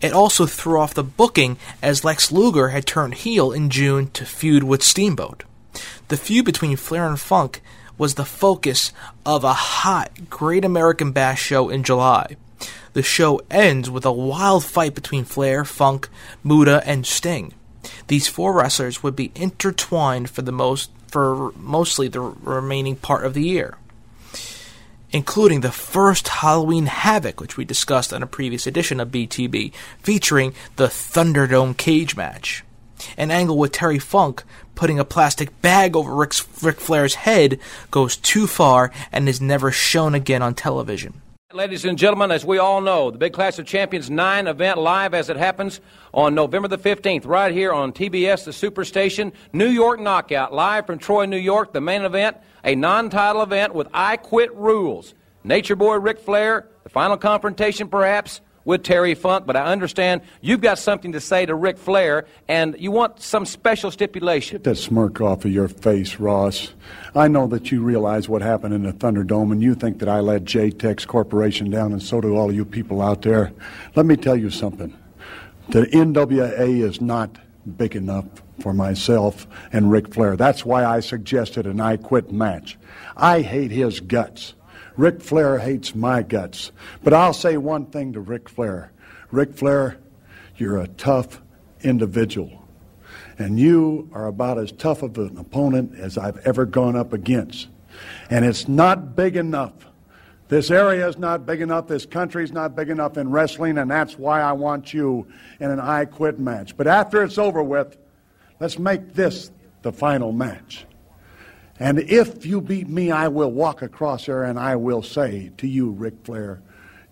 It 0.00 0.12
also 0.12 0.46
threw 0.46 0.80
off 0.80 0.94
the 0.94 1.02
booking 1.02 1.58
as 1.82 2.04
Lex 2.04 2.30
Luger 2.30 2.68
had 2.68 2.86
turned 2.86 3.14
heel 3.14 3.52
in 3.52 3.70
June 3.70 4.10
to 4.10 4.24
feud 4.24 4.62
with 4.62 4.82
Steamboat. 4.82 5.44
The 6.08 6.16
feud 6.16 6.44
between 6.44 6.76
Flair 6.76 7.06
and 7.06 7.18
Funk 7.20 7.60
was 7.98 8.14
the 8.14 8.24
focus 8.24 8.92
of 9.24 9.44
a 9.44 9.52
hot 9.52 10.28
Great 10.30 10.64
American 10.64 11.12
Bash 11.12 11.42
show 11.42 11.68
in 11.68 11.82
July. 11.82 12.36
The 12.92 13.02
show 13.02 13.40
ends 13.50 13.90
with 13.90 14.04
a 14.04 14.12
wild 14.12 14.64
fight 14.64 14.94
between 14.94 15.24
Flair, 15.24 15.64
Funk, 15.64 16.08
Muta, 16.42 16.82
and 16.86 17.06
Sting. 17.06 17.52
These 18.06 18.28
four 18.28 18.54
wrestlers 18.54 19.02
would 19.02 19.16
be 19.16 19.32
intertwined 19.34 20.30
for 20.30 20.42
the 20.42 20.52
most 20.52 20.90
for 21.08 21.52
mostly 21.56 22.08
the 22.08 22.20
remaining 22.20 22.96
part 22.96 23.24
of 23.24 23.34
the 23.34 23.42
year, 23.42 23.78
including 25.16 25.62
the 25.62 25.72
first 25.72 26.28
Halloween 26.28 26.86
Havoc, 26.86 27.40
which 27.40 27.56
we 27.56 27.64
discussed 27.64 28.12
on 28.12 28.22
a 28.22 28.26
previous 28.26 28.66
edition 28.66 29.00
of 29.00 29.08
BTB, 29.08 29.72
featuring 30.02 30.54
the 30.76 30.86
Thunderdome 30.86 31.76
cage 31.76 32.16
match. 32.16 32.62
An 33.16 33.30
angle 33.30 33.56
with 33.58 33.72
Terry 33.72 33.98
Funk 33.98 34.44
putting 34.74 34.98
a 34.98 35.04
plastic 35.04 35.60
bag 35.62 35.96
over 35.96 36.14
Ric, 36.14 36.34
Ric 36.62 36.78
Flair's 36.78 37.14
head 37.14 37.58
goes 37.90 38.16
too 38.16 38.46
far 38.46 38.92
and 39.10 39.26
is 39.26 39.40
never 39.40 39.72
shown 39.72 40.14
again 40.14 40.42
on 40.42 40.54
television. 40.54 41.22
Ladies 41.52 41.84
and 41.84 41.96
gentlemen, 41.96 42.32
as 42.32 42.44
we 42.44 42.58
all 42.58 42.80
know, 42.80 43.12
the 43.12 43.18
Big 43.18 43.32
Clash 43.32 43.56
of 43.60 43.66
Champions 43.66 44.10
9 44.10 44.48
event 44.48 44.78
live 44.78 45.14
as 45.14 45.30
it 45.30 45.36
happens 45.36 45.80
on 46.12 46.34
November 46.34 46.66
the 46.66 46.76
15th, 46.76 47.24
right 47.24 47.54
here 47.54 47.72
on 47.72 47.92
TBS, 47.92 48.44
the 48.44 48.50
Superstation. 48.50 49.32
New 49.52 49.68
York 49.68 50.00
Knockout, 50.00 50.52
live 50.52 50.86
from 50.86 50.98
Troy, 50.98 51.24
New 51.24 51.36
York. 51.36 51.72
The 51.72 51.80
main 51.80 52.02
event, 52.02 52.36
a 52.64 52.74
non 52.74 53.10
title 53.10 53.42
event 53.42 53.76
with 53.76 53.86
I 53.94 54.16
Quit 54.16 54.52
rules. 54.56 55.14
Nature 55.44 55.76
Boy 55.76 55.94
Ric 55.98 56.18
Flair, 56.18 56.66
the 56.82 56.88
final 56.88 57.16
confrontation 57.16 57.86
perhaps 57.86 58.40
with 58.66 58.82
Terry 58.82 59.14
Funk, 59.14 59.46
but 59.46 59.56
I 59.56 59.72
understand 59.72 60.20
you've 60.42 60.60
got 60.60 60.78
something 60.78 61.12
to 61.12 61.20
say 61.20 61.46
to 61.46 61.54
Ric 61.54 61.78
Flair, 61.78 62.26
and 62.48 62.76
you 62.78 62.90
want 62.90 63.22
some 63.22 63.46
special 63.46 63.90
stipulation. 63.90 64.56
Get 64.56 64.64
that 64.64 64.76
smirk 64.76 65.22
off 65.22 65.46
of 65.46 65.52
your 65.52 65.68
face, 65.68 66.16
Ross. 66.16 66.74
I 67.14 67.28
know 67.28 67.46
that 67.46 67.70
you 67.70 67.80
realize 67.80 68.28
what 68.28 68.42
happened 68.42 68.74
in 68.74 68.82
the 68.82 68.92
Thunderdome, 68.92 69.52
and 69.52 69.62
you 69.62 69.74
think 69.74 70.00
that 70.00 70.08
I 70.08 70.20
let 70.20 70.44
JTEX 70.44 71.06
Corporation 71.06 71.70
down, 71.70 71.92
and 71.92 72.02
so 72.02 72.20
do 72.20 72.36
all 72.36 72.52
you 72.52 72.64
people 72.64 73.00
out 73.00 73.22
there. 73.22 73.52
Let 73.94 74.04
me 74.04 74.16
tell 74.16 74.36
you 74.36 74.50
something. 74.50 74.94
The 75.68 75.86
NWA 75.86 76.82
is 76.82 77.00
not 77.00 77.38
big 77.76 77.96
enough 77.96 78.26
for 78.60 78.72
myself 78.72 79.46
and 79.72 79.90
Ric 79.90 80.12
Flair. 80.12 80.36
That's 80.36 80.64
why 80.64 80.84
I 80.84 81.00
suggested 81.00 81.66
an 81.66 81.80
I 81.80 81.96
Quit 81.96 82.32
match. 82.32 82.78
I 83.16 83.42
hate 83.42 83.70
his 83.70 84.00
guts. 84.00 84.54
Ric 84.96 85.20
Flair 85.20 85.58
hates 85.58 85.94
my 85.94 86.22
guts. 86.22 86.72
But 87.04 87.12
I'll 87.12 87.34
say 87.34 87.56
one 87.56 87.86
thing 87.86 88.12
to 88.14 88.20
Ric 88.20 88.48
Flair 88.48 88.92
Ric 89.30 89.54
Flair, 89.54 89.98
you're 90.56 90.78
a 90.78 90.88
tough 90.88 91.42
individual. 91.82 92.62
And 93.38 93.58
you 93.58 94.08
are 94.12 94.26
about 94.26 94.58
as 94.58 94.72
tough 94.72 95.02
of 95.02 95.18
an 95.18 95.36
opponent 95.36 95.98
as 95.98 96.16
I've 96.16 96.38
ever 96.46 96.64
gone 96.64 96.96
up 96.96 97.12
against. 97.12 97.68
And 98.30 98.44
it's 98.44 98.68
not 98.68 99.14
big 99.16 99.36
enough. 99.36 99.74
This 100.48 100.70
area 100.70 101.08
is 101.08 101.18
not 101.18 101.44
big 101.44 101.60
enough. 101.60 101.88
This 101.88 102.06
country 102.06 102.44
is 102.44 102.52
not 102.52 102.76
big 102.76 102.88
enough 102.88 103.16
in 103.18 103.30
wrestling, 103.30 103.78
and 103.78 103.90
that's 103.90 104.16
why 104.16 104.40
I 104.40 104.52
want 104.52 104.94
you 104.94 105.26
in 105.58 105.70
an 105.70 105.80
I 105.80 106.04
quit 106.04 106.38
match. 106.38 106.76
But 106.76 106.86
after 106.86 107.24
it's 107.24 107.36
over 107.36 107.62
with, 107.62 107.96
let's 108.60 108.78
make 108.78 109.12
this 109.12 109.50
the 109.82 109.92
final 109.92 110.32
match. 110.32 110.86
And 111.78 111.98
if 111.98 112.46
you 112.46 112.60
beat 112.60 112.88
me, 112.88 113.10
I 113.10 113.28
will 113.28 113.52
walk 113.52 113.82
across 113.82 114.26
there 114.26 114.44
and 114.44 114.58
I 114.58 114.76
will 114.76 115.02
say 115.02 115.50
to 115.58 115.66
you, 115.66 115.90
Ric 115.90 116.14
Flair, 116.24 116.62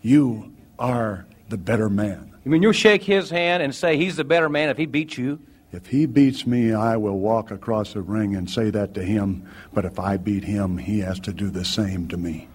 you 0.01 0.53
are 0.79 1.27
the 1.49 1.59
better 1.59 1.91
man. 1.91 2.33
You 2.45 2.51
mean 2.51 2.63
you'll 2.63 2.73
shake 2.73 3.03
his 3.03 3.31
hand 3.31 3.63
and 3.63 3.75
say 3.75 3.97
he's 3.97 4.17
the 4.17 4.25
better 4.25 4.49
man 4.49 4.69
if 4.69 4.77
he 4.77 4.87
beats 4.87 5.19
you? 5.19 5.41
If 5.73 5.87
he 5.89 6.07
beats 6.07 6.47
me, 6.47 6.73
I 6.73 6.97
will 6.97 7.19
walk 7.19 7.51
across 7.51 7.95
the 7.95 8.01
ring 8.01 8.37
and 8.37 8.49
say 8.49 8.71
that 8.71 8.95
to 8.95 9.03
him. 9.03 9.49
But 9.73 9.85
if 9.85 9.99
I 9.99 10.17
beat 10.17 10.45
him, 10.45 10.79
he 10.79 11.01
has 11.01 11.19
to 11.21 11.33
do 11.33 11.51
the 11.51 11.65
same 11.65 12.07
to 12.09 12.17
me. 12.17 12.49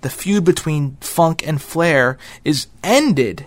The 0.00 0.10
feud 0.10 0.44
between 0.44 0.96
Funk 1.00 1.46
and 1.46 1.60
Flair 1.60 2.18
is 2.44 2.66
ended 2.82 3.46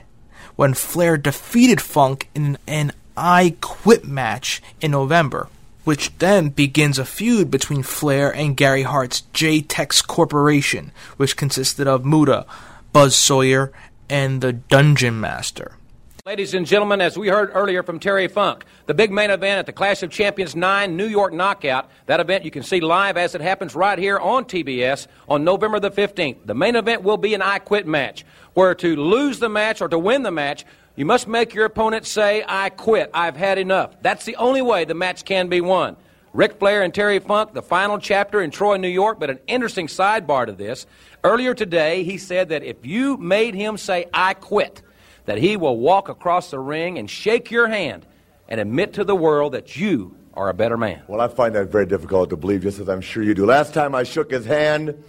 when 0.56 0.74
Flair 0.74 1.18
defeated 1.18 1.82
Funk 1.82 2.30
in 2.34 2.58
an 2.68 2.92
I 3.18 3.56
Quit 3.62 4.06
match 4.06 4.62
in 4.80 4.92
November, 4.92 5.50
which 5.84 6.18
then 6.20 6.50
begins 6.50 7.00
a 7.00 7.06
feud 7.06 7.50
between 7.50 7.84
Flair 7.84 8.34
and 8.34 8.58
Gary 8.58 8.84
Hart's 8.84 9.22
J-Tex 9.34 10.02
Corporation, 10.02 10.92
which 11.18 11.38
consisted 11.38 11.88
of 11.88 12.06
Muta, 12.06 12.46
Buzz 12.94 13.16
Sawyer, 13.16 13.72
and 14.10 14.42
the 14.42 14.54
Dungeon 14.54 15.20
Master. 15.20 15.78
Ladies 16.24 16.54
and 16.54 16.68
gentlemen, 16.68 17.02
as 17.02 17.18
we 17.18 17.30
heard 17.30 17.50
earlier 17.56 17.82
from 17.82 18.00
Terry 18.00 18.28
Funk, 18.28 18.64
the 18.86 18.94
big 18.94 19.12
main 19.12 19.32
event 19.32 19.58
at 19.58 19.66
the 19.66 19.74
Clash 19.74 20.04
of 20.04 20.12
Champions 20.12 20.56
9 20.56 20.96
New 20.96 21.08
York 21.08 21.34
Knockout. 21.34 21.90
That 22.06 22.20
event 22.20 22.46
you 22.46 22.52
can 22.52 22.62
see 22.62 22.80
live 22.80 23.18
as 23.18 23.34
it 23.34 23.42
happens 23.42 23.74
right 23.74 23.98
here 23.98 24.20
on 24.20 24.46
TBS 24.46 25.08
on 25.28 25.44
November 25.44 25.80
the 25.80 25.90
15th. 25.90 26.46
The 26.46 26.54
main 26.54 26.76
event 26.76 27.02
will 27.02 27.18
be 27.18 27.34
an 27.34 27.42
I 27.42 27.58
Quit 27.58 27.88
match, 27.88 28.24
where 28.54 28.76
to 28.76 28.96
lose 28.96 29.40
the 29.40 29.50
match 29.50 29.82
or 29.82 29.90
to 29.90 29.98
win 29.98 30.22
the 30.22 30.30
match, 30.30 30.64
you 31.02 31.06
must 31.06 31.28
make 31.28 31.56
your 31.56 31.66
opponent 31.66 32.06
say, 32.06 32.46
I 32.48 32.70
quit, 32.70 33.10
I've 33.12 33.36
had 33.36 33.58
enough. 33.58 34.00
That's 34.04 34.24
the 34.24 34.36
only 34.36 34.62
way 34.62 34.86
the 34.86 34.94
match 34.94 35.26
can 35.26 35.48
be 35.48 35.60
won. 35.60 35.98
Ric 36.32 36.60
Flair 36.60 36.84
and 36.84 36.94
Terry 36.94 37.18
Funk, 37.18 37.56
the 37.56 37.64
final 37.64 37.98
chapter 37.98 38.40
in 38.40 38.52
Troy, 38.52 38.78
New 38.78 38.88
York, 38.88 39.20
but 39.20 39.32
an 39.32 39.40
interesting 39.48 39.88
sidebar 39.88 40.46
to 40.46 40.52
this. 40.52 40.86
Earlier 41.24 41.56
today, 41.56 42.04
he 42.04 42.20
said 42.20 42.50
that 42.50 42.62
if 42.62 42.86
you 42.86 43.18
made 43.18 43.56
him 43.56 43.78
say, 43.78 44.10
I 44.14 44.36
quit, 44.36 44.84
that 45.26 45.40
he 45.40 45.58
will 45.58 45.80
walk 45.80 46.08
across 46.08 46.52
the 46.52 46.60
ring 46.60 47.00
and 47.00 47.10
shake 47.10 47.50
your 47.50 47.68
hand 47.68 48.06
and 48.48 48.62
admit 48.62 48.94
to 48.94 49.04
the 49.04 49.16
world 49.16 49.54
that 49.54 49.76
you 49.76 50.16
are 50.36 50.50
a 50.50 50.54
better 50.54 50.78
man. 50.78 51.02
Well, 51.08 51.20
I 51.20 51.30
find 51.30 51.56
that 51.56 51.72
very 51.72 51.88
difficult 51.88 52.30
to 52.30 52.38
believe, 52.38 52.62
just 52.62 52.78
as 52.78 52.88
I'm 52.88 53.02
sure 53.02 53.24
you 53.24 53.34
do. 53.34 53.48
Last 53.48 53.74
time 53.74 53.96
I 53.96 54.04
shook 54.04 54.30
his 54.30 54.46
hand, 54.46 55.04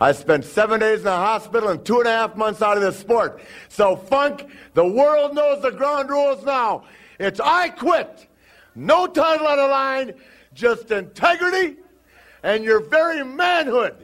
I 0.00 0.12
spent 0.12 0.44
seven 0.44 0.80
days 0.80 0.98
in 0.98 1.04
the 1.04 1.10
hospital 1.10 1.68
and 1.68 1.84
two 1.84 1.98
and 1.98 2.08
a 2.08 2.10
half 2.10 2.36
months 2.36 2.62
out 2.62 2.76
of 2.76 2.82
the 2.82 2.92
sport. 2.92 3.40
So, 3.68 3.96
Funk, 3.96 4.46
the 4.74 4.86
world 4.86 5.34
knows 5.34 5.62
the 5.62 5.70
ground 5.70 6.10
rules 6.10 6.44
now. 6.44 6.84
It's 7.18 7.40
I 7.40 7.68
quit. 7.68 8.26
No 8.74 9.06
title 9.06 9.46
on 9.46 9.56
the 9.56 9.68
line, 9.68 10.14
just 10.52 10.90
integrity 10.90 11.76
and 12.42 12.64
your 12.64 12.80
very 12.80 13.24
manhood. 13.24 13.96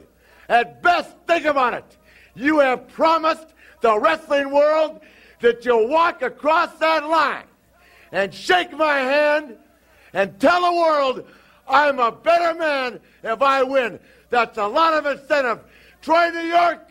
At 0.49 0.81
best, 0.81 1.15
think 1.27 1.45
about 1.45 1.73
it. 1.73 1.97
You 2.35 2.59
have 2.59 2.87
promised 2.89 3.53
the 3.81 3.97
wrestling 3.99 4.51
world 4.51 5.01
that 5.41 5.65
you'll 5.65 5.87
walk 5.87 6.21
across 6.21 6.73
that 6.75 7.07
line 7.07 7.45
and 8.11 8.33
shake 8.33 8.71
my 8.73 8.97
hand 8.97 9.57
and 10.13 10.39
tell 10.39 10.61
the 10.61 10.77
world 10.77 11.27
I'm 11.67 11.99
a 11.99 12.11
better 12.11 12.57
man 12.57 12.99
if 13.23 13.41
I 13.41 13.63
win. 13.63 13.99
That's 14.29 14.57
a 14.57 14.67
lot 14.67 14.93
of 14.93 15.05
incentive. 15.05 15.59
Troy, 16.01 16.29
New 16.29 16.39
York, 16.39 16.89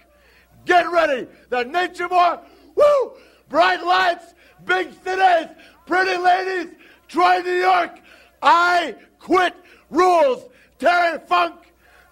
get 0.65 0.91
ready. 0.91 1.27
The 1.49 1.65
Nature 1.65 2.09
Boy, 2.09 2.39
woo! 2.75 3.13
Bright 3.49 3.85
lights, 3.85 4.35
big 4.65 4.93
cities, 5.03 5.49
pretty 5.87 6.17
ladies, 6.17 6.73
Troy, 7.09 7.41
New 7.41 7.59
York. 7.59 7.99
I 8.43 8.95
quit 9.19 9.55
rules. 9.91 10.45
Terry 10.79 11.19
Funk, 11.27 11.57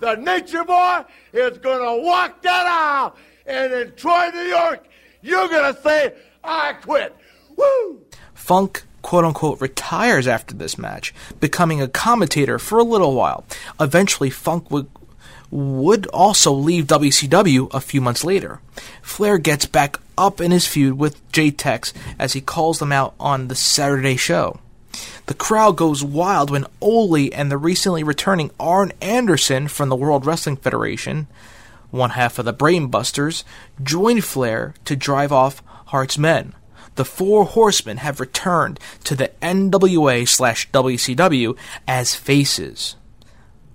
the 0.00 0.16
Nature 0.16 0.64
Boy, 0.64 1.04
is 1.32 1.58
going 1.58 1.80
to 1.80 2.04
walk 2.04 2.42
that 2.42 2.66
aisle. 2.66 3.16
And 3.46 3.72
in 3.72 3.94
Troy, 3.94 4.30
New 4.34 4.42
York, 4.42 4.86
you're 5.22 5.48
going 5.48 5.74
to 5.74 5.80
say, 5.80 6.14
I 6.44 6.74
quit. 6.74 7.16
Woo! 7.56 8.02
Funk 8.34 8.84
quote 9.02 9.24
unquote 9.24 9.60
retires 9.60 10.26
after 10.26 10.54
this 10.54 10.76
match, 10.76 11.14
becoming 11.40 11.80
a 11.80 11.88
commentator 11.88 12.58
for 12.58 12.78
a 12.78 12.84
little 12.84 13.14
while. 13.14 13.44
Eventually, 13.80 14.28
Funk 14.28 14.70
would 14.70 14.88
would 15.50 16.06
also 16.08 16.52
leave 16.52 16.86
WCW 16.86 17.72
a 17.72 17.80
few 17.80 18.00
months 18.00 18.24
later. 18.24 18.60
Flair 19.02 19.38
gets 19.38 19.66
back 19.66 19.98
up 20.16 20.40
in 20.40 20.50
his 20.50 20.66
feud 20.66 20.98
with 20.98 21.30
J-Tex 21.32 21.94
as 22.18 22.32
he 22.32 22.40
calls 22.40 22.78
them 22.78 22.92
out 22.92 23.14
on 23.18 23.48
the 23.48 23.54
Saturday 23.54 24.16
show. 24.16 24.60
The 25.26 25.34
crowd 25.34 25.76
goes 25.76 26.02
wild 26.02 26.50
when 26.50 26.66
Ole 26.80 27.32
and 27.32 27.50
the 27.50 27.58
recently 27.58 28.02
returning 28.02 28.50
Arn 28.58 28.92
Anderson 29.00 29.68
from 29.68 29.88
the 29.88 29.96
World 29.96 30.26
Wrestling 30.26 30.56
Federation, 30.56 31.26
one 31.90 32.10
half 32.10 32.38
of 32.38 32.44
the 32.44 32.54
Brainbusters, 32.54 33.44
join 33.82 34.20
Flair 34.20 34.74
to 34.84 34.96
drive 34.96 35.32
off 35.32 35.62
Hart's 35.86 36.18
men. 36.18 36.54
The 36.96 37.04
Four 37.04 37.44
Horsemen 37.44 37.98
have 37.98 38.20
returned 38.20 38.80
to 39.04 39.14
the 39.14 39.30
NWA 39.40 40.26
slash 40.26 40.68
WCW 40.72 41.56
as 41.86 42.14
faces, 42.14 42.96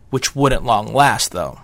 which 0.10 0.36
wouldn't 0.36 0.66
long 0.66 0.94
last 0.94 1.32
though. 1.32 1.60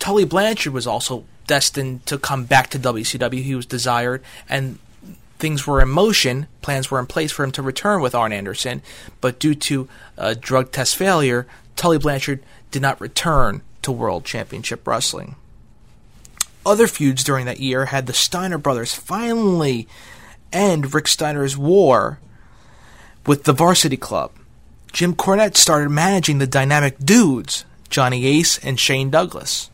Tully 0.00 0.24
Blanchard 0.24 0.72
was 0.72 0.86
also 0.86 1.24
destined 1.46 2.04
to 2.06 2.18
come 2.18 2.44
back 2.44 2.70
to 2.70 2.78
WCW. 2.78 3.42
He 3.42 3.54
was 3.54 3.66
desired, 3.66 4.22
and 4.48 4.78
things 5.38 5.66
were 5.66 5.80
in 5.80 5.88
motion. 5.88 6.48
Plans 6.62 6.90
were 6.90 6.98
in 6.98 7.06
place 7.06 7.30
for 7.30 7.44
him 7.44 7.52
to 7.52 7.62
return 7.62 8.00
with 8.00 8.14
Arn 8.14 8.32
Anderson, 8.32 8.82
but 9.20 9.38
due 9.38 9.54
to 9.54 9.88
a 10.16 10.34
drug 10.34 10.72
test 10.72 10.96
failure, 10.96 11.46
Tully 11.76 11.98
Blanchard 11.98 12.42
did 12.70 12.82
not 12.82 13.00
return 13.00 13.62
to 13.82 13.92
World 13.92 14.24
Championship 14.24 14.86
Wrestling. 14.86 15.36
Other 16.64 16.86
feuds 16.86 17.24
during 17.24 17.46
that 17.46 17.60
year 17.60 17.86
had 17.86 18.06
the 18.06 18.12
Steiner 18.12 18.58
brothers 18.58 18.94
finally 18.94 19.88
end 20.52 20.94
Rick 20.94 21.08
Steiner's 21.08 21.56
war 21.56 22.18
with 23.26 23.44
the 23.44 23.52
Varsity 23.52 23.96
Club. 23.96 24.32
Jim 24.92 25.14
Cornette 25.14 25.56
started 25.56 25.90
managing 25.90 26.38
the 26.38 26.46
Dynamic 26.46 26.98
Dudes, 26.98 27.64
Johnny 27.88 28.26
Ace 28.26 28.58
and 28.58 28.78
Shane 28.78 29.10
Douglas. 29.10 29.70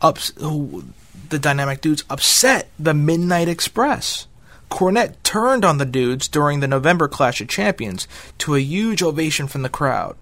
Ups, 0.00 0.30
the 0.30 1.38
Dynamic 1.38 1.80
Dudes 1.80 2.04
upset 2.08 2.68
the 2.78 2.94
Midnight 2.94 3.48
Express. 3.48 4.26
Cornette 4.70 5.14
turned 5.22 5.64
on 5.64 5.78
the 5.78 5.86
dudes 5.86 6.28
during 6.28 6.60
the 6.60 6.68
November 6.68 7.08
Clash 7.08 7.40
of 7.40 7.48
Champions 7.48 8.06
to 8.38 8.54
a 8.54 8.60
huge 8.60 9.02
ovation 9.02 9.48
from 9.48 9.62
the 9.62 9.68
crowd. 9.68 10.16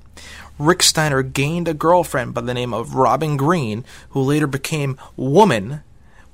Rick 0.59 0.83
Steiner 0.83 1.23
gained 1.23 1.69
a 1.69 1.75
girlfriend 1.75 2.33
by 2.33 2.41
the 2.41 2.55
name 2.55 2.73
of 2.73 2.95
Robin 2.95 3.37
Green, 3.37 3.85
who 4.11 4.23
later 4.23 4.47
became 4.47 4.99
Woman 5.17 5.83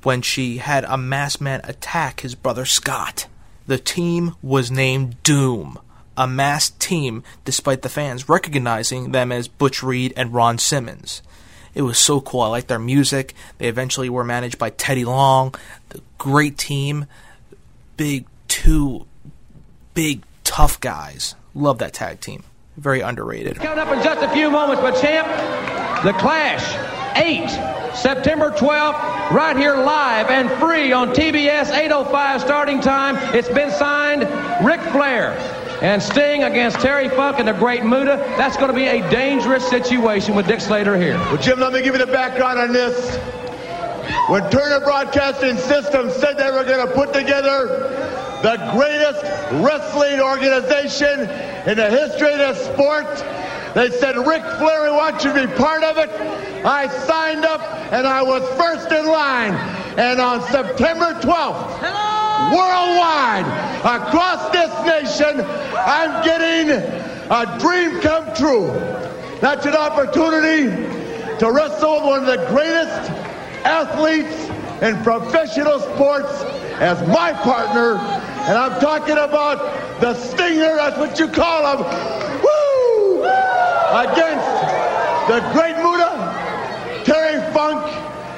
when 0.03 0.23
she 0.23 0.59
had 0.59 0.85
a 0.85 0.97
masked 0.97 1.41
man 1.41 1.61
attack 1.65 2.21
his 2.21 2.35
brother 2.35 2.65
Scott. 2.65 3.27
The 3.67 3.79
team 3.79 4.37
was 4.43 4.71
named 4.71 5.23
Doom, 5.23 5.79
a 6.17 6.29
masked 6.29 6.79
team 6.79 7.25
despite 7.45 7.83
the 7.83 7.89
fans 7.89 8.29
recognizing 8.29 9.11
them 9.11 9.33
as 9.33 9.49
Butch 9.49 9.83
Reed 9.83 10.13
and 10.17 10.33
Ron 10.33 10.59
Simmons. 10.59 11.23
It 11.75 11.83
was 11.83 11.99
so 11.99 12.21
cool. 12.21 12.41
I 12.41 12.49
liked 12.49 12.69
their 12.69 12.79
music. 12.79 13.35
They 13.59 13.69
eventually 13.69 14.09
were 14.09 14.25
managed 14.25 14.59
by 14.59 14.71
Teddy 14.71 15.05
Long. 15.05 15.55
The 15.91 16.01
great 16.19 16.59
team. 16.59 17.07
Big, 17.97 18.27
two 18.49 19.07
big, 19.95 20.23
tough 20.45 20.81
guys. 20.81 21.35
Love 21.55 21.79
that 21.79 21.93
tag 21.93 22.21
team. 22.21 22.45
Very 22.77 23.01
underrated. 23.01 23.57
Coming 23.57 23.79
up 23.79 23.89
in 23.89 24.03
just 24.03 24.23
a 24.23 24.29
few 24.31 24.51
moments, 24.51 24.81
but 24.81 25.01
champ, 25.01 25.27
the 26.05 26.13
Clash, 26.15 26.65
8, 27.17 27.95
September 27.95 28.51
12th, 28.51 29.31
right 29.31 29.57
here 29.57 29.77
live 29.77 30.31
and 30.31 30.51
free 30.59 30.93
on 30.93 31.11
TBS 31.11 31.71
805 31.71 32.41
starting 32.41 32.81
time. 32.81 33.17
It's 33.35 33.49
been 33.49 33.71
signed 33.71 34.23
Ric 34.65 34.81
Flair 34.81 35.37
and 35.83 36.01
Sting 36.01 36.45
against 36.45 36.79
Terry 36.79 37.09
Funk 37.09 37.41
and 37.41 37.49
the 37.49 37.53
Great 37.53 37.83
Muta. 37.83 38.17
That's 38.39 38.57
going 38.57 38.69
to 38.69 38.75
be 38.75 38.87
a 38.87 39.01
dangerous 39.11 39.69
situation 39.69 40.37
with 40.37 40.47
Dick 40.47 40.61
Slater 40.61 40.97
here. 40.97 41.17
Well, 41.17 41.39
Jim, 41.39 41.59
let 41.59 41.73
me 41.73 41.83
give 41.83 41.95
you 41.95 42.07
the 42.07 42.13
background 42.13 42.61
on 42.61 42.73
this. 42.73 43.17
When 44.29 44.49
Turner 44.49 44.79
Broadcasting 44.79 45.57
Systems 45.57 46.15
said 46.15 46.39
they 46.39 46.53
were 46.53 46.63
going 46.63 46.87
to 46.87 46.95
put 46.95 47.13
together 47.13 47.67
the 48.43 48.71
greatest 48.73 49.25
wrestling 49.61 50.21
organization 50.21 51.21
in 51.69 51.77
the 51.77 51.91
history 51.91 52.33
of 52.33 52.39
the 52.39 52.55
sport, 52.55 53.75
they 53.75 53.91
said, 53.91 54.17
Ric 54.17 54.43
Flair, 54.59 54.85
we 54.85 54.91
want 54.97 55.25
you 55.25 55.33
to 55.33 55.49
be 55.49 55.53
part 55.55 55.83
of 55.83 55.99
it. 55.99 56.11
I 56.65 56.87
signed 57.07 57.45
up 57.45 57.61
and 57.93 58.07
I 58.07 58.23
was 58.23 58.43
first 58.57 58.93
in 58.93 59.05
line. 59.09 59.55
And 59.99 60.21
on 60.21 60.43
September 60.53 61.13
12th, 61.15 62.22
worldwide, 62.53 63.47
across 63.81 64.51
this 64.53 64.71
nation, 64.85 65.41
I'm 65.75 66.23
getting 66.25 66.71
a 66.71 67.59
dream 67.59 68.01
come 68.01 68.35
true. 68.35 68.67
That's 69.41 69.65
an 69.67 69.75
opportunity 69.75 70.71
to 71.39 71.51
wrestle 71.51 72.03
one 72.03 72.21
of 72.21 72.27
the 72.27 72.47
greatest 72.49 73.11
athletes 73.65 74.37
in 74.83 75.03
professional 75.03 75.81
sports 75.81 76.43
as 76.81 77.01
my 77.09 77.33
partner. 77.33 77.97
And 78.47 78.59
I'm 78.59 78.81
talking 78.81 79.17
about 79.17 80.01
the 80.01 80.15
Stinger, 80.15 80.77
that's 80.77 80.99
what 80.99 81.19
you 81.19 81.29
call 81.29 81.77
him. 81.77 81.85
Woo! 82.43 83.23
Against 83.23 84.53
the 85.29 85.41
great 85.53 85.77
Muta, 85.77 87.03
Terry 87.05 87.41
Funk, 87.53 87.85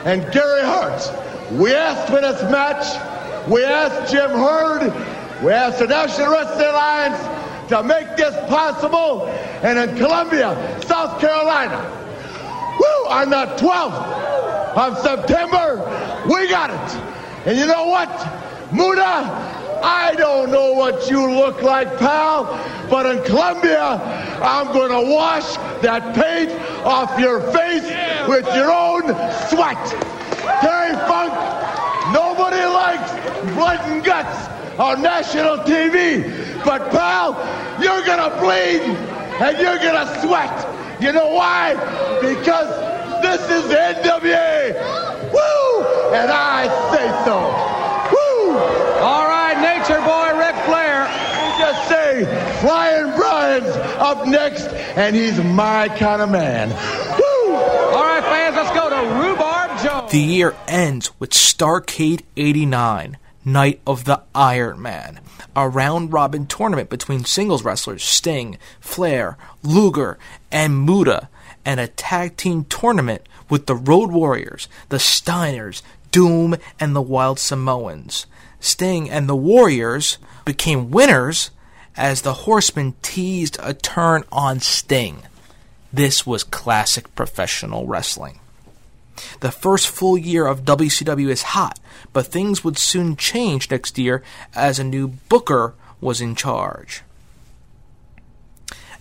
and 0.06 0.30
Gary 0.32 0.62
Hart. 0.62 1.10
We 1.52 1.74
asked 1.74 2.08
for 2.08 2.20
this 2.20 2.42
match. 2.50 3.13
We 3.48 3.62
asked 3.62 4.10
Jim 4.10 4.30
Herd, 4.30 4.92
We 5.42 5.52
asked 5.52 5.78
the 5.78 5.86
National 5.86 6.32
Wrestling 6.32 6.68
Alliance 6.68 7.68
to 7.68 7.82
make 7.82 8.16
this 8.16 8.34
possible. 8.48 9.26
And 9.62 9.78
in 9.78 9.96
Columbia, 9.96 10.80
South 10.86 11.20
Carolina, 11.20 11.78
woo, 12.78 13.10
on 13.10 13.30
the 13.30 13.46
12th 13.56 14.76
of 14.76 14.98
September, 14.98 16.24
we 16.26 16.48
got 16.48 16.70
it. 16.70 16.96
And 17.46 17.58
you 17.58 17.66
know 17.66 17.86
what? 17.86 18.08
Muta, 18.72 19.54
I 19.82 20.14
don't 20.16 20.50
know 20.50 20.72
what 20.72 21.10
you 21.10 21.30
look 21.30 21.60
like, 21.60 21.98
pal, 21.98 22.44
but 22.88 23.04
in 23.04 23.22
Columbia, 23.24 24.00
I'm 24.42 24.72
going 24.72 24.90
to 24.90 25.12
wash 25.12 25.56
that 25.82 26.14
paint 26.14 26.50
off 26.84 27.18
your 27.20 27.40
face 27.52 27.84
with 28.26 28.46
your 28.54 28.72
own 28.72 29.02
sweat. 29.50 29.76
Terry 30.60 30.94
Funk, 31.06 31.32
nobody 32.14 32.64
likes 32.64 33.10
blood 33.54 33.80
and 33.90 34.04
guts 34.04 34.48
on 34.78 35.02
national 35.02 35.58
TV, 35.58 36.64
but 36.64 36.90
pal, 36.90 37.34
you're 37.82 38.04
going 38.06 38.22
to 38.22 38.36
bleed 38.40 38.82
and 39.42 39.58
you're 39.58 39.78
going 39.78 40.06
to 40.06 40.20
sweat. 40.22 40.54
You 41.02 41.12
know 41.12 41.34
why? 41.34 41.74
Because 42.22 42.70
this 43.20 43.42
is 43.50 43.68
the 43.68 43.74
NWA. 43.74 44.74
Woo! 45.32 45.84
And 46.14 46.30
I 46.30 46.68
say 46.94 47.06
so. 47.26 47.36
Woo! 48.14 48.58
All 49.02 49.26
right, 49.26 49.58
Nature 49.58 50.00
Boy 50.06 50.38
Ric 50.38 50.54
Flair. 50.64 51.04
We 51.42 51.58
just 51.58 51.88
say 51.88 52.24
Flying 52.60 53.16
Brian's 53.16 53.76
up 53.98 54.26
next, 54.26 54.68
and 54.96 55.16
he's 55.16 55.42
my 55.42 55.88
kind 55.88 56.22
of 56.22 56.30
man. 56.30 56.70
Woo! 56.70 57.54
All 57.54 58.04
right, 58.04 58.22
fans, 58.22 58.56
let's 58.56 58.70
go 58.70 58.88
The 59.84 60.18
year 60.18 60.54
ends 60.66 61.10
with 61.20 61.32
Starcade 61.32 62.22
89, 62.38 63.18
Night 63.44 63.82
of 63.86 64.06
the 64.06 64.22
Iron 64.34 64.80
Man, 64.80 65.20
a 65.54 65.68
round 65.68 66.10
robin 66.10 66.46
tournament 66.46 66.88
between 66.88 67.26
singles 67.26 67.62
wrestlers 67.62 68.02
Sting, 68.02 68.56
Flair, 68.80 69.36
Luger, 69.62 70.16
and 70.50 70.86
Muta, 70.86 71.28
and 71.66 71.80
a 71.80 71.88
tag 71.88 72.38
team 72.38 72.64
tournament 72.64 73.28
with 73.50 73.66
the 73.66 73.74
Road 73.74 74.10
Warriors, 74.10 74.68
the 74.88 74.96
Steiners, 74.96 75.82
Doom, 76.10 76.56
and 76.80 76.96
the 76.96 77.02
Wild 77.02 77.38
Samoans. 77.38 78.24
Sting 78.60 79.10
and 79.10 79.28
the 79.28 79.36
Warriors 79.36 80.16
became 80.46 80.92
winners 80.92 81.50
as 81.94 82.22
the 82.22 82.32
Horsemen 82.32 82.94
teased 83.02 83.58
a 83.60 83.74
turn 83.74 84.24
on 84.32 84.60
Sting. 84.60 85.24
This 85.92 86.26
was 86.26 86.42
classic 86.42 87.14
professional 87.14 87.86
wrestling. 87.86 88.40
The 89.40 89.50
first 89.50 89.88
full 89.88 90.18
year 90.18 90.46
of 90.46 90.64
WCW 90.64 91.28
is 91.28 91.42
hot, 91.42 91.78
but 92.12 92.26
things 92.26 92.64
would 92.64 92.78
soon 92.78 93.16
change 93.16 93.70
next 93.70 93.98
year 93.98 94.22
as 94.54 94.78
a 94.78 94.84
new 94.84 95.08
booker 95.28 95.74
was 96.00 96.20
in 96.20 96.34
charge. 96.34 97.02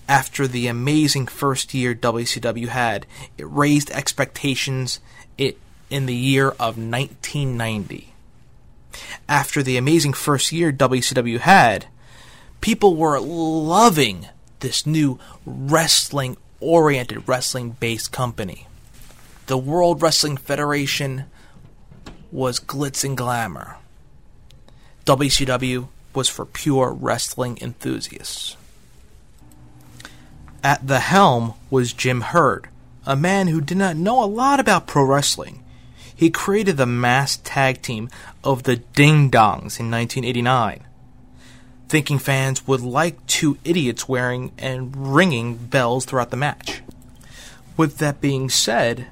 After 0.08 0.48
the 0.48 0.68
amazing 0.68 1.28
first 1.28 1.74
year 1.74 1.96
WCW 1.96 2.68
had, 2.68 3.06
it 3.38 3.46
raised 3.46 3.90
expectations 3.92 5.00
it, 5.38 5.58
in 5.90 6.06
the 6.06 6.16
year 6.16 6.50
of 6.50 6.78
1990. 6.78 8.14
After 9.28 9.64
the 9.64 9.78
amazing 9.78 10.14
first 10.14 10.52
year 10.52 10.72
WCW 10.72 11.40
had, 11.40 11.88
people 12.62 12.96
were 12.96 13.20
loving 13.20 14.28
this 14.60 14.86
new 14.86 15.20
wrestling 15.46 16.38
oriented, 16.60 17.28
wrestling 17.28 17.72
based 17.80 18.12
company. 18.12 18.68
The 19.48 19.58
World 19.58 20.02
Wrestling 20.02 20.38
Federation 20.38 21.26
was 22.32 22.60
glitz 22.60 23.04
and 23.04 23.18
glamour. 23.18 23.76
WCW 25.06 25.90
was 26.16 26.30
for 26.30 26.46
pure 26.46 26.94
wrestling 26.94 27.58
enthusiasts. 27.62 28.56
At 30.64 30.88
the 30.88 31.02
helm 31.02 31.56
was 31.70 31.92
Jim 31.92 32.22
Herd, 32.22 32.70
a 33.06 33.18
man 33.18 33.48
who 33.48 33.60
did 33.60 33.78
not 33.78 33.98
know 33.98 34.24
a 34.24 34.26
lot 34.26 34.62
about 34.62 34.88
pro 34.88 35.04
wrestling. 35.04 35.62
He 36.16 36.30
created 36.30 36.78
the 36.78 36.86
mass 36.86 37.38
tag 37.44 37.82
team 37.82 38.10
of 38.46 38.64
the 38.64 38.78
Ding 38.78 39.30
Dongs 39.30 39.78
in 39.78 39.92
1989, 39.92 40.86
thinking 41.90 42.18
fans 42.18 42.66
would 42.66 42.80
like 42.80 43.28
two 43.28 43.58
idiots 43.66 44.08
wearing 44.08 44.54
and 44.58 45.14
ringing 45.14 45.58
bells 45.58 46.06
throughout 46.06 46.30
the 46.30 46.38
match. 46.38 46.82
With 47.76 47.98
that 47.98 48.22
being 48.22 48.50
said, 48.50 49.08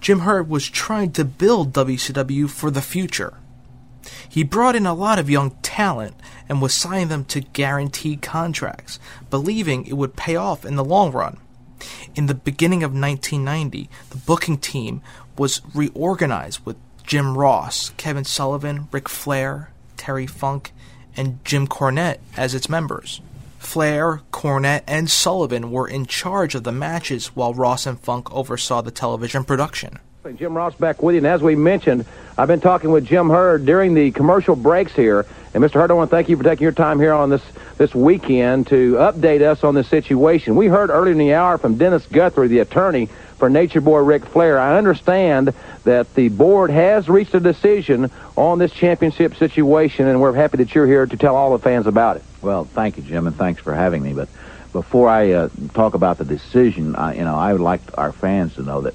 Jim 0.00 0.20
Herd 0.20 0.48
was 0.48 0.68
trying 0.68 1.12
to 1.12 1.24
build 1.24 1.72
WCW 1.72 2.48
for 2.48 2.70
the 2.70 2.82
future. 2.82 3.34
He 4.28 4.42
brought 4.42 4.76
in 4.76 4.86
a 4.86 4.94
lot 4.94 5.18
of 5.18 5.28
young 5.28 5.50
talent 5.62 6.14
and 6.48 6.62
was 6.62 6.72
signing 6.72 7.08
them 7.08 7.24
to 7.26 7.40
guaranteed 7.40 8.22
contracts, 8.22 8.98
believing 9.30 9.86
it 9.86 9.94
would 9.94 10.16
pay 10.16 10.36
off 10.36 10.64
in 10.64 10.76
the 10.76 10.84
long 10.84 11.12
run. 11.12 11.38
In 12.14 12.26
the 12.26 12.34
beginning 12.34 12.82
of 12.82 12.92
1990, 12.92 13.88
the 14.10 14.16
booking 14.16 14.58
team 14.58 15.02
was 15.36 15.60
reorganized 15.74 16.64
with 16.64 16.76
Jim 17.04 17.36
Ross, 17.36 17.90
Kevin 17.96 18.24
Sullivan, 18.24 18.88
Ric 18.92 19.08
Flair, 19.08 19.70
Terry 19.96 20.26
Funk, 20.26 20.72
and 21.16 21.44
Jim 21.44 21.66
Cornette 21.66 22.18
as 22.36 22.54
its 22.54 22.68
members. 22.68 23.20
Flair, 23.68 24.22
Cornette, 24.32 24.82
and 24.86 25.10
Sullivan 25.10 25.70
were 25.70 25.86
in 25.86 26.06
charge 26.06 26.54
of 26.54 26.64
the 26.64 26.72
matches 26.72 27.36
while 27.36 27.52
Ross 27.52 27.84
and 27.84 28.00
Funk 28.00 28.32
oversaw 28.32 28.80
the 28.80 28.90
television 28.90 29.44
production. 29.44 29.98
Jim 30.36 30.56
Ross 30.56 30.74
back 30.74 31.02
with 31.02 31.14
you, 31.14 31.18
and 31.18 31.26
as 31.26 31.42
we 31.42 31.54
mentioned, 31.54 32.06
I've 32.38 32.48
been 32.48 32.62
talking 32.62 32.90
with 32.90 33.04
Jim 33.04 33.28
Herd 33.28 33.66
during 33.66 33.92
the 33.92 34.10
commercial 34.10 34.56
breaks 34.56 34.92
here. 34.92 35.26
And 35.52 35.62
Mr. 35.62 35.74
Herd, 35.74 35.90
I 35.90 35.94
want 35.94 36.08
to 36.08 36.16
thank 36.16 36.30
you 36.30 36.36
for 36.38 36.44
taking 36.44 36.62
your 36.62 36.72
time 36.72 36.98
here 36.98 37.12
on 37.12 37.28
this 37.28 37.42
this 37.76 37.94
weekend 37.94 38.68
to 38.68 38.94
update 38.94 39.42
us 39.42 39.62
on 39.62 39.74
this 39.74 39.88
situation. 39.88 40.56
We 40.56 40.66
heard 40.66 40.88
earlier 40.88 41.12
in 41.12 41.18
the 41.18 41.34
hour 41.34 41.58
from 41.58 41.76
Dennis 41.76 42.06
Guthrie, 42.06 42.48
the 42.48 42.60
attorney 42.60 43.10
for 43.38 43.48
Nature 43.48 43.80
Boy 43.80 44.00
Ric 44.00 44.26
Flair. 44.26 44.58
I 44.58 44.76
understand 44.76 45.54
that 45.84 46.12
the 46.14 46.28
board 46.28 46.70
has 46.70 47.08
reached 47.08 47.34
a 47.34 47.40
decision 47.40 48.10
on 48.36 48.58
this 48.58 48.72
championship 48.72 49.36
situation, 49.36 50.08
and 50.08 50.20
we're 50.20 50.34
happy 50.34 50.58
that 50.58 50.74
you're 50.74 50.86
here 50.86 51.06
to 51.06 51.16
tell 51.16 51.36
all 51.36 51.56
the 51.56 51.62
fans 51.62 51.86
about 51.86 52.16
it. 52.16 52.22
Well, 52.42 52.64
thank 52.64 52.96
you, 52.96 53.02
Jim, 53.02 53.26
and 53.26 53.36
thanks 53.36 53.62
for 53.62 53.74
having 53.74 54.02
me. 54.02 54.12
But 54.12 54.28
before 54.72 55.08
I 55.08 55.32
uh, 55.32 55.48
talk 55.72 55.94
about 55.94 56.18
the 56.18 56.24
decision, 56.24 56.96
I, 56.96 57.14
you 57.14 57.24
know, 57.24 57.36
I 57.36 57.52
would 57.52 57.62
like 57.62 57.80
our 57.96 58.12
fans 58.12 58.54
to 58.56 58.62
know 58.62 58.82
that 58.82 58.94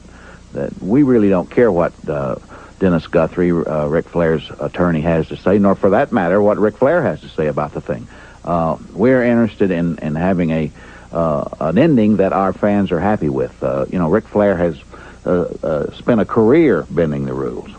that 0.54 0.82
we 0.82 1.02
really 1.02 1.30
don't 1.30 1.50
care 1.50 1.72
what 1.72 1.94
uh, 2.08 2.36
Dennis 2.80 3.08
Guthrie, 3.08 3.52
uh, 3.52 3.88
Ric 3.88 4.08
Flair's 4.08 4.52
attorney, 4.60 5.02
has 5.02 5.28
to 5.30 5.38
say, 5.38 5.58
nor 5.58 5.74
for 5.74 5.92
that 5.92 6.12
matter, 6.12 6.42
what 6.42 6.60
Ric 6.60 6.78
Flair 6.78 7.02
has 7.02 7.22
to 7.22 7.30
say 7.30 7.48
about 7.48 7.74
the 7.74 7.82
thing. 7.82 8.08
Uh, 8.46 8.78
we're 8.92 9.24
interested 9.24 9.72
in, 9.72 9.98
in 10.00 10.16
having 10.16 10.52
a 10.52 10.72
uh, 11.14 11.48
an 11.60 11.78
ending 11.78 12.18
that 12.18 12.34
our 12.34 12.54
fans 12.54 12.92
are 12.92 13.00
happy 13.00 13.30
with. 13.30 13.64
Uh, 13.64 13.86
you 13.90 14.00
know, 14.00 14.10
Ric 14.10 14.28
Flair 14.28 14.58
has 14.58 14.78
uh, 15.26 15.44
uh, 15.64 15.92
spent 15.94 16.20
a 16.20 16.26
career 16.26 16.86
bending 16.90 17.26
the 17.26 17.34
rules. 17.34 17.70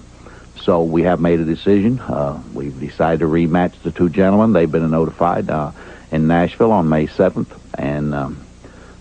So 0.61 0.83
we 0.83 1.03
have 1.03 1.21
made 1.21 1.41
a 1.41 1.45
decision. 1.45 2.01
Uh, 2.01 2.43
we've 2.55 2.79
decided 2.79 3.21
to 3.21 3.27
rematch 3.27 3.75
the 3.83 3.91
two 3.91 4.09
gentlemen. 4.09 4.53
They've 4.53 4.71
been 4.71 4.91
notified 4.91 5.51
uh, 5.51 5.73
in 6.11 6.27
Nashville 6.27 6.73
on 6.73 6.89
May 6.89 7.07
7th, 7.07 7.49
and 7.77 8.15
um, 8.15 8.45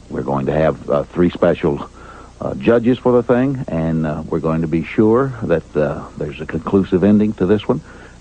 we're 0.09 0.23
going 0.23 0.47
to 0.47 0.53
have 0.53 0.89
uh, 0.89 1.03
three 1.03 1.29
special 1.29 1.89
uh, 2.41 2.53
judges 2.55 2.97
for 2.97 3.13
the 3.13 3.23
thing, 3.23 3.63
and 3.69 4.05
uh, 4.05 4.23
we're 4.27 4.39
going 4.39 4.61
to 4.61 4.67
be 4.67 4.83
sure 4.83 5.33
that 5.43 5.77
uh, 5.77 6.05
there's 6.17 6.41
a 6.41 6.45
conclusive 6.45 7.03
ending 7.03 7.31
to 7.33 7.45
this 7.45 7.65
one 7.67 7.79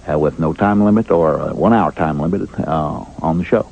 uh, 0.09 0.16
with 0.18 0.38
no 0.38 0.53
time 0.53 0.85
limit 0.85 1.11
or 1.11 1.40
a 1.40 1.55
one-hour 1.55 1.90
time 1.92 2.20
limit 2.20 2.48
uh, 2.61 3.05
on 3.20 3.38
the 3.38 3.44
show. 3.44 3.68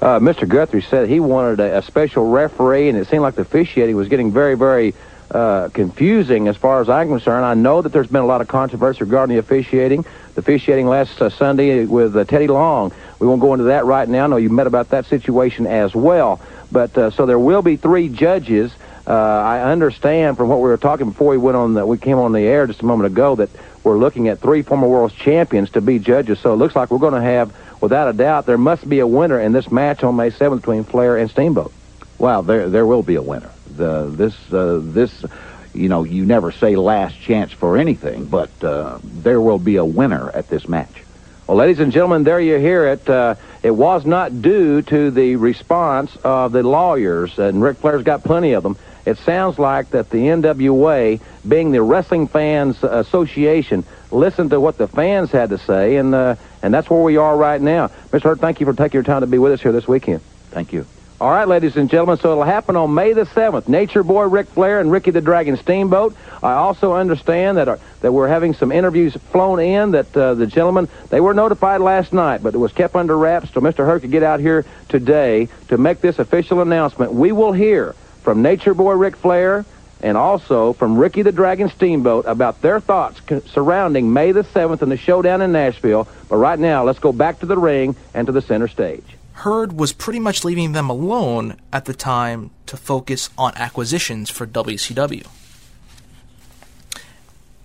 Uh, 0.00 0.18
Mr. 0.18 0.48
Guthrie 0.48 0.80
said 0.80 1.08
he 1.08 1.20
wanted 1.20 1.60
a, 1.60 1.78
a 1.78 1.82
special 1.82 2.30
referee, 2.30 2.88
and 2.88 2.96
it 2.96 3.06
seemed 3.08 3.22
like 3.22 3.34
the 3.34 3.42
officiating 3.42 3.96
was 3.96 4.08
getting 4.08 4.32
very, 4.32 4.56
very 4.56 4.94
uh, 5.30 5.68
confusing 5.74 6.48
as 6.48 6.56
far 6.56 6.80
as 6.80 6.88
I'm 6.88 7.08
concerned. 7.08 7.44
I 7.44 7.54
know 7.54 7.82
that 7.82 7.90
there's 7.90 8.06
been 8.06 8.22
a 8.22 8.26
lot 8.26 8.40
of 8.40 8.48
controversy 8.48 9.04
regarding 9.04 9.36
the 9.36 9.40
officiating. 9.40 10.04
The 10.34 10.40
officiating 10.40 10.86
last 10.86 11.20
uh, 11.20 11.28
Sunday 11.28 11.84
with 11.84 12.16
uh, 12.16 12.24
Teddy 12.24 12.46
Long. 12.46 12.92
We 13.18 13.26
won't 13.26 13.40
go 13.40 13.52
into 13.52 13.66
that 13.66 13.84
right 13.84 14.08
now. 14.08 14.24
I 14.24 14.26
know 14.28 14.36
you 14.36 14.48
met 14.48 14.66
about 14.66 14.88
that 14.90 15.06
situation 15.06 15.66
as 15.66 15.94
well. 15.94 16.40
But 16.72 16.96
uh, 16.96 17.10
so 17.10 17.26
there 17.26 17.38
will 17.38 17.62
be 17.62 17.76
three 17.76 18.08
judges. 18.08 18.72
Uh, 19.06 19.12
I 19.12 19.70
understand 19.70 20.36
from 20.36 20.48
what 20.48 20.60
we 20.60 20.68
were 20.68 20.76
talking 20.76 21.10
before 21.10 21.28
we 21.28 21.38
went 21.38 21.56
on 21.56 21.74
the, 21.74 21.84
we 21.84 21.98
came 21.98 22.18
on 22.18 22.32
the 22.32 22.40
air 22.40 22.66
just 22.66 22.80
a 22.80 22.86
moment 22.86 23.12
ago 23.12 23.36
that 23.36 23.50
we're 23.82 23.98
looking 23.98 24.28
at 24.28 24.40
three 24.40 24.62
former 24.62 24.88
world 24.88 25.12
champions 25.12 25.70
to 25.70 25.80
be 25.80 25.98
judges. 25.98 26.38
So 26.38 26.52
it 26.52 26.56
looks 26.56 26.76
like 26.76 26.90
we're 26.90 26.98
going 26.98 27.14
to 27.14 27.20
have, 27.20 27.54
without 27.80 28.08
a 28.08 28.12
doubt, 28.12 28.46
there 28.46 28.58
must 28.58 28.88
be 28.88 29.00
a 29.00 29.06
winner 29.06 29.40
in 29.40 29.52
this 29.52 29.70
match 29.70 30.02
on 30.02 30.16
May 30.16 30.30
7th 30.30 30.56
between 30.56 30.84
Flair 30.84 31.16
and 31.16 31.30
Steamboat. 31.30 31.72
Well, 32.18 32.42
there 32.42 32.68
there 32.68 32.86
will 32.86 33.02
be 33.02 33.14
a 33.14 33.22
winner. 33.22 33.50
The 33.76 34.04
this 34.10 34.34
uh, 34.52 34.80
this 34.82 35.24
you 35.72 35.88
know 35.88 36.04
you 36.04 36.26
never 36.26 36.52
say 36.52 36.76
last 36.76 37.18
chance 37.18 37.50
for 37.50 37.78
anything, 37.78 38.26
but 38.26 38.50
uh, 38.62 38.98
there 39.02 39.40
will 39.40 39.58
be 39.58 39.76
a 39.76 39.84
winner 39.84 40.30
at 40.30 40.48
this 40.48 40.68
match. 40.68 41.02
Well, 41.46 41.56
ladies 41.56 41.80
and 41.80 41.90
gentlemen, 41.90 42.22
there 42.22 42.38
you 42.38 42.58
hear 42.58 42.86
it. 42.88 43.08
Uh, 43.08 43.34
it 43.62 43.72
was 43.72 44.04
not 44.04 44.42
due 44.42 44.82
to 44.82 45.10
the 45.10 45.36
response 45.36 46.14
of 46.22 46.52
the 46.52 46.62
lawyers, 46.62 47.38
and 47.38 47.62
Ric 47.62 47.78
Flair's 47.78 48.04
got 48.04 48.22
plenty 48.22 48.52
of 48.52 48.62
them. 48.62 48.76
It 49.06 49.18
sounds 49.18 49.58
like 49.58 49.90
that 49.90 50.10
the 50.10 50.18
NWA, 50.18 51.20
being 51.48 51.72
the 51.72 51.82
Wrestling 51.82 52.28
Fans 52.28 52.84
Association, 52.84 53.84
listened 54.10 54.50
to 54.50 54.60
what 54.60 54.76
the 54.78 54.86
fans 54.86 55.30
had 55.30 55.50
to 55.50 55.58
say, 55.58 55.96
and 55.96 56.14
uh, 56.14 56.36
and 56.62 56.72
that's 56.72 56.88
where 56.90 57.02
we 57.02 57.16
are 57.16 57.36
right 57.36 57.60
now. 57.60 57.88
Mr. 58.10 58.22
Herd, 58.22 58.40
thank 58.40 58.60
you 58.60 58.66
for 58.66 58.72
taking 58.72 58.98
your 58.98 59.04
time 59.04 59.20
to 59.20 59.26
be 59.26 59.38
with 59.38 59.52
us 59.52 59.60
here 59.60 59.72
this 59.72 59.88
weekend. 59.88 60.20
Thank 60.50 60.72
you. 60.72 60.86
All 61.20 61.30
right, 61.30 61.46
ladies 61.46 61.76
and 61.76 61.90
gentlemen, 61.90 62.16
so 62.16 62.32
it'll 62.32 62.44
happen 62.44 62.76
on 62.76 62.94
May 62.94 63.12
the 63.12 63.26
7th. 63.26 63.68
Nature 63.68 64.02
Boy 64.02 64.22
Ric 64.22 64.46
Flair 64.48 64.80
and 64.80 64.90
Ricky 64.90 65.10
the 65.10 65.20
Dragon 65.20 65.58
Steamboat. 65.58 66.16
I 66.42 66.52
also 66.52 66.94
understand 66.94 67.58
that, 67.58 67.68
uh, 67.68 67.76
that 68.00 68.10
we're 68.10 68.28
having 68.28 68.54
some 68.54 68.72
interviews 68.72 69.14
flown 69.30 69.60
in 69.60 69.90
that 69.90 70.16
uh, 70.16 70.32
the 70.32 70.46
gentlemen, 70.46 70.88
they 71.10 71.20
were 71.20 71.34
notified 71.34 71.82
last 71.82 72.14
night, 72.14 72.42
but 72.42 72.54
it 72.54 72.58
was 72.58 72.72
kept 72.72 72.96
under 72.96 73.18
wraps 73.18 73.52
so 73.52 73.60
Mr. 73.60 73.84
Herd 73.84 74.00
could 74.00 74.10
get 74.10 74.22
out 74.22 74.40
here 74.40 74.64
today 74.88 75.48
to 75.68 75.76
make 75.76 76.00
this 76.00 76.18
official 76.18 76.62
announcement. 76.62 77.12
We 77.12 77.32
will 77.32 77.52
hear 77.52 77.94
from 78.22 78.40
Nature 78.40 78.72
Boy 78.72 78.94
Ric 78.94 79.16
Flair 79.16 79.66
and 80.02 80.16
also 80.16 80.72
from 80.72 80.96
Ricky 80.96 81.22
the 81.22 81.32
Dragon 81.32 81.68
Steamboat 81.68 82.24
about 82.26 82.62
their 82.62 82.80
thoughts 82.80 83.20
surrounding 83.46 84.12
May 84.12 84.32
the 84.32 84.42
7th 84.42 84.82
and 84.82 84.90
the 84.90 84.96
showdown 84.96 85.42
in 85.42 85.52
Nashville. 85.52 86.08
But 86.28 86.36
right 86.36 86.58
now, 86.58 86.84
let's 86.84 86.98
go 86.98 87.12
back 87.12 87.40
to 87.40 87.46
the 87.46 87.58
ring 87.58 87.96
and 88.14 88.26
to 88.26 88.32
the 88.32 88.42
center 88.42 88.68
stage. 88.68 89.04
Herd 89.32 89.72
was 89.72 89.92
pretty 89.92 90.20
much 90.20 90.44
leaving 90.44 90.72
them 90.72 90.90
alone 90.90 91.56
at 91.72 91.86
the 91.86 91.94
time 91.94 92.50
to 92.66 92.76
focus 92.76 93.30
on 93.38 93.52
acquisitions 93.56 94.28
for 94.28 94.46
WCW. 94.46 95.26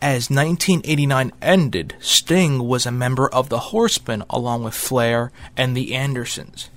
As 0.02 0.30
1989 0.30 1.32
ended, 1.42 1.96
Sting 2.00 2.68
was 2.68 2.86
a 2.86 2.92
member 2.92 3.28
of 3.28 3.50
the 3.50 3.60
Horsemen 3.60 4.24
along 4.30 4.64
with 4.64 4.74
Flair 4.74 5.32
and 5.58 5.76
the 5.76 5.96
Andersons. 5.96 6.70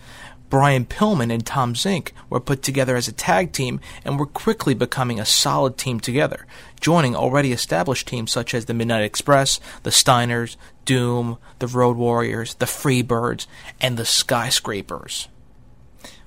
Brian 0.50 0.86
Pillman 0.86 1.32
and 1.32 1.44
Tom 1.44 1.74
Zenk 1.74 2.12
were 2.30 2.40
put 2.40 2.62
together 2.62 2.96
as 2.96 3.06
a 3.06 3.12
tag 3.12 3.52
team 3.52 3.80
and 4.04 4.18
were 4.18 4.26
quickly 4.26 4.72
becoming 4.72 5.20
a 5.20 5.26
solid 5.26 5.76
team 5.76 6.00
together, 6.00 6.46
joining 6.80 7.14
already 7.14 7.52
established 7.52 8.08
teams 8.08 8.32
such 8.32 8.54
as 8.54 8.64
the 8.64 8.74
Midnight 8.74 9.04
Express, 9.04 9.60
the 9.82 9.90
Steiners, 9.90 10.56
Doom, 10.84 11.36
the 11.58 11.66
Road 11.66 11.96
Warriors, 11.96 12.54
the 12.54 12.66
Freebirds, 12.66 13.46
and 13.80 13.96
the 13.96 14.06
Skyscrapers, 14.06 15.28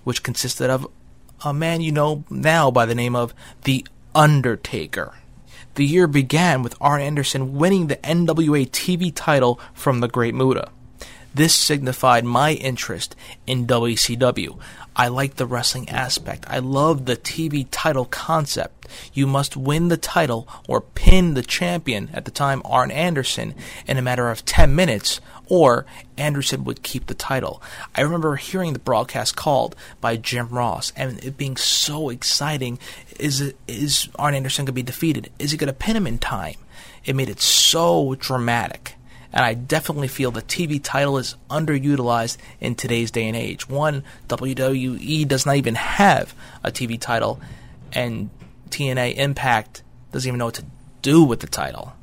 which 0.03 0.23
consisted 0.23 0.69
of 0.69 0.87
a 1.43 1.53
man 1.53 1.81
you 1.81 1.91
know 1.91 2.23
now 2.29 2.69
by 2.69 2.85
the 2.85 2.95
name 2.95 3.15
of 3.15 3.33
The 3.63 3.85
Undertaker. 4.13 5.15
The 5.75 5.85
year 5.85 6.05
began 6.05 6.61
with 6.61 6.75
Arn 6.79 7.01
Anderson 7.01 7.55
winning 7.55 7.87
the 7.87 7.95
NWA 7.97 8.69
TV 8.69 9.11
title 9.15 9.59
from 9.73 10.01
the 10.01 10.07
Great 10.07 10.35
Muta. 10.35 10.69
This 11.33 11.55
signified 11.55 12.25
my 12.25 12.51
interest 12.51 13.15
in 13.47 13.65
WCW. 13.65 14.59
I 14.93 15.07
liked 15.07 15.37
the 15.37 15.45
wrestling 15.45 15.87
aspect. 15.87 16.43
I 16.49 16.59
loved 16.59 17.05
the 17.05 17.15
TV 17.15 17.65
title 17.71 18.03
concept. 18.03 18.87
You 19.13 19.25
must 19.27 19.55
win 19.55 19.87
the 19.87 19.95
title 19.95 20.45
or 20.67 20.81
pin 20.81 21.33
the 21.33 21.41
champion, 21.41 22.09
at 22.13 22.25
the 22.25 22.31
time 22.31 22.61
Arn 22.65 22.91
Anderson, 22.91 23.55
in 23.87 23.97
a 23.97 24.01
matter 24.01 24.29
of 24.29 24.43
10 24.43 24.75
minutes, 24.75 25.21
or 25.47 25.85
Anderson 26.17 26.65
would 26.65 26.83
keep 26.83 27.07
the 27.07 27.13
title. 27.13 27.61
I 27.95 28.01
remember 28.01 28.35
hearing 28.35 28.73
the 28.73 28.79
broadcast 28.79 29.37
called 29.37 29.77
by 30.01 30.17
Jim 30.17 30.49
Ross 30.49 30.91
and 30.97 31.23
it 31.23 31.37
being 31.37 31.55
so 31.55 32.09
exciting. 32.09 32.77
Is, 33.17 33.39
it, 33.39 33.57
is 33.69 34.09
Arn 34.15 34.35
Anderson 34.35 34.65
going 34.65 34.67
to 34.67 34.73
be 34.73 34.83
defeated? 34.83 35.29
Is 35.39 35.51
he 35.51 35.57
going 35.57 35.67
to 35.67 35.73
pin 35.73 35.95
him 35.95 36.07
in 36.07 36.19
time? 36.19 36.55
It 37.05 37.15
made 37.15 37.29
it 37.29 37.39
so 37.39 38.15
dramatic 38.15 38.95
and 39.33 39.45
I 39.45 39.53
definitely 39.53 40.07
feel 40.07 40.31
the 40.31 40.41
TV 40.41 40.79
title 40.81 41.17
is 41.17 41.35
underutilized 41.49 42.37
in 42.59 42.75
today's 42.75 43.11
day 43.11 43.27
and 43.27 43.35
age. 43.35 43.69
One, 43.69 44.03
WWE 44.27 45.27
does 45.27 45.45
not 45.45 45.55
even 45.55 45.75
have 45.75 46.35
a 46.63 46.71
TV 46.71 46.99
title, 46.99 47.39
and 47.93 48.29
TNA 48.69 49.15
Impact 49.15 49.83
doesn't 50.11 50.27
even 50.27 50.37
know 50.37 50.45
what 50.45 50.55
to 50.55 50.65
do 51.01 51.23
with 51.23 51.39
the 51.39 51.47
title. 51.47 51.93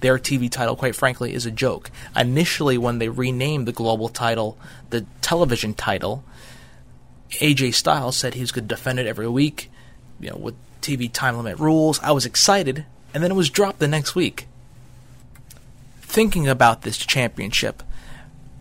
Their 0.00 0.18
TV 0.18 0.50
title, 0.50 0.76
quite 0.76 0.94
frankly, 0.94 1.32
is 1.32 1.46
a 1.46 1.50
joke. 1.50 1.90
Initially, 2.14 2.76
when 2.76 2.98
they 2.98 3.08
renamed 3.08 3.66
the 3.66 3.72
global 3.72 4.10
title 4.10 4.58
the 4.90 5.06
television 5.22 5.72
title, 5.72 6.22
AJ 7.40 7.74
Styles 7.74 8.16
said 8.16 8.34
he 8.34 8.42
was 8.42 8.52
going 8.52 8.68
to 8.68 8.74
defend 8.74 8.98
it 8.98 9.06
every 9.06 9.26
week, 9.26 9.70
you 10.20 10.30
know, 10.30 10.36
with 10.36 10.54
TV 10.82 11.10
time 11.10 11.36
limit 11.38 11.58
rules. 11.58 11.98
I 12.00 12.10
was 12.10 12.26
excited, 12.26 12.84
and 13.14 13.24
then 13.24 13.30
it 13.30 13.34
was 13.34 13.48
dropped 13.48 13.78
the 13.78 13.88
next 13.88 14.14
week 14.14 14.46
thinking 16.06 16.48
about 16.48 16.82
this 16.82 16.96
championship 16.96 17.82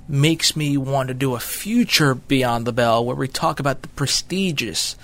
makes 0.08 0.56
me 0.56 0.78
want 0.78 1.08
to 1.08 1.14
do 1.14 1.36
a 1.36 1.40
future 1.40 2.16
Beyond 2.16 2.66
the 2.66 2.74
Bell 2.74 3.06
where 3.06 3.16
we 3.16 3.28
talk 3.28 3.60
about 3.60 3.82
the 3.82 3.88
prestigious 3.90 4.96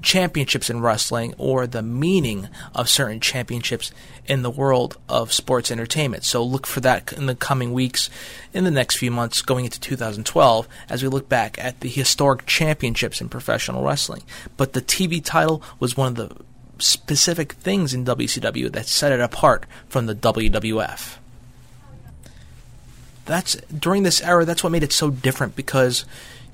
championships 0.00 0.68
in 0.68 0.80
wrestling 0.80 1.32
or 1.38 1.66
the 1.66 1.82
meaning 1.82 2.48
of 2.74 2.88
certain 2.88 3.20
championships 3.20 3.92
in 4.26 4.42
the 4.42 4.50
world 4.50 4.96
of 5.08 5.32
sports 5.32 5.70
entertainment. 5.70 6.24
So 6.24 6.42
look 6.42 6.66
for 6.66 6.80
that 6.80 7.12
in 7.12 7.26
the 7.26 7.36
coming 7.36 7.72
weeks, 7.72 8.10
in 8.52 8.64
the 8.64 8.70
next 8.70 8.96
few 8.96 9.10
months, 9.10 9.42
going 9.42 9.64
into 9.64 9.78
2012, 9.78 10.66
as 10.88 11.02
we 11.02 11.08
look 11.08 11.28
back 11.28 11.56
at 11.58 11.80
the 11.80 11.88
historic 11.88 12.46
championships 12.46 13.20
in 13.20 13.28
professional 13.28 13.84
wrestling. 13.84 14.22
But 14.56 14.72
the 14.72 14.82
TV 14.82 15.24
title 15.24 15.62
was 15.78 15.96
one 15.96 16.08
of 16.08 16.14
the 16.16 16.36
specific 16.78 17.52
things 17.52 17.94
in 17.94 18.04
WCW 18.04 18.72
that 18.72 18.86
set 18.86 19.12
it 19.12 19.20
apart 19.20 19.66
from 19.88 20.06
the 20.06 20.16
WWF 20.16 21.18
that's 23.24 23.54
during 23.66 24.02
this 24.02 24.20
era 24.20 24.44
that's 24.44 24.62
what 24.62 24.72
made 24.72 24.82
it 24.82 24.92
so 24.92 25.10
different 25.10 25.56
because 25.56 26.04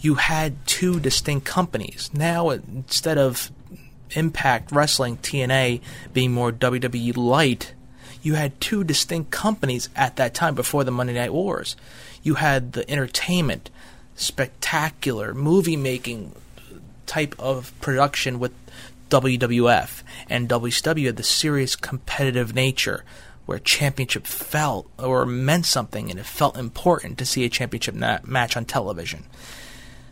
you 0.00 0.14
had 0.14 0.66
two 0.66 1.00
distinct 1.00 1.46
companies. 1.46 2.10
Now 2.12 2.50
instead 2.50 3.18
of 3.18 3.50
Impact 4.12 4.72
Wrestling 4.72 5.18
TNA 5.18 5.80
being 6.12 6.32
more 6.32 6.52
WWE 6.52 7.16
light, 7.16 7.74
you 8.22 8.34
had 8.34 8.60
two 8.60 8.84
distinct 8.84 9.30
companies 9.30 9.88
at 9.94 10.16
that 10.16 10.34
time 10.34 10.54
before 10.54 10.84
the 10.84 10.90
Monday 10.90 11.14
Night 11.14 11.32
Wars. 11.32 11.76
You 12.22 12.34
had 12.34 12.72
the 12.72 12.88
entertainment, 12.90 13.70
spectacular 14.16 15.34
movie 15.34 15.76
making 15.76 16.34
type 17.06 17.34
of 17.38 17.72
production 17.80 18.38
with 18.38 18.52
WWF, 19.10 20.02
and 20.28 20.48
WCW 20.48 21.06
had 21.06 21.16
the 21.16 21.22
serious 21.22 21.76
competitive 21.76 22.54
nature 22.54 23.04
where 23.48 23.58
championship 23.58 24.26
felt 24.26 24.90
or 24.98 25.24
meant 25.24 25.64
something 25.64 26.10
and 26.10 26.20
it 26.20 26.26
felt 26.26 26.58
important 26.58 27.16
to 27.16 27.24
see 27.24 27.46
a 27.46 27.48
championship 27.48 27.94
na- 27.94 28.18
match 28.22 28.58
on 28.58 28.66
television. 28.66 29.24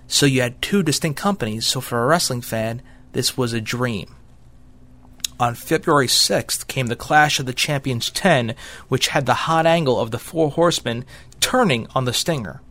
So 0.08 0.24
you 0.24 0.40
had 0.40 0.62
two 0.62 0.82
distinct 0.82 1.20
companies, 1.20 1.66
so 1.66 1.82
for 1.82 2.02
a 2.02 2.06
wrestling 2.06 2.40
fan, 2.40 2.80
this 3.12 3.36
was 3.36 3.52
a 3.52 3.60
dream. 3.60 4.14
On 5.38 5.54
February 5.54 6.06
6th 6.06 6.66
came 6.66 6.86
the 6.86 6.96
Clash 6.96 7.38
of 7.38 7.44
the 7.44 7.52
Champions 7.52 8.08
10, 8.08 8.54
which 8.88 9.08
had 9.08 9.26
the 9.26 9.34
hot 9.34 9.66
angle 9.66 10.00
of 10.00 10.12
the 10.12 10.18
Four 10.18 10.52
Horsemen 10.52 11.04
turning 11.38 11.88
on 11.94 12.06
the 12.06 12.14
Stinger. 12.14 12.62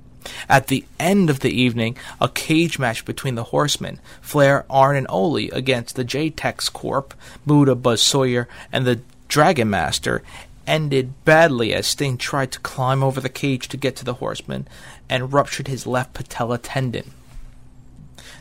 At 0.49 0.66
the 0.66 0.84
end 0.99 1.30
of 1.30 1.41
the 1.41 1.51
evening, 1.51 1.95
a 2.20 2.28
cage 2.28 2.80
match 2.80 3.05
between 3.05 3.36
the 3.36 3.43
Horsemen, 3.43 3.99
Flair, 4.20 4.66
Arn, 4.68 4.95
and 4.95 5.05
Ole 5.11 5.51
against 5.51 5.95
the 5.95 6.03
J-Tex 6.03 6.70
Corp, 6.70 7.13
Muta, 7.45 7.76
Buzz 7.76 8.01
Sawyer, 8.01 8.47
and 8.72 8.84
the 8.88 9.01
Dragon 9.28 9.70
Master, 9.70 10.24
ended 10.68 11.13
badly 11.26 11.74
as 11.74 11.88
Sting 11.88 12.18
tried 12.18 12.51
to 12.51 12.59
climb 12.59 13.03
over 13.03 13.22
the 13.22 13.30
cage 13.30 13.68
to 13.70 13.78
get 13.78 13.95
to 13.97 14.05
the 14.05 14.16
horseman 14.16 14.68
and 15.09 15.34
ruptured 15.34 15.68
his 15.68 15.88
left 15.88 16.13
patella 16.13 16.57
tendon. 16.57 17.11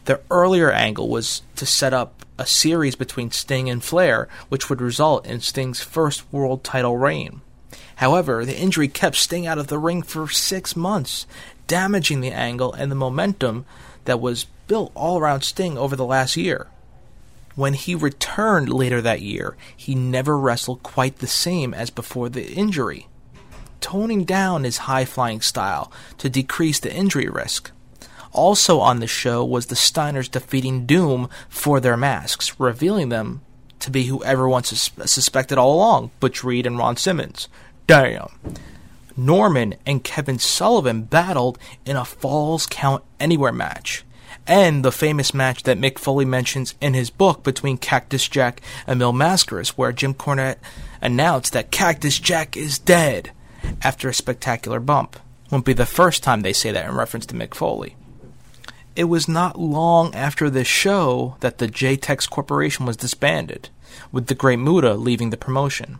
The 0.05 0.21
earlier 0.31 0.71
angle 0.71 1.09
was 1.09 1.43
to 1.57 1.67
set 1.67 1.95
up 1.95 2.25
a 2.39 2.47
series 2.47 2.97
between 2.97 3.31
Sting 3.31 3.71
and 3.71 3.83
Flair, 3.83 4.29
which 4.49 4.69
would 4.69 4.81
result 4.81 5.27
in 5.27 5.41
Sting's 5.41 5.81
first 5.81 6.31
world 6.33 6.65
title 6.65 6.97
reign. 6.97 7.41
However, 7.97 8.45
the 8.45 8.59
injury 8.59 8.89
kept 8.89 9.17
Sting 9.17 9.47
out 9.47 9.59
of 9.59 9.69
the 9.69 9.79
ring 9.79 10.03
for 10.03 10.29
six 10.29 10.75
months, 10.77 11.27
damaging 11.67 12.21
the 12.21 12.33
angle 12.33 12.73
and 12.73 12.91
the 12.91 12.97
momentum 12.97 13.65
that 14.05 14.21
was 14.21 14.47
built 14.67 14.93
all 14.95 15.19
around 15.19 15.43
Sting 15.43 15.79
over 15.79 15.97
the 15.97 16.05
last 16.05 16.37
year. 16.37 16.67
When 17.55 17.75
he 17.75 17.95
returned 17.95 18.69
later 18.69 19.01
that 19.01 19.23
year, 19.23 19.57
he 19.77 19.95
never 19.95 20.37
wrestled 20.37 20.83
quite 20.83 21.19
the 21.19 21.27
same 21.27 21.73
as 21.73 21.91
before 21.91 22.29
the 22.29 22.53
injury, 22.53 23.07
toning 23.81 24.25
down 24.25 24.65
his 24.65 24.79
high 24.79 25.05
flying 25.05 25.41
style 25.41 25.93
to 26.19 26.29
decrease 26.29 26.81
the 26.81 26.93
injury 26.93 27.29
risk. 27.29 27.71
Also 28.33 28.81
on 28.81 28.99
the 28.99 29.07
show 29.07 29.45
was 29.45 29.67
the 29.67 29.77
Steiners 29.77 30.29
defeating 30.29 30.87
Doom 30.87 31.29
for 31.49 31.79
their 31.79 31.97
masks, 31.97 32.59
revealing 32.59 33.09
them 33.09 33.43
to 33.79 33.91
be 33.91 34.05
who 34.05 34.25
everyone 34.25 34.65
sus- 34.65 34.91
suspected 35.07 35.57
all 35.57 35.77
along 35.77 36.11
Butch 36.19 36.43
Reed 36.43 36.67
and 36.67 36.77
Ron 36.77 36.97
Simmons. 36.97 37.49
Damn. 37.87 38.29
Norman 39.17 39.77
and 39.87 40.03
Kevin 40.03 40.41
Sullivan 40.41 41.03
battled 41.03 41.59
in 41.87 41.97
a 41.97 42.05
Falls 42.05 42.67
Count 42.67 43.05
Anywhere 43.21 43.53
match. 43.53 44.05
And 44.47 44.85
the 44.85 44.93
famous 44.93 45.33
match 45.33 45.63
that 45.63 45.79
Mick 45.79 45.99
Foley 45.99 46.27
mentions 46.27 46.75
in 46.81 46.93
his 46.93 47.09
book 47.09 47.43
between 47.43 47.79
Cactus 47.79 48.29
Jack 48.29 48.61
and 48.87 48.99
Mil 48.99 49.13
Mascaras, 49.13 49.71
where 49.71 49.93
Jim 49.93 50.13
Cornette 50.13 50.59
announced 51.01 51.55
that 51.55 51.71
Cactus 51.71 52.19
Jack 52.19 52.57
is 52.57 52.79
dead 52.79 53.31
after 53.83 54.09
a 54.09 54.15
spectacular 54.15 54.81
bump. 54.81 55.19
Won't 55.51 55.65
be 55.65 55.73
the 55.73 55.87
first 55.87 56.23
time 56.23 56.43
they 56.43 56.53
say 56.53 56.73
that 56.73 56.85
in 56.85 56.95
reference 56.95 57.25
to 57.27 57.35
Mick 57.35 57.55
Foley. 57.55 57.97
It 58.97 59.05
was 59.05 59.27
not 59.27 59.59
long 59.59 60.15
after 60.15 60.51
this 60.51 60.69
show 60.69 61.37
that 61.41 61.59
the 61.59 61.67
JTEX 61.67 62.29
Corporation 62.29 62.87
was 62.87 62.97
disbanded, 62.97 63.71
with 64.13 64.27
the 64.27 64.35
great 64.35 64.59
Muta 64.59 64.95
leaving 64.95 65.31
the 65.31 65.37
promotion. 65.37 65.99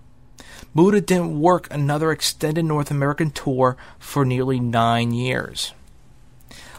Muta 0.75 1.01
didn't 1.01 1.41
work 1.41 1.67
another 1.71 2.13
extended 2.13 2.65
North 2.65 2.91
American 2.91 3.31
tour 3.31 3.77
for 3.99 4.25
nearly 4.25 4.61
nine 4.61 5.13
years. 5.13 5.73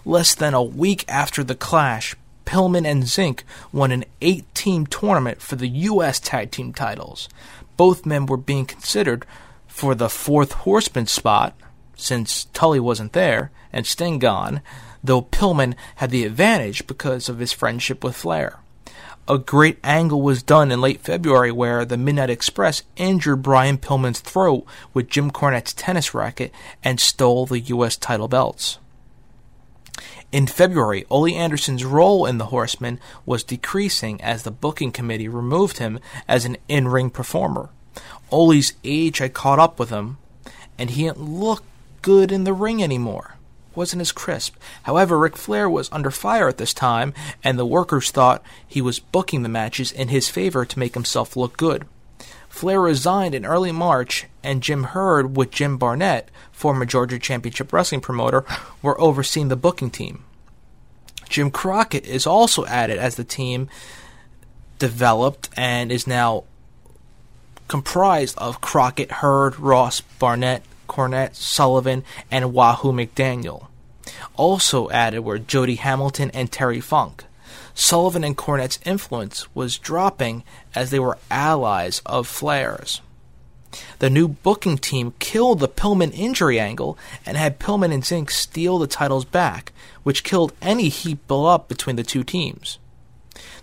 Less 0.07 0.35
than 0.35 0.53
a 0.53 0.61
week 0.61 1.03
after 1.07 1.43
the 1.43 1.55
clash, 1.55 2.15
Pillman 2.45 2.85
and 2.85 3.03
Zenk 3.03 3.41
won 3.71 3.91
an 3.91 4.05
eight 4.21 4.45
team 4.53 4.85
tournament 4.85 5.41
for 5.41 5.55
the 5.55 5.67
U.S. 5.67 6.19
tag 6.19 6.51
team 6.51 6.73
titles. 6.73 7.27
Both 7.75 8.05
men 8.05 8.27
were 8.27 8.37
being 8.37 8.67
considered 8.67 9.25
for 9.67 9.95
the 9.95 10.07
fourth 10.07 10.51
horseman 10.51 11.07
spot, 11.07 11.55
since 11.95 12.45
Tully 12.53 12.79
wasn't 12.79 13.13
there 13.13 13.49
and 13.73 13.87
Sting 13.87 14.19
gone, 14.19 14.61
though 15.03 15.23
Pillman 15.23 15.73
had 15.95 16.11
the 16.11 16.23
advantage 16.23 16.85
because 16.85 17.27
of 17.27 17.39
his 17.39 17.51
friendship 17.51 18.03
with 18.03 18.15
Flair. 18.15 18.59
A 19.27 19.39
great 19.39 19.79
angle 19.83 20.21
was 20.21 20.43
done 20.43 20.71
in 20.71 20.81
late 20.81 21.01
February 21.01 21.51
where 21.51 21.83
the 21.83 21.97
Midnight 21.97 22.29
Express 22.29 22.83
injured 22.95 23.41
Brian 23.41 23.79
Pillman's 23.79 24.19
throat 24.19 24.67
with 24.93 25.09
Jim 25.09 25.31
Cornette's 25.31 25.73
tennis 25.73 26.13
racket 26.13 26.51
and 26.83 26.99
stole 26.99 27.47
the 27.47 27.59
U.S. 27.59 27.97
title 27.97 28.27
belts. 28.27 28.77
In 30.31 30.47
February, 30.47 31.05
Ole 31.09 31.33
Anderson's 31.33 31.85
role 31.85 32.25
in 32.25 32.37
The 32.37 32.47
Horsemen 32.47 32.99
was 33.25 33.43
decreasing 33.43 34.21
as 34.21 34.43
the 34.43 34.51
booking 34.51 34.91
committee 34.91 35.29
removed 35.29 35.77
him 35.77 35.99
as 36.27 36.45
an 36.45 36.57
in 36.67 36.87
ring 36.87 37.09
performer. 37.09 37.69
Ole's 38.31 38.73
age 38.83 39.19
had 39.19 39.33
caught 39.33 39.59
up 39.59 39.79
with 39.79 39.89
him, 39.89 40.17
and 40.77 40.89
he 40.89 41.03
didn't 41.03 41.21
look 41.21 41.63
good 42.01 42.31
in 42.31 42.43
the 42.43 42.53
ring 42.53 42.83
anymore. 42.83 43.35
Wasn't 43.75 44.01
as 44.01 44.11
crisp. 44.11 44.55
However, 44.83 45.17
Ric 45.17 45.35
Flair 45.35 45.69
was 45.69 45.89
under 45.91 46.11
fire 46.11 46.47
at 46.47 46.57
this 46.57 46.73
time, 46.73 47.13
and 47.43 47.59
the 47.59 47.65
workers 47.65 48.11
thought 48.11 48.43
he 48.65 48.81
was 48.81 48.99
booking 48.99 49.43
the 49.43 49.49
matches 49.49 49.91
in 49.91 50.07
his 50.07 50.29
favor 50.29 50.65
to 50.65 50.79
make 50.79 50.93
himself 50.93 51.35
look 51.35 51.57
good. 51.57 51.85
Flair 52.55 52.79
resigned 52.79 53.35
in 53.35 53.45
early 53.45 53.73
March, 53.73 54.27
and 54.41 54.63
Jim 54.63 54.85
Herd, 54.85 55.35
with 55.35 55.51
Jim 55.51 55.77
Barnett, 55.77 56.29
former 56.53 56.85
Georgia 56.85 57.19
Championship 57.19 57.73
Wrestling 57.73 57.99
promoter, 57.99 58.45
were 58.81 58.99
overseeing 58.99 59.49
the 59.49 59.57
booking 59.57 59.89
team. 59.89 60.23
Jim 61.27 61.51
Crockett 61.51 62.05
is 62.05 62.25
also 62.25 62.65
added 62.65 62.97
as 62.97 63.15
the 63.15 63.25
team 63.25 63.67
developed 64.79 65.49
and 65.57 65.91
is 65.91 66.07
now 66.07 66.45
comprised 67.67 68.37
of 68.37 68.61
Crockett, 68.61 69.11
Herd, 69.11 69.59
Ross, 69.59 69.99
Barnett, 69.99 70.63
Cornette, 70.87 71.35
Sullivan, 71.35 72.05
and 72.31 72.53
Wahoo 72.53 72.93
McDaniel. 72.93 73.67
Also 74.37 74.89
added 74.91 75.25
were 75.25 75.39
Jody 75.39 75.75
Hamilton 75.75 76.31
and 76.33 76.49
Terry 76.49 76.79
Funk. 76.79 77.25
Sullivan 77.75 78.23
and 78.23 78.37
Cornette's 78.37 78.79
influence 78.85 79.53
was 79.53 79.77
dropping 79.77 80.43
as 80.73 80.89
they 80.89 80.99
were 80.99 81.17
allies 81.29 82.01
of 82.05 82.25
Flair's. 82.25 83.01
The 83.99 84.09
new 84.09 84.29
booking 84.29 84.77
team 84.77 85.13
killed 85.19 85.59
the 85.59 85.67
Pillman 85.67 86.13
injury 86.13 86.57
angle 86.57 86.97
and 87.25 87.35
had 87.35 87.59
Pillman 87.59 87.93
and 87.93 88.03
Zenk 88.03 88.31
steal 88.31 88.79
the 88.79 88.87
titles 88.87 89.25
back, 89.25 89.73
which 90.03 90.23
killed 90.23 90.53
any 90.61 90.87
heat 90.87 91.27
built 91.27 91.47
up 91.47 91.67
between 91.67 91.97
the 91.97 92.03
two 92.03 92.23
teams. 92.23 92.79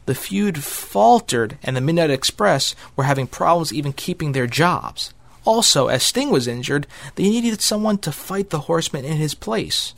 The 0.04 0.14
feud 0.14 0.62
faltered, 0.62 1.56
and 1.62 1.74
the 1.74 1.80
Midnight 1.80 2.10
Express 2.10 2.74
were 2.94 3.04
having 3.04 3.26
problems 3.26 3.72
even 3.72 3.94
keeping 3.94 4.32
their 4.32 4.46
jobs. 4.46 5.14
Also, 5.44 5.88
as 5.88 6.02
Sting 6.02 6.30
was 6.30 6.46
injured, 6.46 6.86
they 7.14 7.24
needed 7.24 7.62
someone 7.62 7.98
to 7.98 8.12
fight 8.12 8.50
the 8.50 8.60
Horseman 8.60 9.04
in 9.04 9.16
his 9.16 9.34
place. 9.34 9.94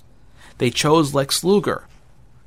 They 0.59 0.71
chose 0.71 1.15
Lex 1.15 1.43
Luger, 1.43 1.87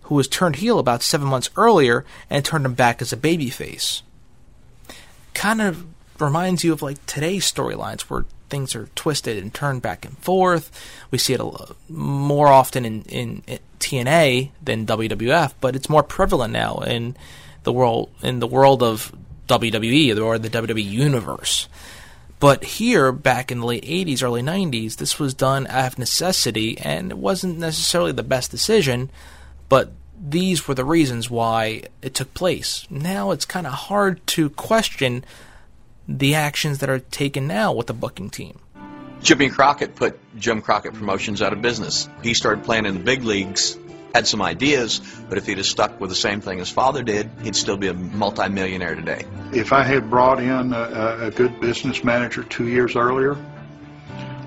who 0.08 0.16
was 0.16 0.28
turned 0.28 0.58
heel 0.58 0.80
about 0.80 1.04
seven 1.04 1.28
months 1.28 1.50
earlier 1.56 2.06
and 2.30 2.44
turned 2.44 2.66
him 2.66 2.74
back 2.74 3.02
as 3.02 3.14
a 3.14 3.18
babyface. 3.18 4.02
Kind 5.34 5.62
of 5.62 5.86
reminds 6.20 6.64
you 6.64 6.74
of 6.74 6.82
like 6.82 7.06
today's 7.06 7.50
storylines 7.50 8.02
where 8.02 8.26
things 8.50 8.76
are 8.76 8.88
twisted 8.96 9.38
and 9.38 9.54
turned 9.54 9.82
back 9.82 10.06
and 10.06 10.18
forth. 10.20 10.72
We 11.12 11.18
see 11.18 11.34
it 11.34 11.42
a, 11.42 11.76
more 11.90 12.48
often 12.48 12.86
in, 12.86 13.02
in, 13.04 13.44
in 13.48 13.60
TNA 13.80 14.52
than 14.62 14.86
WWF, 14.86 15.54
but 15.60 15.76
it's 15.76 15.90
more 15.90 16.04
prevalent 16.04 16.54
now 16.54 16.78
in 16.80 17.16
the 17.64 17.74
world 17.74 18.10
in 18.24 18.40
the 18.40 18.48
world 18.48 18.82
of 18.82 19.14
WWE 19.48 20.22
or 20.22 20.40
the 20.40 20.50
WWE 20.50 20.84
universe. 20.84 21.68
But 22.40 22.64
here, 22.64 23.12
back 23.12 23.52
in 23.52 23.62
the 23.62 23.66
late 23.66 23.84
80s, 23.84 24.22
early 24.22 24.44
90s, 24.44 24.98
this 24.98 25.20
was 25.20 25.34
done 25.34 25.66
out 25.68 25.94
of 25.94 26.00
necessity, 26.00 26.78
and 26.78 27.12
it 27.12 27.18
wasn't 27.18 27.58
necessarily 27.58 28.12
the 28.12 28.22
best 28.22 28.52
decision, 28.52 29.10
but 29.70 29.92
these 30.20 30.68
were 30.68 30.74
the 30.74 30.86
reasons 30.86 31.30
why 31.30 31.84
it 32.02 32.14
took 32.14 32.34
place. 32.34 32.88
Now 32.90 33.32
it's 33.32 33.46
kind 33.46 33.68
of 33.68 33.74
hard 33.74 34.26
to 34.28 34.50
question 34.52 35.24
the 36.08 36.36
actions 36.36 36.80
that 36.80 36.90
are 36.90 37.00
taken 37.00 37.48
now 37.48 37.74
with 37.74 37.88
the 37.88 37.94
booking 37.94 38.30
team. 38.30 38.60
Jimmy 39.22 39.50
Crockett 39.50 39.96
put 39.96 40.20
Jim 40.40 40.62
Crockett 40.62 40.94
Promotions 40.94 41.42
out 41.42 41.54
of 41.54 41.62
business. 41.62 42.08
He 42.24 42.34
started 42.34 42.64
playing 42.64 42.86
in 42.86 42.94
the 42.94 43.04
big 43.04 43.24
leagues, 43.24 43.78
had 44.14 44.28
some 44.28 44.42
ideas, 44.42 45.02
but 45.28 45.38
if 45.38 45.46
he'd 45.46 45.58
have 45.58 45.66
stuck 45.66 46.00
with 46.00 46.10
the 46.10 46.16
same 46.16 46.40
thing 46.40 46.60
his 46.60 46.70
father 46.70 47.04
did, 47.04 47.30
he'd 47.44 47.56
still 47.56 47.78
be 47.78 47.88
a 47.88 47.94
multimillionaire 47.94 48.96
today. 48.96 49.26
If 49.54 49.74
I 49.74 49.84
had 49.84 50.10
brought 50.10 50.40
in 50.40 50.72
a, 50.74 51.28
a 51.28 51.32
good 51.32 51.60
business 51.60 52.04
manager 52.04 52.44
two 52.44 52.68
years 52.68 52.96
earlier, 52.96 53.36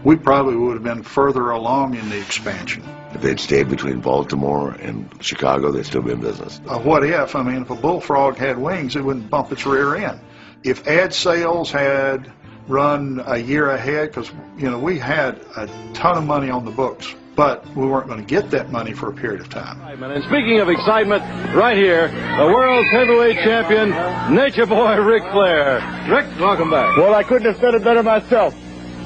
we 0.03 0.17
probably 0.17 0.57
would 0.57 0.75
have 0.75 0.85
been 0.85 1.03
further 1.03 1.51
along 1.51 1.95
in 1.95 2.09
the 2.09 2.19
expansion. 2.19 2.83
If 3.13 3.23
they'd 3.23 3.41
stayed 3.41 3.69
between 3.69 4.01
Baltimore 4.01 4.71
and 4.71 5.09
Chicago, 5.21 5.73
they'd 5.73 5.87
still 5.87 6.03
be 6.03 6.13
in 6.13 6.21
business. 6.21 6.61
Uh, 6.67 6.79
what 6.79 7.05
if? 7.05 7.35
I 7.35 7.43
mean, 7.43 7.63
if 7.63 7.71
a 7.71 7.75
bullfrog 7.75 8.37
had 8.37 8.57
wings, 8.57 8.95
it 8.97 9.05
wouldn't 9.05 9.29
bump 9.29 9.51
its 9.53 9.67
rear 9.67 9.97
end. 9.97 10.21
If 10.63 10.87
ad 10.87 11.13
sales 11.13 11.73
had 11.73 12.31
run 12.69 13.21
a 13.27 13.37
year 13.37 13.71
ahead, 13.71 14.11
because 14.11 14.31
you 14.57 14.71
know 14.71 14.79
we 14.79 14.99
had 14.99 15.41
a 15.57 15.67
ton 15.93 16.19
of 16.19 16.25
money 16.25 16.51
on 16.51 16.65
the 16.65 16.71
books, 16.71 17.15
but 17.35 17.67
we 17.75 17.87
weren't 17.87 18.07
going 18.07 18.21
to 18.21 18.27
get 18.27 18.51
that 18.51 18.71
money 18.71 18.93
for 18.93 19.09
a 19.09 19.13
period 19.13 19.41
of 19.41 19.49
time. 19.49 19.81
And 20.03 20.25
speaking 20.25 20.61
of 20.61 20.69
excitement, 20.69 21.23
right 21.55 21.77
here, 21.77 22.09
the 22.09 22.47
world's 22.47 22.91
heavyweight 22.91 23.37
champion, 23.39 23.91
Nature 24.35 24.67
Boy 24.67 24.97
Ric 25.01 25.23
Flair. 25.33 25.81
Ric, 26.09 26.27
welcome 26.39 26.71
back. 26.71 26.97
Well, 26.97 27.15
I 27.15 27.23
couldn't 27.23 27.53
have 27.53 27.61
said 27.61 27.75
it 27.75 27.83
better 27.83 28.03
myself. 28.03 28.55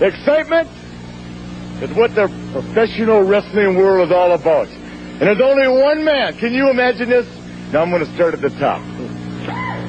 Excitement 0.00 0.68
is 1.82 1.90
what 1.96 2.14
the 2.14 2.28
professional 2.52 3.22
wrestling 3.22 3.76
world 3.76 4.08
is 4.08 4.12
all 4.12 4.32
about. 4.32 4.68
And 4.68 5.22
there's 5.22 5.40
only 5.40 5.68
one 5.68 6.04
man. 6.04 6.36
Can 6.38 6.52
you 6.52 6.70
imagine 6.70 7.08
this? 7.08 7.26
Now 7.72 7.82
I'm 7.82 7.90
going 7.90 8.04
to 8.04 8.14
start 8.14 8.34
at 8.34 8.40
the 8.40 8.50
top. 8.50 8.80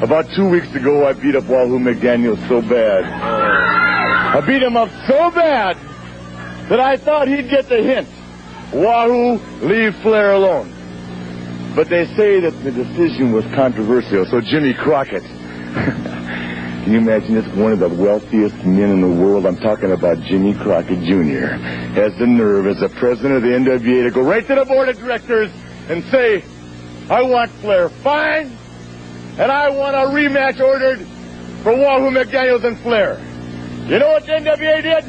About 0.02 0.26
two 0.36 0.50
weeks 0.50 0.74
ago, 0.76 1.08
I 1.08 1.14
beat 1.14 1.36
up 1.36 1.46
Wahoo 1.46 1.80
McDaniel 1.80 2.36
so 2.48 2.62
bad. 2.62 3.06
I 3.06 4.46
beat 4.46 4.62
him 4.62 4.76
up 4.76 4.90
so 5.08 5.32
bad 5.32 5.78
that 6.70 6.80
I 6.80 6.98
thought 6.98 7.28
he'd 7.28 7.50
get 7.50 7.70
the 7.70 7.82
hint. 7.82 8.08
Wahoo, 8.74 9.38
leave 9.66 9.96
Flair 9.98 10.34
alone. 10.34 10.72
But 11.76 11.90
they 11.90 12.06
say 12.16 12.40
that 12.40 12.52
the 12.64 12.72
decision 12.72 13.32
was 13.32 13.46
controversial, 13.56 14.26
so 14.26 14.42
Jimmy 14.42 14.74
Crockett. 14.74 15.24
Can 16.86 16.94
you 16.94 17.00
imagine 17.00 17.34
this? 17.34 17.48
One 17.56 17.72
of 17.72 17.80
the 17.80 17.90
wealthiest 17.90 18.64
men 18.64 18.92
in 18.92 19.02
the 19.02 19.10
world, 19.10 19.48
I'm 19.48 19.58
talking 19.58 19.92
about 19.92 20.20
Jimmy 20.20 20.54
Crockett 20.54 21.00
Jr., 21.00 21.58
has 21.98 22.16
the 22.20 22.28
nerve 22.28 22.68
as 22.68 22.80
the 22.80 22.90
president 22.90 23.38
of 23.38 23.42
the 23.42 23.48
NWA 23.48 24.04
to 24.04 24.12
go 24.12 24.22
right 24.22 24.46
to 24.46 24.54
the 24.54 24.66
board 24.66 24.90
of 24.90 25.00
directors 25.00 25.50
and 25.90 26.04
say, 26.12 26.44
I 27.10 27.24
want 27.24 27.50
Flair 27.50 27.90
fine, 27.90 28.56
and 29.40 29.52
I 29.52 29.72
want 29.72 29.96
a 29.96 30.14
rematch 30.14 30.60
ordered 30.60 31.00
for 31.64 31.74
Wahoo 31.74 32.12
McDaniels 32.12 32.64
and 32.64 32.78
Flair. 32.82 33.18
You 33.88 33.98
know 33.98 34.10
what 34.10 34.28
the 34.28 34.34
NWA 34.34 34.84
did? 34.84 35.06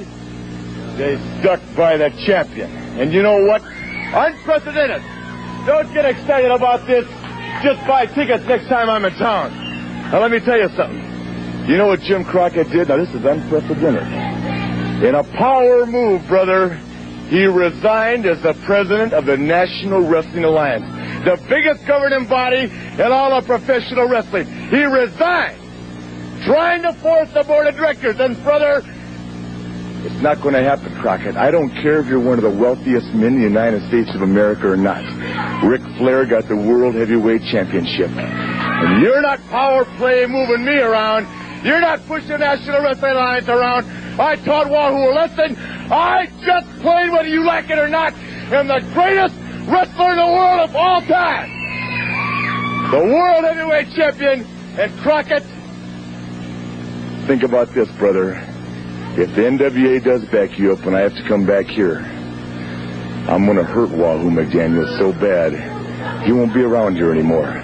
They 0.96 1.40
stuck 1.40 1.60
by 1.76 1.98
the 1.98 2.08
champion. 2.24 2.70
And 2.98 3.12
you 3.12 3.22
know 3.22 3.44
what? 3.44 3.60
Unprecedented. 3.62 5.02
Don't 5.66 5.92
get 5.92 6.06
excited 6.06 6.50
about 6.50 6.86
this. 6.86 7.06
Just 7.62 7.86
buy 7.86 8.06
tickets 8.06 8.46
next 8.46 8.66
time 8.68 8.88
I'm 8.88 9.04
in 9.04 9.12
town. 9.18 9.52
Now 10.10 10.22
let 10.22 10.30
me 10.30 10.40
tell 10.40 10.56
you 10.56 10.70
something. 10.70 11.15
You 11.66 11.76
know 11.76 11.88
what 11.88 12.00
Jim 12.00 12.24
Crockett 12.24 12.70
did? 12.70 12.88
Now 12.88 12.96
this 12.96 13.12
is 13.12 13.24
unprecedented. 13.24 14.02
In 15.02 15.14
a 15.16 15.24
power 15.24 15.84
move, 15.84 16.26
brother, 16.28 16.74
he 17.28 17.44
resigned 17.46 18.24
as 18.24 18.40
the 18.40 18.54
president 18.64 19.12
of 19.12 19.26
the 19.26 19.36
National 19.36 20.00
Wrestling 20.00 20.44
Alliance, 20.44 20.86
the 21.24 21.36
biggest 21.48 21.84
governing 21.84 22.26
body 22.26 22.70
in 22.70 23.12
all 23.12 23.32
of 23.32 23.46
professional 23.46 24.08
wrestling. 24.08 24.46
He 24.70 24.84
resigned, 24.84 25.58
trying 26.44 26.82
to 26.82 26.92
force 26.92 27.32
the 27.34 27.42
board 27.42 27.66
of 27.66 27.74
directors. 27.74 28.20
And, 28.20 28.40
brother, 28.44 28.84
it's 30.06 30.22
not 30.22 30.40
going 30.40 30.54
to 30.54 30.62
happen, 30.62 30.94
Crockett. 31.00 31.36
I 31.36 31.50
don't 31.50 31.70
care 31.70 31.98
if 31.98 32.06
you're 32.06 32.20
one 32.20 32.38
of 32.38 32.44
the 32.44 32.58
wealthiest 32.58 33.08
men 33.08 33.34
in 33.34 33.38
the 33.38 33.48
United 33.48 33.82
States 33.88 34.14
of 34.14 34.22
America 34.22 34.70
or 34.70 34.76
not. 34.76 35.02
Ric 35.64 35.82
Flair 35.98 36.26
got 36.26 36.46
the 36.46 36.54
World 36.54 36.94
Heavyweight 36.94 37.42
Championship. 37.50 38.10
And 38.12 39.02
you're 39.02 39.20
not 39.20 39.40
power 39.48 39.84
play 39.96 40.24
moving 40.26 40.64
me 40.64 40.78
around. 40.78 41.26
You're 41.66 41.80
not 41.80 42.06
pushing 42.06 42.28
the 42.28 42.38
National 42.38 42.80
Wrestling 42.80 43.10
Alliance 43.10 43.48
around. 43.48 43.86
I 44.20 44.36
taught 44.36 44.70
Wahoo 44.70 45.10
a 45.10 45.12
lesson. 45.12 45.56
I 45.90 46.26
just 46.44 46.68
played, 46.80 47.10
whether 47.10 47.28
you 47.28 47.44
like 47.44 47.68
it 47.68 47.76
or 47.76 47.88
not, 47.88 48.14
am 48.14 48.68
the 48.68 48.78
greatest 48.94 49.34
wrestler 49.66 50.12
in 50.12 50.16
the 50.16 50.26
world 50.26 50.60
of 50.60 50.76
all 50.76 51.00
time. 51.02 51.50
The 52.92 52.98
World 52.98 53.44
Heavyweight 53.44 53.90
Champion 53.96 54.46
and 54.78 54.96
Crockett. 55.00 55.42
Think 57.26 57.42
about 57.42 57.70
this, 57.70 57.90
brother. 57.98 58.36
If 59.18 59.34
the 59.34 59.42
NWA 59.42 60.04
does 60.04 60.24
back 60.26 60.60
you 60.60 60.72
up 60.72 60.84
when 60.84 60.94
I 60.94 61.00
have 61.00 61.16
to 61.16 61.26
come 61.26 61.46
back 61.46 61.66
here, 61.66 61.98
I'm 63.28 63.44
going 63.44 63.56
to 63.56 63.64
hurt 63.64 63.90
Wahoo 63.90 64.30
McDaniel 64.30 64.96
so 64.98 65.12
bad 65.12 66.22
he 66.24 66.30
won't 66.30 66.54
be 66.54 66.62
around 66.62 66.94
here 66.94 67.10
anymore. 67.10 67.60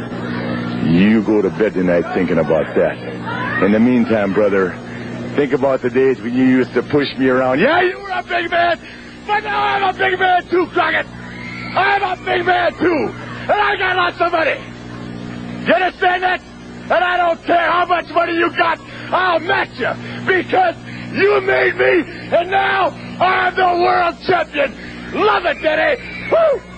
You 0.91 1.23
go 1.23 1.41
to 1.41 1.51
bed 1.51 1.75
tonight 1.75 2.13
thinking 2.15 2.39
about 2.39 2.75
that. 2.75 3.12
In 3.65 3.73
the 3.73 3.81
meantime, 3.81 4.33
brother, 4.33 4.71
think 5.37 5.53
about 5.53 5.83
the 5.83 5.91
days 5.91 6.21
when 6.21 6.35
you 6.35 6.45
used 6.45 6.75
to 6.75 6.83
push 6.83 7.09
me 7.17 7.29
around. 7.29 7.61
Yeah, 7.61 7.81
you 7.83 7.99
were 7.99 8.11
a 8.11 8.23
big 8.23 8.51
man, 8.51 8.79
but 9.27 9.45
now 9.45 9.63
I'm 9.63 9.95
a 9.95 9.99
big 9.99 10.19
man 10.19 10.47
too, 10.49 10.67
Crockett. 10.67 11.07
I'm 11.07 12.03
a 12.03 12.17
big 12.25 12.45
man 12.45 12.75
too, 12.75 13.09
and 13.13 13.53
I 13.53 13.77
got 13.77 13.97
lots 13.97 14.21
of 14.21 14.33
money. 14.33 14.61
You 15.67 15.75
understand 15.75 16.23
that? 16.25 16.43
And 16.83 16.93
I 16.93 17.17
don't 17.17 17.43
care 17.45 17.71
how 17.71 17.87
much 17.87 18.11
money 18.11 18.35
you 18.35 18.51
got, 18.51 18.81
I'll 19.11 19.39
match 19.39 19.79
you 19.79 19.93
because 20.27 20.77
you 21.15 21.41
made 21.41 21.77
me, 21.77 22.37
and 22.37 22.51
now 22.51 22.89
I'm 23.21 23.55
the 23.55 23.83
world 23.83 24.17
champion. 24.27 24.75
Love 25.15 25.45
it, 25.47 25.63
Daddy. 25.63 26.03
Woo! 26.33 26.72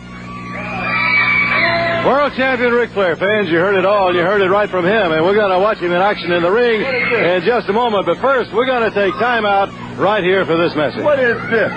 World 2.05 2.35
champion 2.37 2.75
Ric 2.75 2.91
Flair 2.91 3.17
fans, 3.17 3.49
you 3.49 3.57
heard 3.57 3.77
it 3.77 3.87
all. 3.87 4.15
You 4.15 4.21
heard 4.21 4.43
it 4.43 4.51
right 4.51 4.69
from 4.69 4.85
him, 4.85 5.11
and 5.13 5.25
we're 5.25 5.35
going 5.35 5.51
to 5.51 5.59
watch 5.59 5.79
him 5.79 5.91
in 5.91 6.03
action 6.03 6.33
in 6.33 6.43
the 6.43 6.51
ring 6.51 6.83
in 6.83 7.43
just 7.47 7.67
a 7.71 7.73
moment. 7.73 8.05
But 8.05 8.19
first, 8.19 8.53
we're 8.53 8.67
going 8.67 8.83
to 8.83 8.95
take 8.95 9.15
time 9.15 9.47
out 9.47 9.71
right 9.97 10.23
here 10.23 10.45
for 10.45 10.55
this 10.55 10.77
message. 10.77 11.03
What 11.03 11.19
is 11.19 11.41
this? 11.49 11.73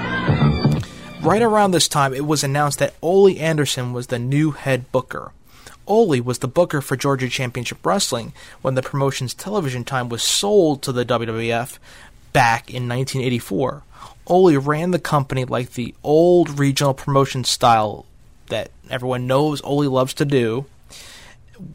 Right 1.24 1.42
around 1.42 1.72
this 1.72 1.88
time, 1.88 2.14
it 2.14 2.26
was 2.26 2.44
announced 2.44 2.80
that 2.80 2.96
Ole 3.02 3.40
Anderson 3.40 3.94
was 3.94 4.08
the 4.08 4.20
new 4.20 4.52
head 4.52 4.92
booker. 4.92 5.32
Ole 5.88 6.20
was 6.20 6.40
the 6.40 6.48
booker 6.50 6.82
for 6.82 6.98
Georgia 6.98 7.30
Championship 7.30 7.86
Wrestling 7.86 8.34
when 8.62 8.76
the 8.76 8.82
promotion's 8.82 9.34
television 9.34 9.86
time 9.86 10.10
was 10.10 10.24
sold 10.24 10.82
to 10.82 10.92
the 10.92 11.06
WWF 11.06 11.78
back 12.34 12.70
in 12.70 12.90
1984. 12.90 13.84
Ole 14.28 14.58
ran 14.58 14.92
the 14.92 15.00
company 15.00 15.46
like 15.46 15.72
the 15.72 15.96
old 16.04 16.60
regional 16.60 16.94
promotion 16.94 17.46
style 17.46 18.06
that 18.48 18.72
everyone 18.90 19.28
knows 19.28 19.62
Ole 19.64 19.90
loves 19.90 20.14
to 20.16 20.26
do, 20.26 20.66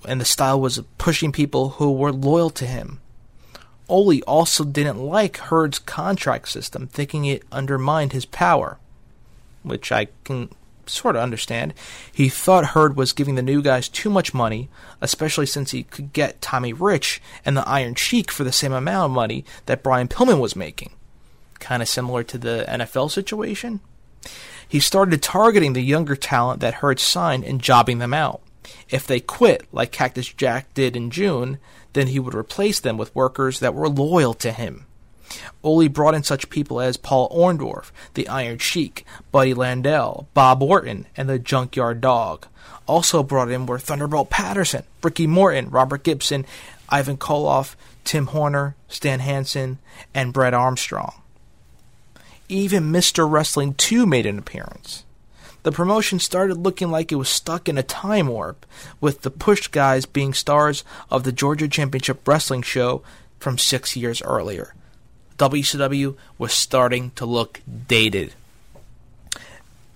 and 0.06 0.20
the 0.20 0.24
style 0.24 0.60
was 0.60 0.82
pushing 0.98 1.32
people 1.32 1.70
who 1.70 1.92
were 1.92 2.12
loyal 2.12 2.50
to 2.50 2.66
him. 2.66 3.00
Ole 3.88 4.20
also 4.22 4.64
didn't 4.64 4.98
like 4.98 5.36
Herd's 5.36 5.78
contract 5.78 6.48
system, 6.48 6.86
thinking 6.86 7.24
it 7.24 7.42
undermined 7.52 8.12
his 8.12 8.24
power, 8.24 8.78
which 9.62 9.92
I 9.92 10.08
can 10.24 10.48
sort 10.86 11.16
of 11.16 11.22
understand. 11.22 11.74
He 12.12 12.28
thought 12.28 12.66
Herd 12.66 12.96
was 12.96 13.12
giving 13.12 13.34
the 13.34 13.42
new 13.42 13.62
guys 13.62 13.88
too 13.88 14.10
much 14.10 14.34
money, 14.34 14.68
especially 15.00 15.46
since 15.46 15.70
he 15.70 15.82
could 15.82 16.12
get 16.12 16.40
Tommy 16.40 16.72
Rich 16.72 17.20
and 17.44 17.56
the 17.56 17.68
Iron 17.68 17.94
Sheik 17.94 18.30
for 18.30 18.44
the 18.44 18.52
same 18.52 18.72
amount 18.72 19.06
of 19.06 19.14
money 19.14 19.44
that 19.66 19.82
Brian 19.82 20.08
Pillman 20.08 20.40
was 20.40 20.56
making. 20.56 20.92
Kind 21.58 21.82
of 21.82 21.88
similar 21.88 22.22
to 22.24 22.38
the 22.38 22.64
NFL 22.68 23.10
situation. 23.10 23.80
He 24.72 24.80
started 24.80 25.20
targeting 25.20 25.74
the 25.74 25.82
younger 25.82 26.16
talent 26.16 26.60
that 26.60 26.76
Herd 26.76 26.98
signed 26.98 27.44
and 27.44 27.60
jobbing 27.60 27.98
them 27.98 28.14
out. 28.14 28.40
If 28.88 29.06
they 29.06 29.20
quit, 29.20 29.66
like 29.70 29.92
Cactus 29.92 30.32
Jack 30.32 30.72
did 30.72 30.96
in 30.96 31.10
June, 31.10 31.58
then 31.92 32.06
he 32.06 32.18
would 32.18 32.34
replace 32.34 32.80
them 32.80 32.96
with 32.96 33.14
workers 33.14 33.60
that 33.60 33.74
were 33.74 33.86
loyal 33.86 34.32
to 34.32 34.50
him. 34.50 34.86
Ole 35.62 35.88
brought 35.88 36.14
in 36.14 36.22
such 36.22 36.48
people 36.48 36.80
as 36.80 36.96
Paul 36.96 37.28
Orndorff, 37.28 37.92
the 38.14 38.26
Iron 38.28 38.56
Sheik, 38.56 39.04
Buddy 39.30 39.52
Landel, 39.52 40.24
Bob 40.32 40.62
Orton, 40.62 41.04
and 41.18 41.28
the 41.28 41.38
Junkyard 41.38 42.00
Dog. 42.00 42.46
Also 42.86 43.22
brought 43.22 43.50
in 43.50 43.66
were 43.66 43.78
Thunderbolt 43.78 44.30
Patterson, 44.30 44.84
Ricky 45.02 45.26
Morton, 45.26 45.68
Robert 45.68 46.02
Gibson, 46.02 46.46
Ivan 46.88 47.18
Koloff, 47.18 47.74
Tim 48.04 48.28
Horner, 48.28 48.74
Stan 48.88 49.20
Hansen, 49.20 49.80
and 50.14 50.32
Brett 50.32 50.54
Armstrong. 50.54 51.21
Even 52.52 52.92
Mr. 52.92 53.28
Wrestling 53.28 53.72
2 53.72 54.04
made 54.04 54.26
an 54.26 54.38
appearance. 54.38 55.04
The 55.62 55.72
promotion 55.72 56.18
started 56.18 56.58
looking 56.58 56.90
like 56.90 57.10
it 57.10 57.16
was 57.16 57.30
stuck 57.30 57.66
in 57.66 57.78
a 57.78 57.82
time 57.82 58.26
warp, 58.26 58.66
with 59.00 59.22
the 59.22 59.30
Push 59.30 59.68
guys 59.68 60.04
being 60.04 60.34
stars 60.34 60.84
of 61.10 61.24
the 61.24 61.32
Georgia 61.32 61.66
Championship 61.66 62.28
Wrestling 62.28 62.60
show 62.60 63.02
from 63.38 63.56
six 63.56 63.96
years 63.96 64.20
earlier. 64.20 64.74
WCW 65.38 66.14
was 66.36 66.52
starting 66.52 67.12
to 67.12 67.24
look 67.24 67.62
dated. 67.88 68.34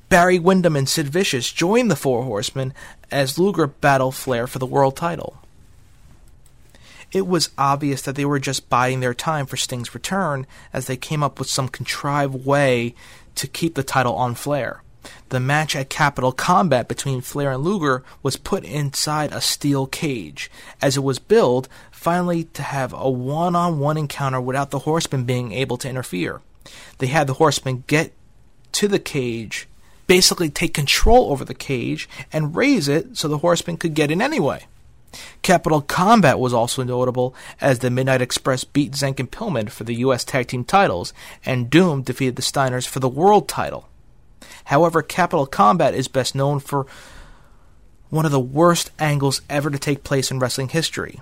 Barry 0.08 0.38
Windham 0.38 0.76
and 0.76 0.88
Sid 0.88 1.08
Vicious 1.08 1.52
joined 1.52 1.90
the 1.90 1.94
Four 1.94 2.22
Horsemen 2.22 2.72
as 3.10 3.38
Luger 3.38 3.66
battled 3.66 4.14
Flair 4.14 4.46
for 4.46 4.58
the 4.58 4.64
world 4.64 4.96
title. 4.96 5.42
It 7.16 7.26
was 7.26 7.48
obvious 7.56 8.02
that 8.02 8.14
they 8.14 8.26
were 8.26 8.38
just 8.38 8.68
biding 8.68 9.00
their 9.00 9.14
time 9.14 9.46
for 9.46 9.56
Sting's 9.56 9.94
return 9.94 10.46
as 10.70 10.86
they 10.86 10.98
came 10.98 11.22
up 11.22 11.38
with 11.38 11.48
some 11.48 11.66
contrived 11.66 12.44
way 12.44 12.94
to 13.36 13.46
keep 13.46 13.74
the 13.74 13.82
title 13.82 14.14
on 14.16 14.34
Flair. 14.34 14.82
The 15.30 15.40
match 15.40 15.74
at 15.74 15.88
Capital 15.88 16.30
Combat 16.30 16.88
between 16.88 17.22
Flair 17.22 17.52
and 17.52 17.64
Luger 17.64 18.04
was 18.22 18.36
put 18.36 18.64
inside 18.64 19.32
a 19.32 19.40
steel 19.40 19.86
cage, 19.86 20.50
as 20.82 20.98
it 20.98 21.02
was 21.02 21.18
billed 21.18 21.70
finally 21.90 22.44
to 22.52 22.62
have 22.62 22.92
a 22.92 23.08
one 23.08 23.56
on 23.56 23.78
one 23.78 23.96
encounter 23.96 24.38
without 24.38 24.70
the 24.70 24.80
Horsemen 24.80 25.24
being 25.24 25.52
able 25.52 25.78
to 25.78 25.88
interfere. 25.88 26.42
They 26.98 27.06
had 27.06 27.28
the 27.28 27.40
Horsemen 27.40 27.84
get 27.86 28.12
to 28.72 28.88
the 28.88 28.98
cage, 28.98 29.66
basically 30.06 30.50
take 30.50 30.74
control 30.74 31.32
over 31.32 31.46
the 31.46 31.54
cage, 31.54 32.10
and 32.30 32.54
raise 32.54 32.88
it 32.88 33.16
so 33.16 33.26
the 33.26 33.38
Horsemen 33.38 33.78
could 33.78 33.94
get 33.94 34.10
in 34.10 34.20
anyway. 34.20 34.66
Capital 35.42 35.80
Combat 35.80 36.38
was 36.38 36.52
also 36.52 36.82
notable 36.82 37.34
as 37.60 37.78
the 37.78 37.90
Midnight 37.90 38.22
Express 38.22 38.64
beat 38.64 38.92
Zenk 38.92 39.20
and 39.20 39.30
Pillman 39.30 39.70
for 39.70 39.84
the 39.84 39.96
U.S. 39.96 40.24
Tag 40.24 40.48
Team 40.48 40.64
titles, 40.64 41.12
and 41.44 41.70
Doom 41.70 42.02
defeated 42.02 42.36
the 42.36 42.42
Steiners 42.42 42.86
for 42.86 43.00
the 43.00 43.08
World 43.08 43.48
title. 43.48 43.88
However, 44.64 45.02
Capital 45.02 45.46
Combat 45.46 45.94
is 45.94 46.08
best 46.08 46.34
known 46.34 46.60
for 46.60 46.86
one 48.10 48.24
of 48.24 48.32
the 48.32 48.40
worst 48.40 48.90
angles 48.98 49.42
ever 49.48 49.70
to 49.70 49.78
take 49.78 50.04
place 50.04 50.30
in 50.30 50.38
wrestling 50.38 50.68
history. 50.68 51.20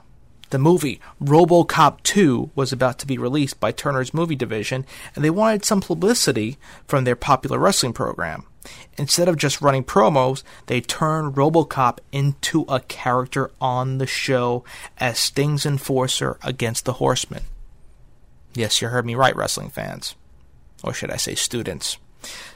The 0.51 0.59
movie 0.59 1.01
RoboCop 1.23 2.03
2 2.03 2.51
was 2.55 2.73
about 2.73 2.99
to 3.01 3.07
be 3.07 3.19
released 3.19 3.59
by 3.59 3.73
Turner's 3.73 4.15
movie 4.15 4.37
division, 4.37 4.87
and 5.15 5.25
they 5.25 5.31
wanted 5.31 5.65
some 5.65 5.81
publicity 5.81 6.59
from 6.87 7.05
their 7.05 7.17
popular 7.17 7.59
wrestling 7.59 7.93
program. 7.93 8.45
Instead 8.97 9.29
of 9.29 9.37
just 9.37 9.61
running 9.61 9.85
promos, 9.85 10.43
they 10.67 10.81
turned 10.81 11.35
RoboCop 11.35 11.99
into 12.13 12.63
a 12.69 12.81
character 12.81 13.51
on 13.61 13.99
the 13.99 14.07
show 14.07 14.65
as 14.99 15.19
Sting's 15.19 15.67
enforcer 15.67 16.39
against 16.43 16.85
the 16.85 16.95
Horsemen. 16.95 17.43
Yes, 18.55 18.81
you 18.81 18.89
heard 18.89 19.07
me 19.07 19.15
right, 19.15 19.35
wrestling 19.35 19.71
fans. 19.71 20.15
Or 20.83 20.95
should 20.95 21.11
I 21.11 21.17
say 21.17 21.35
students. 21.35 21.99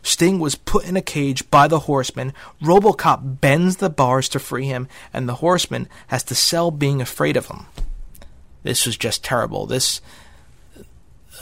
Sting 0.02 0.38
was 0.38 0.54
put 0.54 0.84
in 0.84 0.96
a 0.96 1.02
cage 1.02 1.50
by 1.50 1.68
the 1.68 1.80
Horseman. 1.80 2.32
Robocop 2.62 3.40
bends 3.40 3.76
the 3.76 3.90
bars 3.90 4.28
to 4.30 4.38
free 4.38 4.66
him, 4.66 4.88
and 5.12 5.28
the 5.28 5.36
Horseman 5.36 5.88
has 6.09 6.22
to 6.24 6.34
sell 6.34 6.70
being 6.70 7.00
afraid 7.00 7.36
of 7.36 7.46
him. 7.46 7.66
This 8.62 8.86
was 8.86 8.96
just 8.96 9.24
terrible. 9.24 9.66
This 9.66 10.00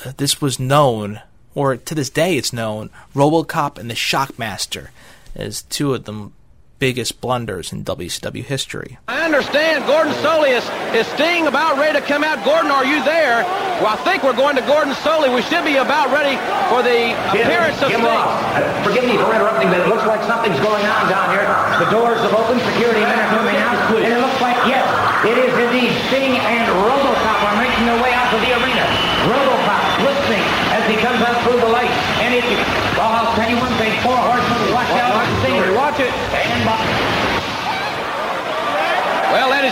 uh, 0.04 0.12
this 0.16 0.40
was 0.40 0.58
known, 0.58 1.20
or 1.56 1.76
to 1.76 1.94
this 1.96 2.10
day 2.10 2.36
it's 2.36 2.52
known, 2.52 2.90
Robocop 3.14 3.78
and 3.78 3.90
the 3.90 3.94
Shockmaster 3.94 4.90
as 5.34 5.62
two 5.62 5.94
of 5.94 6.04
the 6.04 6.30
biggest 6.78 7.20
blunders 7.20 7.72
in 7.72 7.84
WCW 7.84 8.44
history. 8.44 8.98
I 9.08 9.24
understand 9.24 9.88
Gordon 9.88 10.12
Solie 10.20 10.52
is, 10.52 10.64
is 10.92 11.08
Sting 11.16 11.48
about 11.48 11.80
ready 11.80 11.98
to 11.98 12.04
come 12.04 12.22
out. 12.22 12.44
Gordon, 12.44 12.70
are 12.70 12.84
you 12.84 13.00
there? 13.04 13.42
Well, 13.80 13.96
I 13.96 13.98
think 14.04 14.22
we're 14.22 14.36
going 14.36 14.56
to 14.56 14.64
Gordon 14.68 14.92
Solie. 15.00 15.32
We 15.32 15.40
should 15.48 15.64
be 15.64 15.80
about 15.80 16.12
ready 16.12 16.36
for 16.68 16.84
the 16.84 17.16
appearance 17.32 17.80
of 17.80 17.88
Jim 17.88 18.04
Sting. 18.04 18.12
Ross, 18.12 18.28
uh, 18.56 18.84
forgive 18.84 19.04
me 19.08 19.16
for 19.16 19.32
interrupting, 19.32 19.72
but 19.72 19.80
it 19.84 19.88
looks 19.88 20.04
like 20.04 20.20
something's 20.28 20.60
going 20.60 20.84
on 20.84 21.08
down 21.08 21.32
here. 21.32 21.48
The 21.80 21.88
doors 21.88 22.20
have 22.20 22.36
opened, 22.36 22.60
security 22.76 23.00
men 23.00 23.16
are 23.16 23.32
coming 23.32 23.56
out, 23.56 23.76
and 23.96 24.12
it 24.12 24.20
looks 24.20 24.40
like, 24.44 24.56
yes, 24.68 24.84
it 25.24 25.36
is 25.40 25.52
indeed 25.56 25.92
Sting 26.12 26.36
and 26.36 26.64
Robocop 26.84 27.40
are 27.40 27.56
making 27.56 27.88
their 27.88 28.00
way 28.04 28.12
out 28.12 28.28
to 28.32 28.38
the 28.44 28.52
arena. 28.52 28.84
Robocop 29.32 29.80
listening 30.04 30.44
as 30.76 30.84
he 30.92 30.96
comes 31.00 31.24
out 31.24 31.40
through 31.44 31.60
the 31.60 31.72
lights. 31.72 31.96
And 32.20 32.36
if 32.36 32.44
you, 32.44 32.56
well, 33.00 33.12
I'll 33.16 33.32
tell 33.32 33.48
you 33.48 33.56
one 33.56 33.72
thing, 33.80 33.92
four 34.04 34.16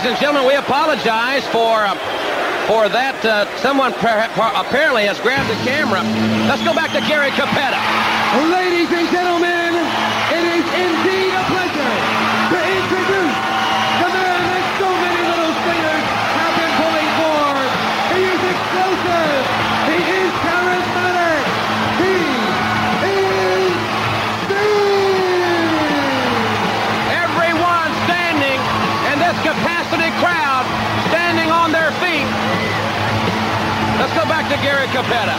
Ladies 0.05 0.21
and 0.21 0.27
gentlemen, 0.27 0.47
we 0.47 0.53
apologize 0.53 1.47
for 1.49 1.81
uh, 1.81 1.97
for 2.69 2.85
that. 2.93 3.17
Uh, 3.25 3.49
someone 3.57 3.89
per- 3.97 4.29
apparently 4.37 5.09
has 5.09 5.17
grabbed 5.17 5.49
the 5.49 5.57
camera. 5.65 6.05
Let's 6.45 6.61
go 6.61 6.77
back 6.77 6.93
to 6.93 7.01
Gary 7.09 7.33
Cappetta. 7.33 7.81
Ladies 8.53 8.85
and 8.93 9.09
gentlemen, 9.09 9.73
to 34.55 34.61
Gary 34.63 34.87
Cappetta. 34.87 35.35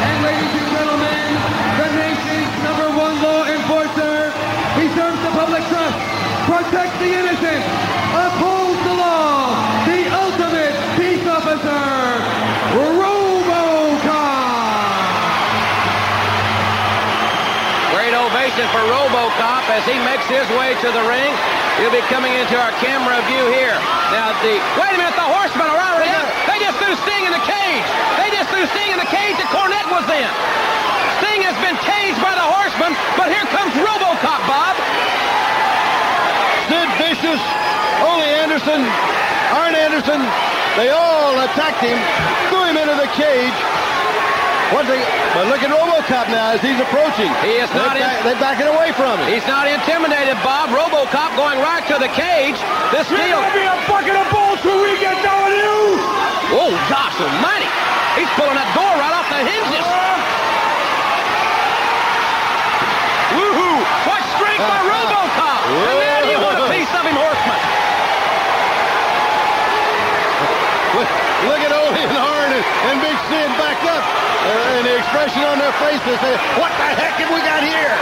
And 0.00 0.16
ladies 0.24 0.52
and 0.56 0.68
gentlemen, 0.72 1.28
the 1.76 1.88
nation's 2.00 2.52
number 2.64 2.88
one 2.96 3.20
law 3.20 3.44
enforcer. 3.44 4.32
He 4.80 4.88
serves 4.96 5.20
the 5.20 5.32
public 5.36 5.60
trust, 5.68 5.98
protects 6.48 6.96
the 6.96 7.12
innocent, 7.12 7.60
upholds 8.16 8.80
the 8.88 8.94
law, 8.96 9.52
the 9.84 10.00
ultimate 10.08 10.72
peace 10.96 11.26
officer, 11.28 12.24
RoboCop. 12.72 14.16
Great 17.92 18.14
ovation 18.16 18.64
for 18.72 18.80
RoboCop 18.80 19.64
as 19.76 19.84
he 19.84 19.96
makes 20.08 20.24
his 20.24 20.48
way 20.56 20.72
to 20.72 20.88
the 20.88 21.04
ring. 21.04 21.32
He'll 21.76 21.92
be 21.92 22.00
coming 22.08 22.32
into 22.32 22.56
our 22.56 22.72
camera 22.80 23.20
view 23.28 23.44
here. 23.52 23.76
Now, 24.08 24.32
the 24.40 24.56
wait 24.80 24.94
a 24.94 24.96
minute, 24.96 25.12
the 25.12 25.20
Horsemen 25.20 25.66
are 25.68 25.76
already 25.76 25.92
out. 25.92 25.96
They 25.96 26.04
just 26.04 26.05
threw 26.86 26.94
Sting 27.02 27.26
in 27.26 27.34
the 27.34 27.42
cage. 27.42 27.86
They 28.22 28.30
just 28.30 28.46
threw 28.54 28.62
Sting 28.78 28.94
in 28.94 28.98
the 29.02 29.10
cage 29.10 29.34
that 29.42 29.50
Cornette 29.50 29.90
was 29.90 30.06
in. 30.06 30.30
Sting 31.18 31.42
has 31.42 31.58
been 31.58 31.74
caged 31.82 32.20
by 32.22 32.30
the 32.38 32.46
Horsemen, 32.46 32.94
but 33.18 33.26
here 33.26 33.42
comes 33.50 33.74
RoboCop, 33.74 34.40
Bob. 34.46 34.74
Sid 36.70 36.88
Vicious, 37.02 37.42
Ole 38.06 38.22
Anderson, 38.46 38.86
Arn 39.54 39.74
Anderson, 39.74 40.22
they 40.78 40.94
all 40.94 41.34
attacked 41.42 41.82
him, 41.82 41.98
threw 42.54 42.62
him 42.70 42.78
into 42.78 42.94
the 42.94 43.10
cage. 43.18 43.58
One 44.74 44.86
thing, 44.86 44.98
but 45.34 45.46
look 45.46 45.62
at 45.62 45.70
RoboCop 45.70 46.26
now 46.30 46.54
as 46.54 46.60
he's 46.62 46.78
approaching. 46.78 47.30
He 47.46 47.62
is 47.62 47.70
they're 47.70 47.82
not 47.86 47.94
in- 47.98 48.02
back- 48.02 48.22
they're 48.26 48.42
backing 48.42 48.66
away 48.66 48.90
from 48.98 49.18
him. 49.22 49.26
He's 49.30 49.46
not 49.46 49.66
intimidated, 49.70 50.34
Bob. 50.42 50.70
RoboCop 50.74 51.34
going 51.38 51.58
right 51.62 51.86
to 51.86 51.98
the 52.02 52.10
cage. 52.14 52.58
This 52.90 53.06
deal. 53.10 53.42
be 53.54 53.62
a 53.62 53.78
bucket 53.86 54.14
of 54.18 54.26
balls 54.30 54.45
when 54.66 54.82
we 54.82 54.98
get 54.98 55.14
W. 55.22 55.70
Oh, 56.58 56.74
gosh 56.90 57.14
almighty. 57.22 57.70
He's 58.18 58.30
pulling 58.34 58.58
that 58.58 58.70
door 58.74 58.92
right 58.98 59.14
off 59.14 59.28
the 59.30 59.40
hinges. 59.46 59.86
Woohoo! 63.36 63.78
What 64.10 64.22
strength 64.34 64.64
by 64.66 64.80
RoboCop! 64.82 65.60
And 65.76 65.98
now 65.98 66.20
you 66.30 66.38
want 66.42 66.58
a 66.62 66.66
piece 66.70 66.90
of 66.94 67.02
him, 67.06 67.14
Horseman. 67.18 67.60
Look, 70.96 71.10
look 71.50 71.60
at 71.60 71.72
Ole 71.74 71.92
and 71.92 72.16
Arn 72.16 72.50
and, 72.54 72.64
and 72.64 72.96
Big 73.02 73.18
Sid 73.28 73.50
back 73.60 73.78
up. 73.86 74.02
Uh, 74.02 74.78
and 74.78 74.82
the 74.86 74.94
expression 74.96 75.42
on 75.44 75.58
their 75.58 75.74
faces, 75.82 76.16
say, 76.22 76.34
what 76.56 76.70
the 76.78 76.88
heck 76.96 77.18
have 77.18 77.30
we 77.34 77.42
got 77.42 77.60
here? 77.66 77.94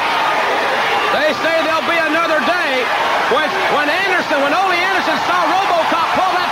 They 1.17 1.33
say 1.41 1.55
there'll 1.65 1.89
be 1.89 1.99
another 1.99 2.39
day 2.45 2.85
when, 3.33 3.49
when 3.73 3.89
Anderson, 3.89 4.45
when 4.45 4.53
Ole 4.53 4.77
Anderson 4.77 5.17
saw 5.25 5.41
RoboCop 5.49 6.09
pull 6.15 6.33
that 6.37 6.44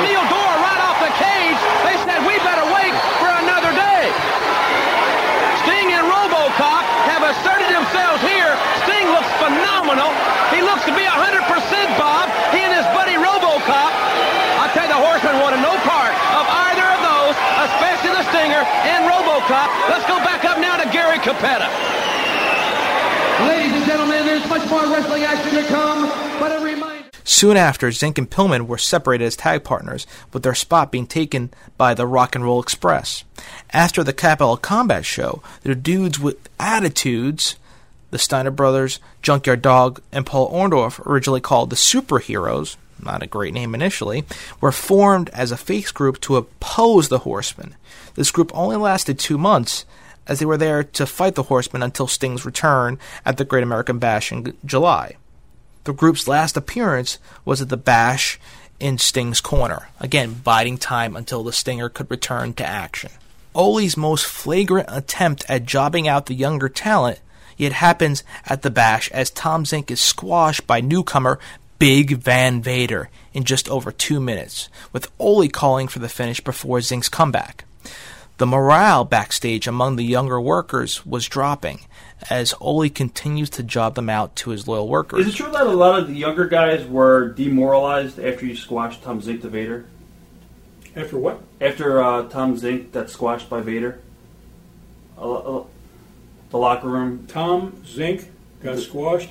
steel 0.00 0.22
door 0.26 0.52
right 0.58 0.82
off 0.82 0.98
the 0.98 1.12
cage, 1.14 1.60
they 1.86 1.96
said, 2.02 2.18
we 2.26 2.34
better 2.42 2.66
wait 2.74 2.94
for 3.22 3.30
another 3.30 3.70
day. 3.70 4.10
Sting 5.62 5.94
and 5.94 6.04
RoboCop 6.10 6.84
have 7.06 7.22
asserted 7.22 7.70
themselves 7.70 8.20
here. 8.26 8.52
Sting 8.82 9.06
looks 9.14 9.30
phenomenal. 9.38 10.10
He 10.50 10.66
looks 10.66 10.82
to 10.90 10.94
be 10.98 11.06
100% 11.06 11.46
Bob. 11.94 12.26
He 12.50 12.60
and 12.66 12.74
his 12.74 12.86
buddy 12.90 13.14
RoboCop. 13.14 13.92
I 14.58 14.66
tell 14.74 14.90
you, 14.90 14.92
the 14.92 15.00
Horsemen 15.00 15.38
wanted 15.38 15.62
no 15.62 15.74
part 15.86 16.10
of 16.10 16.44
either 16.68 16.86
of 16.90 17.00
those, 17.00 17.34
especially 17.70 18.18
the 18.18 18.24
Stinger 18.34 18.62
and 18.66 19.06
RoboCop. 19.06 19.68
Let's 19.88 20.06
go 20.10 20.18
back 20.26 20.42
up 20.44 20.58
now 20.58 20.74
to 20.76 20.86
Gary 20.90 21.22
Cappetta. 21.22 21.70
Ladies 23.46 23.72
and 23.78 23.84
gentlemen, 23.86 24.26
there's 24.26 24.46
much 24.48 24.68
more 24.68 24.82
wrestling 24.90 25.22
action 25.22 25.54
to 25.54 25.64
come, 25.70 26.10
but 26.38 26.50
a 26.50 26.64
reminder. 26.64 27.03
Soon 27.26 27.56
after, 27.56 27.88
Zenk 27.88 28.18
and 28.18 28.30
Pillman 28.30 28.66
were 28.66 28.76
separated 28.76 29.24
as 29.24 29.34
tag 29.34 29.64
partners, 29.64 30.06
with 30.32 30.42
their 30.42 30.54
spot 30.54 30.92
being 30.92 31.06
taken 31.06 31.50
by 31.78 31.94
the 31.94 32.06
Rock 32.06 32.34
and 32.34 32.44
Roll 32.44 32.60
Express. 32.60 33.24
After 33.72 34.04
the 34.04 34.12
Capital 34.12 34.58
Combat 34.58 35.06
show, 35.06 35.42
the 35.62 35.74
dudes 35.74 36.20
with 36.20 36.36
attitudes, 36.60 37.56
the 38.10 38.18
Steiner 38.18 38.50
brothers, 38.50 39.00
Junkyard 39.22 39.62
Dog, 39.62 40.02
and 40.12 40.26
Paul 40.26 40.52
Orndorff, 40.52 41.04
originally 41.06 41.40
called 41.40 41.70
the 41.70 41.76
Superheroes, 41.76 42.76
not 43.02 43.22
a 43.22 43.26
great 43.26 43.54
name 43.54 43.74
initially, 43.74 44.24
were 44.60 44.70
formed 44.70 45.30
as 45.30 45.50
a 45.50 45.56
face 45.56 45.90
group 45.92 46.20
to 46.20 46.36
oppose 46.36 47.08
the 47.08 47.20
Horsemen. 47.20 47.74
This 48.16 48.30
group 48.30 48.50
only 48.54 48.76
lasted 48.76 49.18
two 49.18 49.38
months, 49.38 49.86
as 50.26 50.40
they 50.40 50.46
were 50.46 50.58
there 50.58 50.84
to 50.84 51.06
fight 51.06 51.36
the 51.36 51.44
Horsemen 51.44 51.82
until 51.82 52.06
Sting's 52.06 52.44
return 52.44 52.98
at 53.24 53.38
the 53.38 53.44
Great 53.44 53.62
American 53.62 53.98
Bash 53.98 54.30
in 54.30 54.56
July. 54.64 55.16
The 55.84 55.92
group's 55.92 56.26
last 56.26 56.56
appearance 56.56 57.18
was 57.44 57.60
at 57.60 57.68
the 57.68 57.76
Bash 57.76 58.40
in 58.80 58.98
Sting's 58.98 59.40
corner, 59.40 59.88
again 60.00 60.40
biding 60.42 60.78
time 60.78 61.14
until 61.14 61.44
the 61.44 61.52
Stinger 61.52 61.88
could 61.88 62.10
return 62.10 62.54
to 62.54 62.66
action. 62.66 63.10
Ole's 63.54 63.96
most 63.96 64.26
flagrant 64.26 64.88
attempt 64.90 65.44
at 65.48 65.66
jobbing 65.66 66.08
out 66.08 66.26
the 66.26 66.34
younger 66.34 66.68
talent 66.68 67.20
yet 67.56 67.72
happens 67.72 68.24
at 68.46 68.62
the 68.62 68.70
Bash 68.70 69.10
as 69.12 69.30
Tom 69.30 69.64
Zenk 69.64 69.90
is 69.90 70.00
squashed 70.00 70.66
by 70.66 70.80
newcomer 70.80 71.38
Big 71.78 72.16
Van 72.16 72.62
Vader 72.62 73.10
in 73.32 73.44
just 73.44 73.68
over 73.68 73.92
two 73.92 74.20
minutes, 74.20 74.68
with 74.92 75.10
Ole 75.18 75.48
calling 75.48 75.86
for 75.86 75.98
the 75.98 76.08
finish 76.08 76.40
before 76.40 76.78
Zenk's 76.78 77.08
comeback. 77.08 77.64
The 78.38 78.46
morale 78.46 79.04
backstage 79.04 79.68
among 79.68 79.96
the 79.96 80.04
younger 80.04 80.40
workers 80.40 81.06
was 81.06 81.28
dropping 81.28 81.80
as 82.30 82.54
Ole 82.60 82.88
continues 82.88 83.50
to 83.50 83.62
job 83.62 83.94
them 83.94 84.08
out 84.10 84.34
to 84.36 84.50
his 84.50 84.66
loyal 84.68 84.88
workers. 84.88 85.26
Is 85.26 85.34
it 85.34 85.36
true 85.36 85.52
that 85.52 85.66
a 85.66 85.70
lot 85.70 86.00
of 86.00 86.08
the 86.08 86.14
younger 86.14 86.46
guys 86.46 86.86
were 86.86 87.28
demoralized 87.32 88.18
after 88.18 88.46
you 88.46 88.56
squashed 88.56 89.02
Tom 89.02 89.20
Zenk 89.20 89.42
to 89.42 89.48
Vader? 89.48 89.84
After 90.96 91.18
what? 91.18 91.40
After 91.60 92.02
uh, 92.02 92.28
Tom 92.28 92.56
Zenk 92.56 92.92
got 92.92 93.10
squashed 93.10 93.50
by 93.50 93.60
Vader? 93.60 94.00
A 95.18 95.26
lo- 95.26 95.68
a- 95.68 96.50
the 96.50 96.58
locker 96.58 96.88
room. 96.88 97.26
Tom 97.26 97.72
Zenk 97.84 98.26
got 98.62 98.78
squashed 98.78 99.30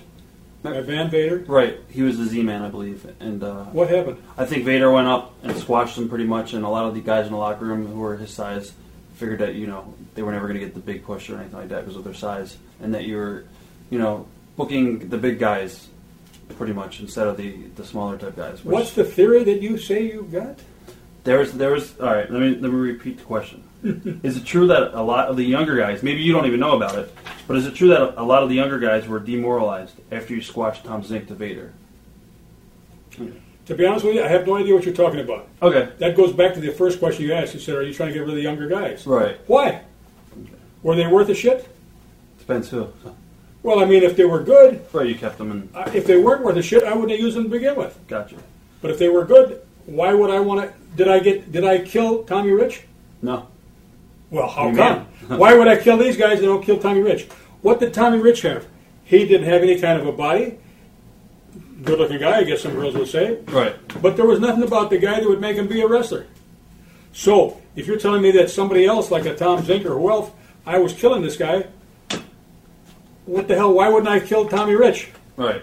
by 0.62 0.80
Van 0.82 1.10
Vader. 1.10 1.39
Right, 1.48 1.80
he 1.89 2.02
was 2.04 2.18
the 2.18 2.26
Z-Man, 2.26 2.62
I 2.62 2.70
believe. 2.70 3.06
And 3.20 3.44
uh, 3.44 3.66
What 3.66 3.89
happened? 3.89 4.22
I 4.38 4.46
think 4.46 4.66
Vader 4.66 4.91
went 4.91 5.08
up 5.08 5.34
and 5.44 5.56
squashed 5.58 5.98
him 5.98 6.10
pretty 6.10 6.26
much, 6.26 6.54
and 6.54 6.64
a 6.66 6.70
lot 6.70 6.86
of 6.86 6.94
the 6.96 7.02
guys 7.02 7.26
in 7.26 7.32
the 7.32 7.38
locker 7.38 7.66
room 7.66 7.86
who 7.88 8.00
were 8.00 8.18
his 8.18 8.32
size 8.32 8.74
figured 9.14 9.39
that 9.39 9.55
you 9.55 9.68
know 9.68 9.93
they 10.16 10.22
were 10.22 10.32
never 10.32 10.47
going 10.47 10.59
to 10.59 10.66
get 10.66 10.74
the 10.74 10.80
big 10.80 11.03
push 11.03 11.30
or 11.30 11.38
anything 11.38 11.57
like 11.57 11.70
that 11.70 11.82
because 11.82 11.95
of 11.97 12.03
their 12.03 12.14
size, 12.14 12.57
and 12.82 12.93
that 12.93 13.03
you 13.05 13.16
were, 13.18 13.45
you 13.89 13.99
know, 13.99 14.28
booking 14.57 15.09
the 15.09 15.18
big 15.18 15.39
guys 15.39 15.88
pretty 16.57 16.74
much 16.74 16.99
instead 16.99 17.28
of 17.28 17.38
the 17.38 17.51
the 17.76 17.86
smaller 17.86 18.18
type 18.18 18.36
guys. 18.36 18.64
which- 18.64 18.74
What's 18.74 18.93
the 18.93 19.03
theory 19.03 19.43
that 19.43 19.61
you 19.61 19.78
say 19.78 20.03
you've 20.05 20.32
got? 20.32 20.59
There's 21.24 21.53
there's 21.53 21.97
all 21.99 22.14
right. 22.14 22.30
let 22.30 22.41
me 22.41 22.49
let 22.49 22.72
me 22.72 22.78
repeat 22.78 23.18
the 23.18 23.24
question. 23.24 23.64
is 24.24 24.38
it 24.38 24.45
true 24.45 24.68
that 24.68 24.93
a 24.93 25.01
lot 25.01 25.28
of 25.30 25.36
the 25.38 25.43
younger 25.43 25.76
guys, 25.76 26.03
maybe 26.03 26.22
you 26.22 26.32
don't 26.32 26.45
even 26.45 26.59
know 26.59 26.76
about 26.76 26.97
it, 26.97 27.14
but 27.47 27.57
is 27.57 27.66
it 27.66 27.76
true 27.76 27.89
that 27.89 28.20
a 28.20 28.24
lot 28.24 28.43
of 28.43 28.49
the 28.49 28.55
younger 28.55 28.80
guys 28.80 29.07
were 29.07 29.20
demoralized 29.20 29.95
after 30.11 30.34
you 30.34 30.41
squashed 30.41 30.86
Tom 30.86 31.01
Zenk 31.03 31.28
to 31.28 31.34
Vader? 31.36 31.74
Hmm. 33.16 33.32
To 33.68 33.76
be 33.76 33.86
honest 33.86 34.03
with 34.05 34.16
you, 34.16 34.24
I 34.24 34.28
have 34.28 34.45
no 34.45 34.57
idea 34.57 34.74
what 34.76 34.84
you're 34.84 34.93
talking 34.93 35.22
about. 35.22 35.47
Okay. 35.61 35.89
That 35.99 36.18
goes 36.18 36.34
back 36.34 36.53
to 36.55 36.59
the 36.59 36.72
first 36.72 36.99
question 36.99 37.24
you 37.26 37.34
asked. 37.34 37.53
You 37.53 37.59
said, 37.61 37.76
"Are 37.76 37.82
you 37.84 37.93
trying 37.93 38.09
to 38.09 38.14
get 38.14 38.20
rid 38.22 38.30
of 38.30 38.36
the 38.36 38.41
younger 38.41 38.68
guys?" 38.68 39.07
Right. 39.07 39.38
Why? 39.47 39.82
Were 40.82 40.95
they 40.95 41.07
worth 41.07 41.30
a 41.30 41.34
shit? 41.36 41.68
Depends 42.39 42.70
who. 42.70 42.88
Well, 43.61 43.80
I 43.80 43.86
mean, 43.86 44.03
if 44.03 44.18
they 44.18 44.26
were 44.26 44.41
good, 44.43 44.82
Right, 44.91 45.07
you 45.07 45.16
kept 45.16 45.38
them 45.38 45.49
in. 45.51 45.70
uh, 45.74 45.89
if 45.93 46.05
they 46.05 46.18
weren't 46.18 46.43
worth 46.43 46.57
a 46.57 46.61
shit, 46.61 46.84
I 46.84 46.91
wouldn't 46.91 47.11
have 47.11 47.20
used 47.22 47.38
them 47.38 47.45
to 47.45 47.49
begin 47.49 47.78
with. 47.78 47.97
Gotcha. 48.09 48.36
But 48.82 48.91
if 48.91 48.99
they 48.99 49.07
were 49.07 49.24
good, 49.24 49.61
why 49.86 50.14
would 50.14 50.30
I 50.30 50.41
want 50.41 50.59
to? 50.70 50.74
Did 50.97 51.07
I 51.07 51.20
get? 51.20 51.53
Did 51.53 51.64
I 51.64 51.80
kill 51.80 52.24
Tommy 52.26 52.51
Rich? 52.51 52.82
No. 53.22 53.47
Well, 54.30 54.49
how 54.49 54.68
You 54.70 54.76
come? 54.76 55.05
why 55.39 55.53
would 55.57 55.70
I 55.70 55.78
kill 55.78 55.95
these 55.95 56.18
guys 56.18 56.39
and 56.39 56.47
don't 56.47 56.64
kill 56.66 56.78
Tommy 56.80 56.99
Rich? 57.01 57.28
What 57.61 57.80
did 57.80 57.93
Tommy 57.93 58.18
Rich 58.20 58.41
have? 58.41 58.66
He 59.05 59.26
didn't 59.26 59.45
have 59.47 59.61
any 59.61 59.80
kind 59.80 60.01
of 60.01 60.05
a 60.07 60.11
body. 60.11 60.57
Good-looking 61.84 62.20
guy, 62.20 62.38
I 62.38 62.44
guess 62.44 62.62
some 62.62 62.74
girls 62.74 62.96
would 62.96 63.08
say. 63.08 63.40
Right. 63.48 63.76
But 64.02 64.16
there 64.16 64.26
was 64.26 64.40
nothing 64.40 64.64
about 64.64 64.90
the 64.90 64.98
guy 64.98 65.20
that 65.20 65.28
would 65.28 65.42
make 65.42 65.58
him 65.58 65.68
be 65.68 65.82
a 65.82 65.88
wrestler. 65.88 66.26
So, 67.12 67.62
if 67.76 67.88
you're 67.88 68.00
telling 68.00 68.22
me 68.22 68.32
that 68.32 68.50
somebody 68.50 68.86
else, 68.86 69.12
like 69.12 69.26
a 69.26 69.36
Tom 69.36 69.62
Zenk 69.64 69.86
or 69.86 70.00
who 70.00 70.10
else, 70.10 70.32
I 70.66 70.80
was 70.80 70.94
killing 70.94 71.22
this 71.22 71.38
guy, 71.38 71.68
what 73.26 73.48
the 73.48 73.56
hell? 73.56 73.74
Why 73.74 73.90
wouldn't 73.90 74.10
I 74.10 74.20
kill 74.20 74.48
Tommy 74.48 74.76
Rich? 74.76 75.12
Right. 75.38 75.62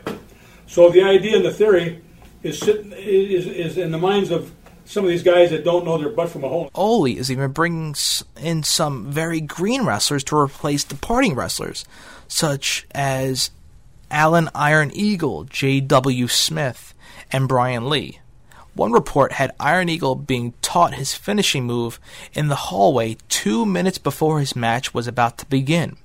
So 0.67 0.91
the 0.91 1.03
idea 1.03 1.37
and 1.37 1.45
the 1.45 1.53
theory 1.53 2.03
is 2.43 2.59
sitting 2.59 2.93
is, 2.93 3.47
is 3.47 3.77
in 3.77 3.91
the 3.91 3.99
minds 3.99 4.31
of 4.31 4.53
some 4.85 5.05
of 5.05 5.11
these 5.11 5.23
guys 5.23 5.51
that 5.51 5.65
don't 5.65 5.85
know 5.85 5.99
their 5.99 6.09
butt 6.09 6.31
from 6.31 6.45
a 6.45 6.49
hole. 6.49 6.71
Ole 6.75 7.07
is 7.07 7.31
even 7.31 7.53
bringing 7.53 7.95
in 8.41 8.63
some 8.63 9.11
very 9.11 9.41
green 9.41 9.85
wrestlers 9.85 10.25
to 10.25 10.37
replace 10.37 10.85
departing 10.85 11.35
wrestlers, 11.35 11.85
such 12.27 12.87
as 12.93 13.51
Alan 14.11 14.49
Iron 14.55 14.91
Eagle, 14.93 15.45
J.W. 15.45 16.29
Smith, 16.29 16.95
and 17.31 17.49
Brian 17.49 17.89
Lee. 17.89 18.21
One 18.75 18.93
report 18.93 19.33
had 19.33 19.55
Iron 19.59 19.89
Eagle 19.89 20.15
being 20.15 20.55
taught 20.63 20.95
his 20.95 21.15
finishing 21.15 21.65
move 21.65 22.01
in 22.33 22.49
the 22.49 22.55
hallway 22.55 23.17
two 23.29 23.67
minutes 23.67 23.99
before 23.99 24.41
his 24.41 24.55
match 24.57 24.95
was 24.95 25.07
about 25.07 25.39
to 25.39 25.47
begin. 25.47 25.97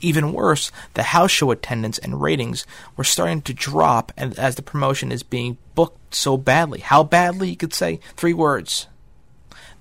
Even 0.00 0.32
worse, 0.32 0.72
the 0.94 1.04
house 1.04 1.30
show 1.30 1.50
attendance 1.50 1.98
and 1.98 2.20
ratings 2.20 2.66
were 2.96 3.04
starting 3.04 3.42
to 3.42 3.54
drop 3.54 4.12
as 4.16 4.54
the 4.54 4.62
promotion 4.62 5.12
is 5.12 5.22
being 5.22 5.58
booked 5.74 6.14
so 6.14 6.36
badly. 6.36 6.80
How 6.80 7.04
badly, 7.04 7.50
you 7.50 7.56
could 7.56 7.74
say? 7.74 8.00
Three 8.16 8.34
words. 8.34 8.86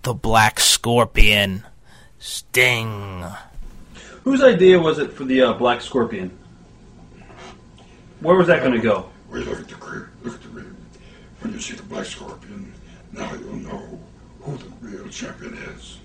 The 0.04 0.14
Black 0.14 0.60
Scorpion. 0.60 1.64
Sting. 2.20 3.26
Whose 4.24 4.44
idea 4.44 4.80
was 4.80 5.00
it 5.00 5.14
for 5.14 5.24
the 5.24 5.42
uh, 5.42 5.54
Black 5.54 5.82
Scorpion? 5.82 6.37
Where 8.20 8.36
was 8.36 8.48
that 8.48 8.62
going 8.62 8.74
to 8.74 8.80
go? 8.80 9.10
Wait, 9.30 9.46
look 9.46 9.60
at 9.60 9.68
the 9.68 9.76
grid. 9.76 10.08
Look 10.24 10.36
at 10.36 10.42
the 10.42 10.50
ring. 10.50 10.76
When 11.42 11.54
you 11.54 11.60
see 11.60 11.76
the 11.76 11.84
Black 11.84 12.06
Scorpion, 12.06 12.74
now 13.12 13.32
you'll 13.34 13.56
know 13.56 14.00
who 14.42 14.58
the 14.58 14.70
real 14.82 15.08
champion 15.10 15.54
is. 15.54 16.00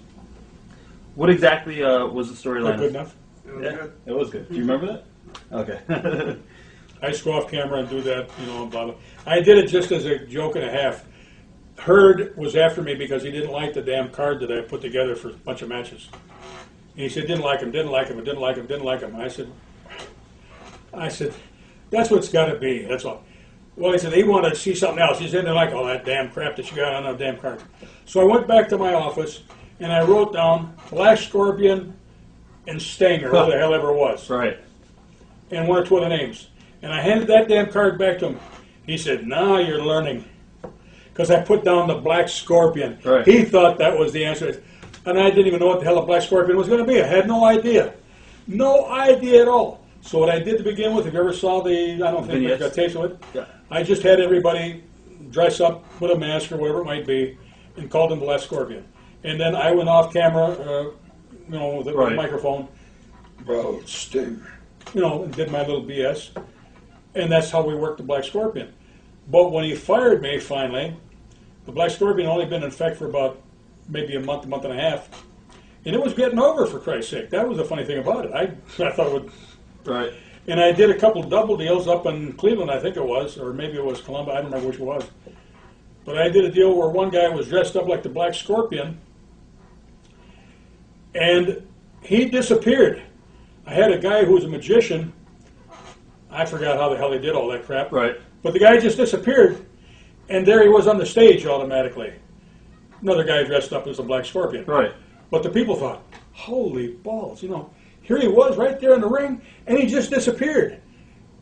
What 1.14 1.30
exactly 1.30 1.82
uh, 1.82 2.06
was 2.06 2.28
the 2.28 2.48
storyline? 2.48 2.78
Good 2.78 2.90
enough? 2.90 3.14
Yeah, 3.46 3.86
it 4.06 4.12
was 4.12 4.30
good. 4.30 4.48
Do 4.48 4.54
you 4.54 4.62
remember 4.62 4.86
that? 4.86 5.04
Okay. 5.52 6.38
I 7.02 7.10
just 7.10 7.24
go 7.24 7.32
off 7.32 7.50
camera 7.50 7.80
and 7.80 7.88
do 7.88 8.00
that, 8.02 8.30
you 8.38 8.46
know, 8.46 8.62
and 8.62 8.70
blah 8.70 8.84
blah. 8.86 8.94
I 9.26 9.40
did 9.40 9.58
it 9.58 9.66
just 9.66 9.90
as 9.90 10.04
a 10.04 10.24
joke 10.26 10.56
and 10.56 10.64
a 10.64 10.70
half. 10.70 11.04
Herd 11.78 12.36
was 12.36 12.54
after 12.54 12.80
me 12.80 12.94
because 12.94 13.22
he 13.22 13.30
didn't 13.30 13.50
like 13.50 13.74
the 13.74 13.82
damn 13.82 14.10
card 14.10 14.40
that 14.40 14.52
I 14.52 14.60
put 14.60 14.80
together 14.80 15.16
for 15.16 15.30
a 15.30 15.32
bunch 15.32 15.62
of 15.62 15.68
matches. 15.68 16.08
And 16.12 17.02
he 17.02 17.08
said 17.08 17.26
didn't 17.26 17.42
like 17.42 17.60
him, 17.60 17.72
didn't 17.72 17.90
like 17.90 18.08
him, 18.08 18.18
didn't 18.18 18.40
like 18.40 18.56
him, 18.56 18.66
didn't 18.66 18.84
like 18.84 19.00
him. 19.00 19.16
I 19.16 19.28
said, 19.28 19.50
I 20.94 21.08
said, 21.08 21.34
that's 21.93 22.11
what's 22.11 22.28
got 22.28 22.47
to 22.47 22.59
be. 22.59 22.82
That's 22.82 23.05
all. 23.05 23.22
Well, 23.76 23.93
he 23.93 23.99
said 23.99 24.12
he 24.12 24.24
wanted 24.24 24.51
to 24.51 24.57
see 24.57 24.74
something 24.74 24.99
else. 24.99 25.18
He 25.18 25.26
said 25.26 25.36
he 25.36 25.40
didn't 25.43 25.55
like 25.55 25.72
all 25.72 25.86
that 25.86 26.05
damn 26.05 26.30
crap 26.30 26.57
that 26.57 26.70
you 26.70 26.76
got 26.76 26.95
on 26.95 27.05
that 27.05 27.18
damn 27.18 27.38
card. 27.38 27.62
So 28.05 28.20
I 28.20 28.24
went 28.24 28.49
back 28.49 28.68
to 28.70 28.78
my 28.78 28.93
office 28.93 29.45
and 29.80 29.93
I 29.93 30.03
wrote 30.03 30.32
down 30.32 30.76
Black 30.90 31.18
Scorpion 31.18 31.97
and 32.66 32.80
Sting, 32.80 33.24
or 33.24 33.28
who 33.30 33.51
the 33.51 33.59
hell 33.59 33.74
ever 33.74 33.90
it 33.90 33.97
was. 33.97 34.28
Right. 34.28 34.59
And 35.51 35.68
one 35.68 35.82
or 35.82 35.86
two 35.86 35.97
other 35.97 36.09
names. 36.09 36.49
And 36.82 36.93
I 36.93 37.01
handed 37.01 37.28
that 37.28 37.49
damn 37.49 37.70
card 37.70 37.99
back 37.99 38.18
to 38.18 38.28
him. 38.28 38.40
He 38.86 38.99
said, 38.99 39.26
now 39.26 39.59
you're 39.59 39.82
learning. 39.82 40.24
Because 41.12 41.30
I 41.30 41.43
put 41.43 41.64
down 41.64 41.88
the 41.88 41.95
Black 41.95 42.28
Scorpion. 42.28 42.99
Right. 43.05 43.26
He 43.26 43.45
thought 43.45 43.78
that 43.78 43.99
was 43.99 44.12
the 44.12 44.24
answer. 44.24 44.62
And 45.05 45.18
I 45.18 45.30
didn't 45.30 45.47
even 45.47 45.61
know 45.61 45.66
what 45.66 45.80
the 45.80 45.84
hell 45.84 45.99
a 45.99 46.07
Black 46.07 46.22
Scorpion 46.22 46.57
was 46.57 46.68
going 46.68 46.84
to 46.84 46.90
be. 46.90 47.03
I 47.03 47.07
had 47.07 47.26
no 47.26 47.45
idea. 47.45 47.95
No 48.47 48.86
idea 48.86 49.43
at 49.43 49.49
all. 49.49 49.82
So 50.03 50.18
what 50.18 50.28
I 50.28 50.40
did 50.40 50.59
to 50.59 50.64
begin 50.64 50.94
with, 50.94 51.07
if 51.07 51.14
you 51.14 51.20
ever 51.20 51.32
saw 51.32 51.62
the, 51.62 51.94
I 51.94 51.96
don't 52.11 52.26
think 52.26 52.42
you 52.42 52.48
Vignettes? 52.48 52.61
got 52.61 52.74
tapes 52.74 52.94
of 52.96 53.05
it, 53.05 53.18
Yeah. 53.34 53.44
I 53.70 53.82
just 53.82 54.03
had 54.03 54.20
everybody 54.20 54.82
dress 55.30 55.61
up 55.61 55.84
with 56.00 56.11
a 56.11 56.18
mask 56.18 56.50
or 56.53 56.57
whatever 56.57 56.80
it 56.80 56.84
might 56.84 57.07
be 57.07 57.38
and 57.76 57.88
called 57.90 58.11
them 58.11 58.18
the 58.18 58.26
Black 58.26 58.40
Scorpion. 58.40 58.84
And 59.24 59.40
then 59.40 59.55
I 59.55 59.70
went 59.70 59.88
off 59.88 60.12
camera, 60.12 60.46
uh, 60.46 60.82
you 61.48 61.59
know, 61.59 61.76
with 61.76 61.86
a 61.88 61.94
Right. 61.94 62.16
microphone, 62.16 62.66
Well, 63.46 63.80
Sting. 63.86 64.42
you 64.92 65.00
know, 65.00 65.22
and 65.22 65.34
did 65.34 65.50
my 65.53 65.61
little 65.61 65.82
BS. 65.82 66.30
And 67.14 67.30
that's 67.30 67.50
how 67.50 67.62
we 67.62 67.74
worked 67.74 67.98
the 67.98 68.03
Black 68.05 68.24
Scorpion. 68.24 68.72
But 69.30 69.53
when 69.53 69.64
he 69.64 69.74
fired 69.76 70.20
me 70.20 70.38
finally, 70.40 70.96
the 71.64 71.72
Black 71.72 71.90
Scorpion 71.92 72.28
only 72.28 72.44
been 72.46 72.62
in 72.64 72.68
effect 72.68 72.96
for 72.96 73.07
about 73.07 73.40
maybe 73.88 74.16
a 74.16 74.20
month, 74.20 74.44
a 74.44 74.48
month 74.48 74.64
and 74.64 74.72
a 74.72 74.80
half. 74.82 75.09
And 75.84 75.94
it 75.94 76.03
was 76.03 76.12
getting 76.14 76.38
over, 76.40 76.66
for 76.66 76.78
Christ's 76.80 77.11
sake. 77.12 77.30
That 77.30 77.48
was 77.48 77.59
the 77.59 77.64
funny 77.64 77.84
thing 77.84 77.98
about 77.98 78.24
it. 78.26 78.32
I, 78.34 78.42
I 78.84 78.90
thought 78.92 79.07
it 79.07 79.12
would. 79.12 79.30
Right. 79.85 80.12
And 80.49 80.61
I 80.61 80.72
did 80.72 80.91
a 80.91 80.99
couple 80.99 81.22
double 81.22 81.57
deals 81.57 81.87
up 81.87 82.07
in 82.07 82.33
Cleveland, 82.33 82.70
I 82.70 82.80
think 82.80 82.97
it 82.97 83.05
was, 83.05 83.39
or 83.39 83.53
maybe 83.53 83.74
it 83.76 83.85
was 83.85 84.01
Columbus. 84.01 84.33
I 84.33 84.37
don't 84.37 84.47
remember 84.47 84.68
which 84.68 84.78
it 84.78 84.85
was. 84.85 85.05
But 86.05 86.18
I 86.18 86.28
did 86.28 86.45
a 86.45 86.51
deal 86.51 86.76
where 86.76 86.89
one 86.89 87.11
guy 87.11 87.28
was 87.28 87.49
dressed 87.49 87.76
up 87.76 87.87
like 87.87 88.03
the 88.03 88.09
Black 88.09 88.35
Scorpion, 88.35 88.99
and 91.14 91.66
he 92.03 92.24
disappeared. 92.24 93.03
I 93.66 93.74
had 93.74 93.93
a 93.93 93.99
guy 93.99 94.24
who 94.24 94.33
was 94.33 94.45
a 94.45 94.49
magician. 94.49 95.12
I 96.28 96.45
forgot 96.45 96.76
how 96.76 96.89
the 96.89 96.97
hell 96.97 97.12
he 97.12 97.18
did 97.18 97.35
all 97.35 97.49
that 97.51 97.64
crap. 97.64 97.93
Right. 97.93 98.16
But 98.43 98.53
the 98.53 98.59
guy 98.59 98.78
just 98.78 98.97
disappeared, 98.97 99.64
and 100.28 100.45
there 100.45 100.62
he 100.62 100.68
was 100.68 100.89
on 100.89 100.99
the 100.99 101.07
stage 101.07 101.47
automatically. 101.47 102.12
Another 103.01 103.22
guy 103.22 103.45
dressed 103.45 103.72
up 103.72 103.87
as 103.87 104.01
a 104.01 104.03
Black 104.03 104.24
Scorpion. 104.24 104.64
Right. 104.64 104.93
But 105.30 105.45
the 105.45 105.51
people 105.51 105.76
thought, 105.76 106.03
holy 106.33 106.89
balls, 106.89 107.43
you 107.43 107.49
know, 107.49 107.70
here 108.03 108.18
he 108.18 108.28
was 108.28 108.57
right 108.57 108.78
there 108.80 108.94
in 108.94 109.00
the 109.00 109.09
ring, 109.09 109.40
and 109.66 109.78
he 109.78 109.86
just 109.86 110.11
disappeared. 110.11 110.80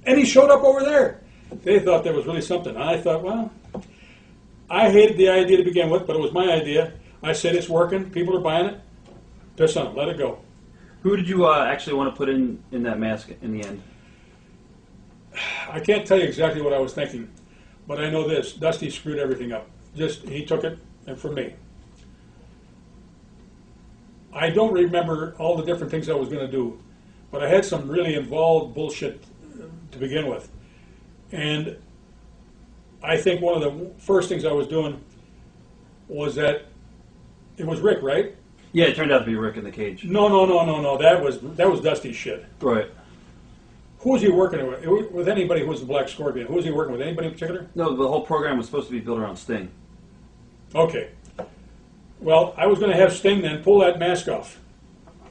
And 0.05 0.19
he 0.19 0.25
showed 0.25 0.51
up 0.51 0.63
over 0.63 0.81
there. 0.81 1.23
They 1.63 1.81
thought 1.81 2.05
there 2.05 2.15
was 2.15 2.27
really 2.27 2.43
something. 2.43 2.75
And 2.75 2.83
I 2.83 3.01
thought, 3.01 3.23
well, 3.23 3.53
I 4.69 4.91
hated 4.91 5.17
the 5.17 5.29
idea 5.29 5.57
to 5.57 5.65
begin 5.65 5.91
with, 5.91 6.07
but 6.07 6.17
it 6.17 6.21
was 6.23 6.33
my 6.33 6.53
idea. 6.53 6.93
I 7.23 7.33
said 7.33 7.55
it's 7.55 7.69
working, 7.69 8.11
people 8.11 8.37
are 8.37 8.41
buying 8.41 8.67
it. 8.67 8.81
There's 9.57 9.75
something, 9.75 9.97
let 9.97 10.09
it 10.09 10.17
go. 10.17 10.39
Who 11.03 11.17
did 11.17 11.29
you 11.29 11.47
uh, 11.47 11.65
actually 11.65 11.95
want 11.95 12.13
to 12.13 12.17
put 12.17 12.29
in 12.29 12.63
in 12.73 12.83
that 12.85 12.99
mask 12.99 13.31
in 13.43 13.53
the 13.53 13.67
end? 13.67 13.83
I 15.71 15.81
can't 15.81 16.07
tell 16.07 16.19
you 16.19 16.25
exactly 16.25 16.63
what 16.63 16.73
I 16.73 16.79
was 16.79 16.93
thinking, 16.93 17.31
but 17.87 18.01
I 18.01 18.11
know 18.11 18.29
this: 18.29 18.53
Dusty 18.53 18.91
screwed 18.91 19.19
everything 19.19 19.53
up. 19.53 19.69
Just 19.97 20.23
he 20.29 20.45
took 20.45 20.65
it, 20.65 20.79
and 21.07 21.19
for 21.19 21.33
me, 21.33 21.55
I 24.33 24.51
don't 24.51 24.73
remember 24.73 25.35
all 25.39 25.57
the 25.57 25.65
different 25.65 25.91
things 25.91 26.09
I 26.09 26.15
was 26.15 26.29
going 26.29 26.45
to 26.45 26.51
do, 26.51 26.81
but 27.31 27.43
I 27.43 27.49
had 27.49 27.65
some 27.65 27.89
really 27.89 28.15
involved 28.15 28.75
bullshit 28.75 29.23
uh, 29.55 29.65
to 29.91 29.99
begin 29.99 30.29
with, 30.29 30.51
and 31.33 31.77
I 33.03 33.17
think 33.17 33.41
one 33.41 33.61
of 33.61 33.63
the 33.63 33.91
first 33.99 34.29
things 34.29 34.45
I 34.45 34.53
was 34.53 34.67
doing 34.67 35.03
was 36.09 36.35
that 36.37 36.67
it 37.57 37.67
was 37.67 37.81
Ric, 37.81 38.03
right? 38.03 38.35
Yeah, 38.73 38.87
it 38.87 38.97
turned 38.97 39.11
out 39.11 39.21
to 39.21 39.25
be 39.25 39.35
Ric 39.35 39.57
in 39.57 39.65
the 39.65 39.71
cage. 39.71 40.05
No, 40.05 40.29
no, 40.29 40.47
no, 40.47 40.65
no, 40.65 40.81
no. 40.81 40.97
That 40.97 41.23
was 41.23 41.41
that 41.41 41.69
was 41.69 41.81
Dusty's 41.81 42.17
shit. 42.17 42.47
Right. 42.61 42.89
Who 44.01 44.13
was 44.13 44.23
he 44.23 44.31
working 44.31 44.67
with? 44.67 45.13
With 45.13 45.29
anybody 45.29 45.61
who 45.61 45.67
was 45.67 45.81
the 45.81 45.87
Black 45.87 46.09
Scorpion? 46.09 46.47
Who 46.47 46.55
was 46.55 46.65
he 46.65 46.71
working 46.71 46.93
with? 46.93 47.03
Anybody 47.03 47.29
in 47.29 47.35
particular? 47.35 47.69
No, 47.75 47.95
the 47.95 48.07
whole 48.07 48.23
program 48.23 48.57
was 48.57 48.67
supposed 48.67 48.87
to 48.87 48.93
be 48.93 49.01
built 49.01 49.19
around 49.19 49.37
Sting. 49.37 49.71
Okay. 50.75 51.11
Well, 52.21 52.55
I 52.57 52.67
was 52.67 52.79
going 52.79 52.91
to 52.91 52.97
have 52.97 53.13
Sting 53.13 53.41
then 53.41 53.63
pull 53.63 53.81
that 53.81 53.99
mask 53.99 54.29
off, 54.29 54.61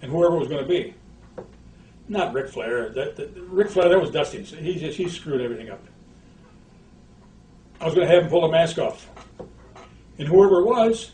and 0.02 0.12
whoever 0.12 0.36
it 0.36 0.40
was 0.40 0.48
going 0.48 0.64
to 0.64 0.70
be. 0.70 0.96
Not 2.08 2.34
Ric 2.34 2.50
Flair. 2.50 2.90
That, 2.90 3.16
that 3.16 3.30
Ric 3.38 3.70
Flair, 3.70 3.90
that 3.90 4.02
was 4.02 4.10
Dusty's. 4.10 4.50
He 4.50 4.76
just 4.76 4.98
he 4.98 5.08
screwed 5.08 5.42
everything 5.42 5.70
up. 5.70 5.82
I 7.80 7.86
was 7.86 7.94
going 7.94 8.08
to 8.08 8.14
have 8.14 8.24
him 8.24 8.30
pull 8.30 8.42
the 8.42 8.52
mask 8.52 8.80
off, 8.80 9.08
and 10.18 10.28
whoever 10.28 10.62
it 10.62 10.66
was, 10.66 11.12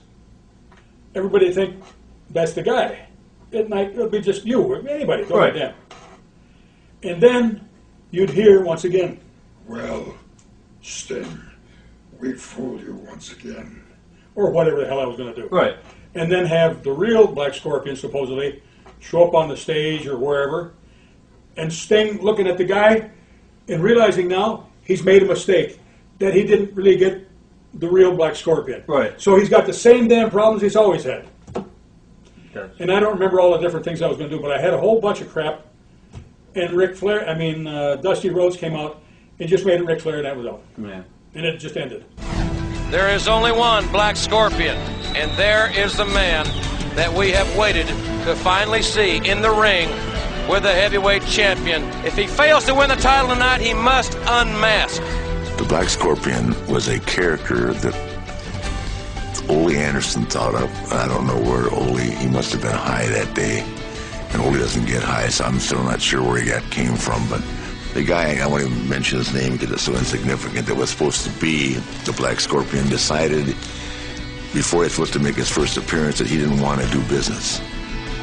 everybody 1.13 1.47
would 1.47 1.55
think 1.55 1.83
that's 2.29 2.53
the 2.53 2.63
guy. 2.63 3.07
It 3.51 3.69
might 3.69 3.89
it'll 3.91 4.09
be 4.09 4.21
just 4.21 4.45
you 4.45 4.61
or 4.61 4.87
anybody. 4.87 5.25
Go 5.25 5.37
right 5.37 5.53
down. 5.53 5.73
And 7.03 7.21
then 7.21 7.67
you'd 8.11 8.29
hear 8.29 8.63
once 8.63 8.85
again. 8.85 9.19
Well, 9.67 10.15
Sting, 10.81 11.41
we 12.19 12.33
fooled 12.33 12.81
you 12.81 12.95
once 12.95 13.33
again. 13.33 13.84
Or 14.35 14.51
whatever 14.51 14.79
the 14.79 14.85
hell 14.85 14.99
I 14.99 15.05
was 15.05 15.17
going 15.17 15.33
to 15.33 15.41
do. 15.41 15.47
Right. 15.47 15.77
And 16.13 16.31
then 16.31 16.45
have 16.45 16.83
the 16.83 16.91
real 16.91 17.27
Black 17.27 17.53
Scorpion 17.53 17.95
supposedly 17.95 18.61
show 18.99 19.27
up 19.27 19.33
on 19.33 19.49
the 19.49 19.57
stage 19.57 20.07
or 20.07 20.17
wherever, 20.17 20.73
and 21.57 21.71
Sting 21.71 22.21
looking 22.21 22.47
at 22.47 22.57
the 22.57 22.63
guy 22.63 23.11
and 23.67 23.83
realizing 23.83 24.27
now 24.27 24.67
he's 24.83 25.03
made 25.03 25.23
a 25.23 25.25
mistake 25.25 25.79
that 26.19 26.33
he 26.33 26.43
didn't 26.43 26.73
really 26.75 26.97
get 26.97 27.27
the 27.73 27.87
real 27.87 28.15
Black 28.15 28.35
Scorpion. 28.35 28.83
Right. 28.87 29.19
So 29.19 29.37
he's 29.37 29.49
got 29.49 29.65
the 29.65 29.73
same 29.73 30.07
damn 30.07 30.29
problems 30.29 30.61
he's 30.61 30.75
always 30.75 31.03
had. 31.03 31.27
Gotcha. 32.53 32.71
And 32.79 32.91
I 32.91 32.99
don't 33.01 33.13
remember 33.13 33.41
all 33.41 33.51
the 33.51 33.57
different 33.57 33.83
things 33.83 34.01
I 34.01 34.07
was 34.07 34.17
going 34.17 34.29
to 34.29 34.35
do, 34.35 34.41
but 34.41 34.51
I 34.51 34.61
had 34.61 34.73
a 34.73 34.77
whole 34.77 35.01
bunch 35.01 35.19
of 35.21 35.29
crap. 35.29 35.65
And 36.55 36.71
Ric 36.71 36.95
Flair, 36.95 37.27
I 37.27 37.37
mean, 37.37 37.67
uh, 37.67 37.97
Dusty 37.97 38.29
Rhodes 38.29 38.55
came 38.55 38.75
out 38.75 39.01
and 39.39 39.49
just 39.49 39.65
made 39.65 39.81
it 39.81 39.85
Ric 39.85 39.99
Flair, 39.99 40.17
and 40.17 40.25
that 40.25 40.37
was 40.37 40.45
all. 40.45 40.63
Yeah. 40.77 41.03
And 41.33 41.45
it 41.45 41.57
just 41.57 41.75
ended. 41.75 42.05
There 42.89 43.09
is 43.13 43.27
only 43.27 43.51
one 43.51 43.87
Black 43.91 44.15
Scorpion, 44.15 44.77
and 45.15 45.31
there 45.37 45.71
is 45.75 45.97
the 45.97 46.05
man 46.05 46.45
that 46.95 47.11
we 47.11 47.31
have 47.31 47.57
waited 47.57 47.87
to 47.87 48.35
finally 48.35 48.83
see 48.83 49.17
in 49.17 49.41
the 49.41 49.51
ring 49.51 49.89
with 50.47 50.63
the 50.63 50.71
heavyweight 50.71 51.25
champion. 51.25 51.83
If 52.05 52.15
he 52.15 52.27
fails 52.27 52.65
to 52.65 52.75
win 52.75 52.89
the 52.89 52.95
title 52.95 53.29
tonight, 53.29 53.59
he 53.59 53.73
must 53.73 54.13
unmask. 54.27 55.01
The 55.57 55.65
Black 55.67 55.89
Scorpion 55.89 56.53
was 56.67 56.87
a 56.87 56.99
character 56.99 57.73
that 57.73 57.95
Ole 59.49 59.71
Anderson 59.71 60.25
thought 60.25 60.53
of. 60.53 60.93
I 60.93 61.07
don't 61.07 61.25
know 61.25 61.41
where 61.41 61.73
Ole, 61.73 61.97
he 61.97 62.27
must 62.27 62.51
have 62.51 62.61
been 62.61 62.71
high 62.71 63.07
that 63.07 63.33
day. 63.33 63.61
And 64.31 64.41
Ole 64.41 64.53
doesn't 64.53 64.85
get 64.85 65.01
high, 65.01 65.29
so 65.29 65.45
I'm 65.45 65.59
still 65.59 65.83
not 65.83 66.01
sure 66.01 66.21
where 66.21 66.39
he 66.39 66.49
got 66.49 66.63
came 66.69 66.95
from. 66.95 67.27
But 67.29 67.41
the 67.95 68.03
guy, 68.03 68.35
I 68.43 68.45
won't 68.45 68.63
even 68.63 68.89
mention 68.89 69.19
his 69.19 69.33
name 69.33 69.53
because 69.53 69.71
it's 69.71 69.83
so 69.83 69.93
insignificant, 69.93 70.67
that 70.67 70.75
was 70.75 70.89
supposed 70.89 71.23
to 71.23 71.29
be 71.39 71.75
the 72.03 72.11
Black 72.11 72.41
Scorpion 72.41 72.89
decided 72.89 73.47
before 74.53 74.81
he 74.81 74.87
was 74.87 74.93
supposed 74.93 75.13
to 75.13 75.19
make 75.19 75.35
his 75.35 75.49
first 75.49 75.77
appearance 75.77 76.17
that 76.19 76.27
he 76.27 76.35
didn't 76.35 76.59
want 76.59 76.81
to 76.81 76.87
do 76.91 77.01
business. 77.07 77.61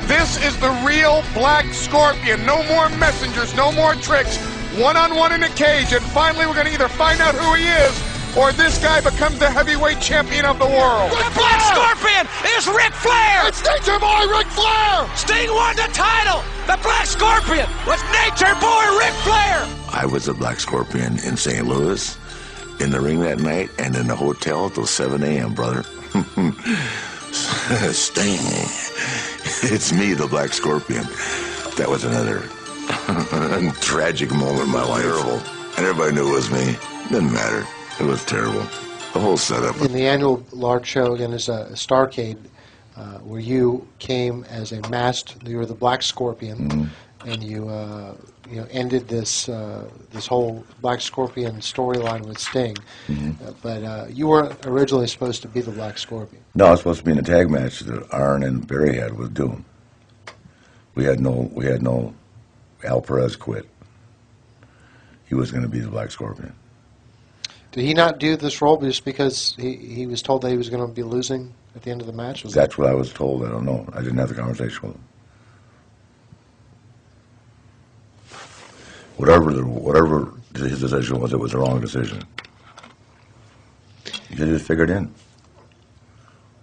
This 0.05 0.37
is 0.45 0.55
the 0.61 0.69
real 0.85 1.25
Black 1.33 1.73
Scorpion. 1.73 2.45
No 2.45 2.63
more 2.65 2.91
messengers, 2.99 3.57
no 3.57 3.73
more 3.73 3.95
tricks. 3.95 4.37
One 4.77 4.99
on 4.99 5.17
one 5.17 5.33
in 5.33 5.43
a 5.43 5.49
cage, 5.49 5.93
and 5.93 6.05
finally 6.05 6.47
we're 6.47 6.55
going 6.55 6.67
to 6.67 6.73
either 6.75 6.89
find 6.89 7.21
out 7.23 7.35
who 7.35 7.55
he 7.55 7.65
is 7.65 8.13
or 8.37 8.53
this 8.53 8.79
guy 8.79 9.01
becomes 9.01 9.39
the 9.39 9.51
heavyweight 9.51 10.01
champion 10.01 10.45
of 10.45 10.59
the 10.59 10.67
world. 10.67 11.11
The 11.13 11.33
Black 11.33 11.61
Scorpion 11.61 12.29
is 12.57 12.67
Ric 12.67 12.93
Flair! 12.93 13.49
It's 13.49 13.65
Nature 13.65 13.99
Boy 13.99 14.25
Ric 14.29 14.47
Flair! 14.49 15.09
Sting 15.17 15.53
won 15.53 15.77
the 15.77 15.89
title! 15.93 16.45
The 16.67 16.79
Black 16.83 17.07
Scorpion 17.07 17.69
was 17.87 18.01
Nature 18.13 18.55
Boy 18.61 18.99
Ric 18.99 19.13
Flair! 19.25 19.67
I 19.93 20.07
was 20.11 20.27
the 20.27 20.35
Black 20.35 20.61
Scorpion 20.61 21.19
in 21.21 21.37
St. 21.37 21.67
Louis, 21.67 22.17
in 22.81 22.91
the 22.91 23.01
ring 23.01 23.21
that 23.21 23.41
night, 23.41 23.71
and 23.79 23.97
in 23.97 24.07
the 24.07 24.17
hotel 24.17 24.71
till 24.71 24.87
7 24.87 25.23
a.m., 25.23 25.55
brother. 25.55 25.83
Sting. 27.93 28.39
It's 29.73 29.93
me, 29.93 30.15
the 30.15 30.27
Black 30.29 30.53
Scorpion. 30.53 31.05
That 31.77 31.89
was 31.89 32.05
another 32.05 32.41
tragic 33.81 34.31
moment 34.31 34.67
in 34.67 34.71
my 34.71 34.85
life. 34.85 35.03
Terrible. 35.03 35.41
And 35.77 35.87
everybody 35.87 36.15
knew 36.15 36.29
it 36.31 36.35
was 36.35 36.51
me. 36.51 36.77
Didn't 37.09 37.33
matter. 37.33 37.67
It 38.01 38.05
was 38.07 38.25
terrible. 38.25 38.63
The 39.13 39.21
whole 39.21 39.37
setup. 39.37 39.81
In 39.81 39.93
the 39.93 40.07
annual 40.07 40.45
large 40.53 40.87
show, 40.87 41.15
again, 41.15 41.33
is 41.33 41.49
a 41.49 41.69
Starcade, 41.73 42.39
uh, 42.97 43.19
where 43.19 43.41
you 43.41 43.87
came 43.99 44.45
as 44.45 44.73
a 44.73 44.81
masked, 44.89 45.37
you 45.47 45.57
were 45.57 45.67
the 45.67 45.75
Black 45.75 46.03
Scorpion, 46.03 46.69
Mm-hmm. 46.69 47.31
and 47.31 47.43
you, 47.43 47.69
uh, 47.69 48.15
you 48.51 48.57
know, 48.57 48.67
ended 48.71 49.09
this 49.09 49.49
uh, 49.49 49.89
this 50.11 50.27
whole 50.27 50.65
Black 50.81 51.01
Scorpion 51.01 51.57
storyline 51.61 52.27
with 52.27 52.39
Sting. 52.39 52.77
Mhm. 53.09 53.41
Uh, 53.47 53.53
but 53.63 53.83
uh, 53.85 54.07
you 54.11 54.27
weren't 54.29 54.67
originally 54.67 55.07
supposed 55.07 55.41
to 55.43 55.49
be 55.49 55.61
the 55.61 55.71
Black 55.71 55.97
Scorpion. 55.99 56.43
No, 56.55 56.67
I 56.67 56.71
was 56.73 56.81
supposed 56.81 56.99
to 56.99 57.05
be 57.05 57.13
in 57.13 57.19
a 57.19 57.23
tag 57.23 57.49
match 57.51 57.81
that 57.81 58.13
Arn 58.13 58.43
and 58.43 58.67
Barry 58.67 58.97
had 58.97 59.17
with 59.17 59.33
Doom. 59.35 59.65
We 60.95 61.05
had 61.05 61.21
no, 61.21 61.51
we 61.55 61.65
had 61.67 61.83
no. 61.83 62.15
Al 62.85 63.01
Perez 63.01 63.37
quit. 63.37 63.67
He 65.27 65.35
was 65.37 65.51
going 65.53 65.63
to 65.63 65.69
be 65.69 65.79
the 65.79 65.89
Black 65.89 66.11
Scorpion. 66.11 66.53
Did 67.71 67.85
he 67.85 67.95
not 67.95 68.19
do 68.19 68.37
this 68.37 68.61
role 68.61 68.77
just 68.79 69.05
because 69.05 69.55
he, 69.59 69.77
he 69.77 70.07
was 70.07 70.21
told 70.21 70.43
that 70.43 70.51
he 70.51 70.57
was 70.59 70.69
going 70.69 70.87
to 70.87 70.93
be 70.93 71.03
losing 71.05 71.55
at 71.75 71.83
the 71.83 71.91
end 71.91 72.01
of 72.01 72.07
the 72.07 72.13
match? 72.13 72.45
Was 72.45 72.55
That's 72.55 72.77
what 72.79 72.89
I 72.89 72.95
was 72.95 73.13
told. 73.13 73.45
I 73.45 73.49
don't 73.49 73.65
know. 73.65 73.87
I 73.93 74.03
didn't 74.03 74.19
have 74.19 74.29
the 74.29 74.35
conversation 74.35 74.89
with 74.89 74.97
him. 74.97 75.05
Whatever 79.17 79.53
the 79.53 79.65
whatever 79.65 80.33
his 80.55 80.81
decision 80.81 81.21
was, 81.21 81.33
it 81.33 81.39
was 81.39 81.53
the 81.53 81.59
wrong 81.59 81.81
decision. 81.81 82.23
You 84.31 84.37
just 84.37 84.67
figured 84.67 84.91
in. 84.91 85.13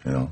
You 0.06 0.12
know. 0.12 0.32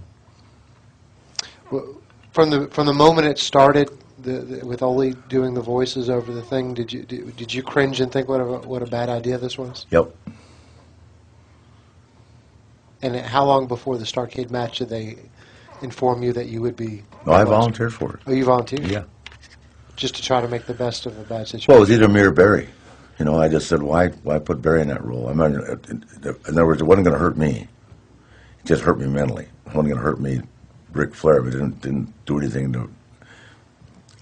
Well, 1.71 2.01
from 2.31 2.49
the 2.49 2.67
from 2.67 2.87
the 2.87 2.93
moment 2.93 3.27
it 3.27 3.37
started, 3.37 3.89
the, 4.19 4.39
the, 4.39 4.65
with 4.65 4.81
Ole 4.81 5.11
doing 5.29 5.53
the 5.53 5.61
voices 5.61 6.09
over 6.09 6.33
the 6.33 6.41
thing, 6.41 6.73
did 6.73 6.91
you 6.91 7.03
did, 7.03 7.35
did 7.35 7.53
you 7.53 7.61
cringe 7.61 8.01
and 8.01 8.11
think 8.11 8.27
what 8.27 8.41
a 8.41 8.45
what 8.45 8.81
a 8.81 8.87
bad 8.87 9.09
idea 9.09 9.37
this 9.37 9.57
was? 9.57 9.85
Yep. 9.91 10.13
And 13.01 13.15
how 13.15 13.45
long 13.45 13.67
before 13.67 13.97
the 13.97 14.05
Starcade 14.05 14.49
match 14.49 14.79
did 14.79 14.89
they 14.89 15.17
inform 15.81 16.23
you 16.23 16.33
that 16.33 16.47
you 16.47 16.61
would 16.61 16.75
be? 16.75 17.03
No, 17.25 17.33
I 17.33 17.43
volunteered 17.43 17.93
for 17.93 18.15
it. 18.15 18.19
Oh, 18.25 18.31
you 18.31 18.45
volunteered? 18.45 18.87
Yeah. 18.87 19.03
Just 19.95 20.15
to 20.15 20.21
try 20.21 20.41
to 20.41 20.47
make 20.47 20.65
the 20.65 20.73
best 20.73 21.05
of 21.05 21.17
a 21.17 21.23
bad 21.23 21.47
situation. 21.47 21.71
Well, 21.71 21.77
it 21.77 21.81
was 21.81 21.91
either 21.91 22.07
me 22.07 22.21
or 22.21 22.31
Barry. 22.31 22.69
You 23.19 23.25
know, 23.25 23.39
I 23.39 23.47
just 23.47 23.67
said, 23.67 23.81
why 23.81 24.09
why 24.09 24.37
put 24.39 24.61
Barry 24.61 24.81
in 24.81 24.89
that 24.89 25.03
role? 25.03 25.27
I 25.27 25.33
mean, 25.33 25.55
in 25.55 26.03
other 26.47 26.65
words, 26.65 26.81
it 26.81 26.85
wasn't 26.85 27.05
going 27.05 27.15
to 27.15 27.19
hurt 27.19 27.37
me. 27.37 27.67
It 28.59 28.65
just 28.65 28.83
hurt 28.83 28.99
me 28.99 29.07
mentally. 29.07 29.45
It 29.45 29.73
wasn't 29.73 29.87
going 29.87 29.97
to 29.97 30.03
hurt 30.03 30.19
me, 30.19 30.41
Ric 30.91 31.15
Flair, 31.15 31.41
but 31.41 31.49
it 31.49 31.57
didn't 31.57 31.81
didn't 31.81 32.13
do 32.25 32.37
anything 32.37 32.73
to 32.73 32.89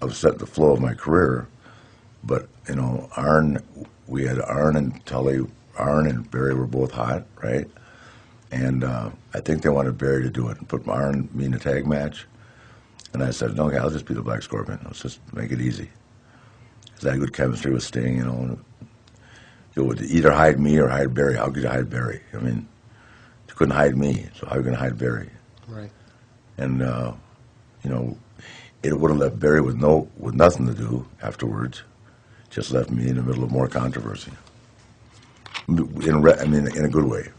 upset 0.01 0.39
the 0.39 0.45
flow 0.45 0.71
of 0.71 0.79
my 0.79 0.93
career. 0.93 1.47
But 2.23 2.47
you 2.69 2.75
know, 2.75 3.09
Arn, 3.17 3.61
we 4.07 4.25
had 4.25 4.39
Arn 4.39 4.77
and 4.77 5.05
Tully, 5.05 5.45
Arn 5.77 6.07
and 6.07 6.29
Barry 6.31 6.53
were 6.53 6.67
both 6.67 6.91
hot, 6.91 7.25
right? 7.43 7.67
And 8.51 8.83
uh, 8.83 9.09
I 9.33 9.39
think 9.39 9.63
they 9.63 9.69
wanted 9.69 9.97
Barry 9.97 10.23
to 10.23 10.29
do 10.29 10.49
it 10.49 10.57
and 10.57 10.67
put 10.67 10.87
Arn 10.87 11.29
me 11.33 11.45
in 11.45 11.53
a 11.53 11.59
tag 11.59 11.87
match. 11.87 12.25
And 13.13 13.23
I 13.23 13.31
said, 13.31 13.55
no, 13.55 13.67
okay, 13.67 13.77
I'll 13.77 13.89
just 13.89 14.05
be 14.05 14.13
the 14.13 14.21
Black 14.21 14.43
Scorpion. 14.43 14.79
Let's 14.85 15.01
just 15.01 15.19
make 15.33 15.51
it 15.51 15.61
easy. 15.61 15.89
Because 16.85 17.05
I 17.05 17.11
had 17.11 17.19
good 17.19 17.33
chemistry 17.33 17.71
with 17.71 17.83
Sting, 17.83 18.17
you 18.17 18.25
know. 18.25 18.33
And 18.33 18.65
you 19.75 19.83
would 19.83 20.01
either 20.01 20.31
hide 20.31 20.59
me 20.59 20.77
or 20.77 20.87
hide 20.87 21.13
Barry. 21.13 21.35
How 21.35 21.49
could 21.49 21.63
you 21.63 21.69
hide 21.69 21.89
Barry? 21.89 22.21
I 22.33 22.37
mean, 22.37 22.67
you 23.47 23.55
couldn't 23.55 23.75
hide 23.75 23.97
me, 23.97 24.27
so 24.37 24.45
how 24.47 24.55
are 24.55 24.57
you 24.57 24.63
going 24.63 24.75
to 24.75 24.81
hide 24.81 24.97
Barry? 24.97 25.29
Right. 25.67 25.91
And 26.57 26.81
uh, 26.81 27.13
you 27.83 27.89
know, 27.89 28.17
it 28.83 28.97
would 28.97 29.11
have 29.11 29.19
left 29.19 29.39
Barry 29.39 29.61
with 29.61 29.75
no 29.75 30.09
with 30.17 30.35
nothing 30.35 30.67
to 30.67 30.73
do 30.73 31.05
afterwards. 31.21 31.83
Just 32.49 32.71
left 32.71 32.89
me 32.89 33.09
in 33.09 33.15
the 33.15 33.23
middle 33.23 33.43
of 33.43 33.51
more 33.51 33.67
controversy. 33.67 34.31
In 35.67 36.21
re- 36.21 36.37
I 36.39 36.45
mean, 36.45 36.67
in 36.75 36.85
a 36.85 36.89
good 36.89 37.05
way. 37.05 37.29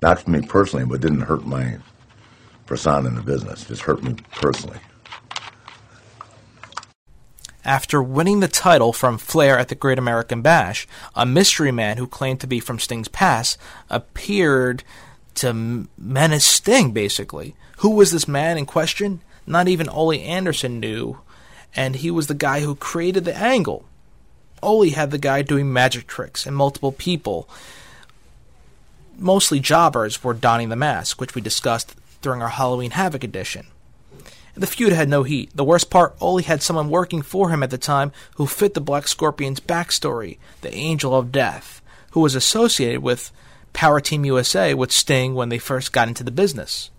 Not 0.00 0.20
for 0.20 0.30
me 0.30 0.42
personally, 0.42 0.84
but 0.84 1.00
didn't 1.00 1.22
hurt 1.22 1.44
my 1.44 1.78
persona 2.66 3.08
in 3.08 3.14
the 3.14 3.22
business. 3.22 3.64
Just 3.64 3.82
hurt 3.82 4.02
me 4.02 4.14
personally. 4.32 4.78
After 7.64 8.02
winning 8.02 8.40
the 8.40 8.48
title 8.48 8.92
from 8.92 9.18
Flair 9.18 9.58
at 9.58 9.68
the 9.68 9.74
Great 9.74 9.98
American 9.98 10.40
Bash, 10.40 10.86
a 11.14 11.26
mystery 11.26 11.72
man 11.72 11.98
who 11.98 12.06
claimed 12.06 12.40
to 12.40 12.46
be 12.46 12.60
from 12.60 12.78
Sting's 12.78 13.08
past 13.08 13.58
appeared 13.90 14.84
to 15.34 15.86
menace 15.98 16.46
Sting, 16.46 16.92
basically. 16.92 17.54
Who 17.78 17.90
was 17.90 18.10
this 18.10 18.26
man 18.26 18.56
in 18.56 18.66
question? 18.66 19.20
Not 19.46 19.68
even 19.68 19.88
Ole 19.88 20.14
Anderson 20.14 20.80
knew, 20.80 21.18
and 21.76 21.96
he 21.96 22.10
was 22.10 22.26
the 22.26 22.34
guy 22.34 22.60
who 22.60 22.74
created 22.74 23.24
the 23.24 23.36
angle. 23.36 23.84
Ole 24.62 24.90
had 24.90 25.10
the 25.10 25.18
guy 25.18 25.42
doing 25.42 25.72
magic 25.72 26.06
tricks, 26.06 26.46
and 26.46 26.56
multiple 26.56 26.92
people, 26.92 27.48
mostly 29.18 29.60
jobbers, 29.60 30.22
were 30.22 30.34
donning 30.34 30.68
the 30.68 30.76
mask, 30.76 31.20
which 31.20 31.34
we 31.34 31.40
discussed 31.40 31.94
during 32.22 32.42
our 32.42 32.48
Halloween 32.48 32.92
Havoc 32.92 33.24
edition. 33.24 33.66
The 34.54 34.66
feud 34.66 34.92
had 34.92 35.08
no 35.08 35.22
heat. 35.22 35.50
The 35.54 35.64
worst 35.64 35.88
part, 35.88 36.16
Ole 36.20 36.42
had 36.42 36.62
someone 36.62 36.90
working 36.90 37.22
for 37.22 37.50
him 37.50 37.62
at 37.62 37.70
the 37.70 37.78
time 37.78 38.10
who 38.36 38.46
fit 38.46 38.74
the 38.74 38.80
Black 38.80 39.06
Scorpion's 39.06 39.60
backstory, 39.60 40.38
the 40.62 40.74
Angel 40.74 41.14
of 41.14 41.30
Death, 41.30 41.80
who 42.10 42.20
was 42.20 42.34
associated 42.34 43.00
with 43.00 43.30
Power 43.72 44.00
Team 44.00 44.24
USA 44.24 44.74
with 44.74 44.90
Sting 44.90 45.34
when 45.34 45.48
they 45.48 45.58
first 45.58 45.92
got 45.92 46.08
into 46.08 46.24
the 46.24 46.32
business. 46.32 46.90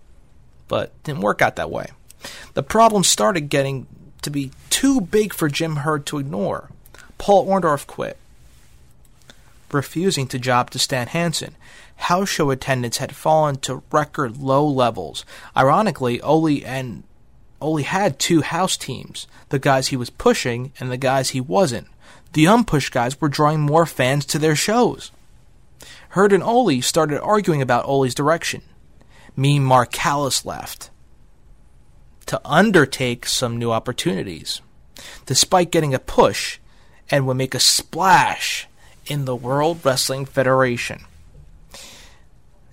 But 0.68 0.90
didn't 1.04 1.20
work 1.20 1.42
out 1.42 1.56
that 1.56 1.70
way. 1.70 1.88
The 2.54 2.62
problem 2.62 3.04
started 3.04 3.50
getting 3.50 3.86
to 4.22 4.30
be 4.30 4.52
too 4.70 5.00
big 5.00 5.34
for 5.34 5.48
Jim 5.48 5.76
Herd 5.76 6.06
to 6.06 6.18
ignore. 6.18 6.70
Paul 7.18 7.46
Orndorff 7.46 7.86
quit, 7.86 8.16
refusing 9.70 10.26
to 10.28 10.38
job 10.38 10.70
to 10.70 10.78
Stan 10.78 11.08
Hansen. 11.08 11.56
House 12.00 12.28
show 12.28 12.50
attendance 12.50 12.96
had 12.96 13.14
fallen 13.14 13.56
to 13.58 13.82
record 13.92 14.38
low 14.38 14.66
levels. 14.66 15.24
Ironically, 15.56 16.20
Ole 16.22 16.64
and 16.64 17.04
Ole 17.60 17.82
had 17.82 18.18
two 18.18 18.40
house 18.40 18.76
teams 18.76 19.26
the 19.50 19.58
guys 19.58 19.88
he 19.88 19.96
was 19.96 20.10
pushing 20.10 20.72
and 20.80 20.90
the 20.90 20.96
guys 20.96 21.30
he 21.30 21.40
wasn't. 21.40 21.86
The 22.32 22.46
unpushed 22.46 22.92
guys 22.92 23.20
were 23.20 23.28
drawing 23.28 23.60
more 23.60 23.86
fans 23.86 24.24
to 24.26 24.38
their 24.38 24.56
shows. 24.56 25.10
Herd 26.10 26.32
and 26.32 26.42
Ole 26.42 26.80
started 26.80 27.20
arguing 27.20 27.60
about 27.60 27.84
Ole's 27.86 28.14
direction. 28.14 28.62
Mean 29.36 29.62
Mark 29.62 29.92
Callous 29.92 30.44
left 30.44 30.90
to 32.26 32.40
undertake 32.44 33.26
some 33.26 33.58
new 33.58 33.72
opportunities. 33.72 34.60
Despite 35.26 35.72
getting 35.72 35.94
a 35.94 35.98
push 35.98 36.60
and 37.10 37.26
would 37.26 37.36
make 37.36 37.54
a 37.54 37.60
splash 37.60 38.68
in 39.06 39.24
the 39.24 39.34
World 39.34 39.80
Wrestling 39.84 40.24
Federation. 40.24 41.04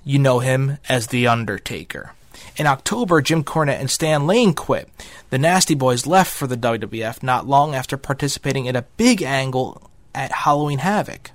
You 0.08 0.20
know 0.20 0.40
him 0.40 0.78
as 0.88 1.08
The 1.08 1.28
Undertaker. 1.28 2.14
In 2.56 2.66
October, 2.66 3.22
Jim 3.22 3.44
Cornette 3.44 3.82
and 3.82 3.92
Stan 3.92 4.26
Lane 4.26 4.54
quit. 4.54 4.88
The 5.32 5.38
Nasty 5.38 5.76
Boys 5.76 6.08
left 6.08 6.32
for 6.32 6.48
the 6.48 6.56
WWF 6.56 7.22
not 7.22 7.46
long 7.46 7.76
after 7.76 7.98
participating 7.98 8.68
in 8.68 8.78
a 8.78 8.86
big 8.96 9.22
angle 9.22 9.92
at 10.16 10.32
Halloween 10.32 10.80
Havoc. 10.80 11.32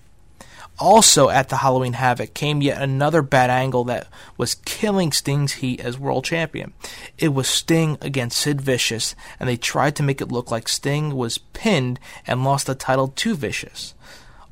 Also 0.78 1.28
at 1.28 1.50
the 1.50 1.58
Halloween 1.58 1.92
Havoc 1.92 2.32
came 2.32 2.62
yet 2.62 2.80
another 2.80 3.20
bad 3.20 3.50
angle 3.50 3.84
that 3.84 4.06
was 4.38 4.54
killing 4.54 5.12
Sting's 5.12 5.52
heat 5.52 5.78
as 5.78 5.98
world 5.98 6.24
champion. 6.24 6.72
It 7.18 7.34
was 7.34 7.48
Sting 7.48 7.98
against 8.00 8.38
Sid 8.38 8.62
Vicious, 8.62 9.14
and 9.38 9.50
they 9.50 9.58
tried 9.58 9.96
to 9.96 10.02
make 10.02 10.22
it 10.22 10.32
look 10.32 10.50
like 10.50 10.66
Sting 10.66 11.14
was 11.14 11.36
pinned 11.36 12.00
and 12.26 12.42
lost 12.42 12.68
the 12.68 12.74
title 12.74 13.08
to 13.08 13.34
Vicious. 13.34 13.92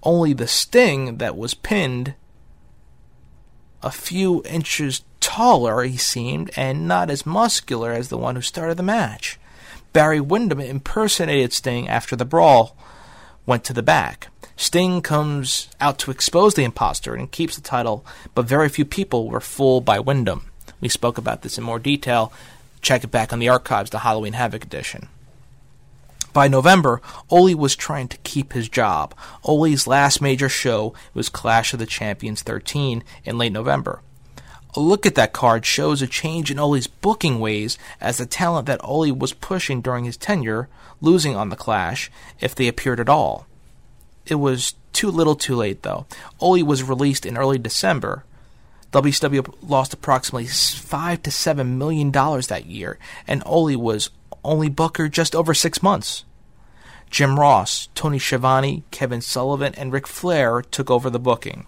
Only 0.02 0.34
the 0.34 0.46
Sting 0.46 1.16
that 1.16 1.38
was 1.38 1.54
pinned 1.54 2.16
a 3.82 3.90
few 3.90 4.42
inches 4.44 5.02
taller, 5.20 5.82
he 5.82 5.96
seemed, 5.96 6.50
and 6.56 6.88
not 6.88 7.10
as 7.10 7.26
muscular 7.26 7.92
as 7.92 8.08
the 8.08 8.18
one 8.18 8.36
who 8.36 8.42
started 8.42 8.76
the 8.76 8.82
match. 8.82 9.38
Barry 9.92 10.20
Windham 10.20 10.60
impersonated 10.60 11.52
Sting 11.52 11.88
after 11.88 12.16
the 12.16 12.24
brawl, 12.24 12.76
went 13.46 13.64
to 13.64 13.72
the 13.72 13.82
back. 13.82 14.28
Sting 14.56 15.00
comes 15.00 15.68
out 15.80 15.98
to 16.00 16.10
expose 16.10 16.54
the 16.54 16.64
imposter 16.64 17.14
and 17.14 17.30
keeps 17.30 17.56
the 17.56 17.62
title, 17.62 18.04
but 18.34 18.44
very 18.44 18.68
few 18.68 18.84
people 18.84 19.28
were 19.28 19.40
fooled 19.40 19.84
by 19.84 19.98
Windham. 19.98 20.50
We 20.80 20.88
spoke 20.88 21.18
about 21.18 21.42
this 21.42 21.58
in 21.58 21.64
more 21.64 21.78
detail. 21.78 22.32
Check 22.82 23.04
it 23.04 23.10
back 23.10 23.32
on 23.32 23.38
the 23.38 23.48
archives, 23.48 23.90
the 23.90 24.00
Halloween 24.00 24.34
Havoc 24.34 24.64
edition. 24.64 25.08
By 26.32 26.46
November, 26.46 27.02
Ole 27.28 27.54
was 27.54 27.74
trying 27.74 28.08
to 28.08 28.18
keep 28.18 28.52
his 28.52 28.68
job. 28.68 29.14
Ole's 29.44 29.86
last 29.86 30.22
major 30.22 30.48
show 30.48 30.94
was 31.12 31.28
Clash 31.28 31.72
of 31.72 31.78
the 31.80 31.86
Champions 31.86 32.42
13 32.42 33.02
in 33.24 33.38
late 33.38 33.52
November. 33.52 34.00
A 34.76 34.80
look 34.80 35.04
at 35.04 35.16
that 35.16 35.32
card 35.32 35.66
shows 35.66 36.00
a 36.00 36.06
change 36.06 36.50
in 36.50 36.60
Ole's 36.60 36.86
booking 36.86 37.40
ways 37.40 37.76
as 38.00 38.18
the 38.18 38.26
talent 38.26 38.66
that 38.66 38.80
Ole 38.84 39.10
was 39.12 39.32
pushing 39.32 39.80
during 39.80 40.04
his 40.04 40.16
tenure, 40.16 40.68
losing 41.00 41.34
on 41.34 41.48
the 41.48 41.56
Clash, 41.56 42.10
if 42.40 42.54
they 42.54 42.68
appeared 42.68 43.00
at 43.00 43.08
all. 43.08 43.46
It 44.26 44.36
was 44.36 44.74
too 44.92 45.10
little 45.10 45.34
too 45.34 45.56
late, 45.56 45.82
though. 45.82 46.06
Ole 46.38 46.62
was 46.62 46.84
released 46.84 47.26
in 47.26 47.36
early 47.36 47.58
December. 47.58 48.24
WCW 48.92 49.54
lost 49.62 49.92
approximately 49.92 50.46
five 50.46 51.22
to 51.22 51.30
seven 51.32 51.78
million 51.78 52.12
dollars 52.12 52.46
that 52.46 52.66
year, 52.66 52.98
and 53.26 53.42
Ole 53.46 53.76
was 53.76 54.10
only 54.44 54.68
Booker 54.68 55.08
just 55.08 55.34
over 55.34 55.54
six 55.54 55.82
months. 55.82 56.24
Jim 57.10 57.40
Ross, 57.40 57.88
Tony 57.94 58.18
Schiavone, 58.18 58.84
Kevin 58.90 59.20
Sullivan, 59.20 59.74
and 59.76 59.92
Ric 59.92 60.06
Flair 60.06 60.62
took 60.62 60.90
over 60.90 61.10
the 61.10 61.18
booking 61.18 61.66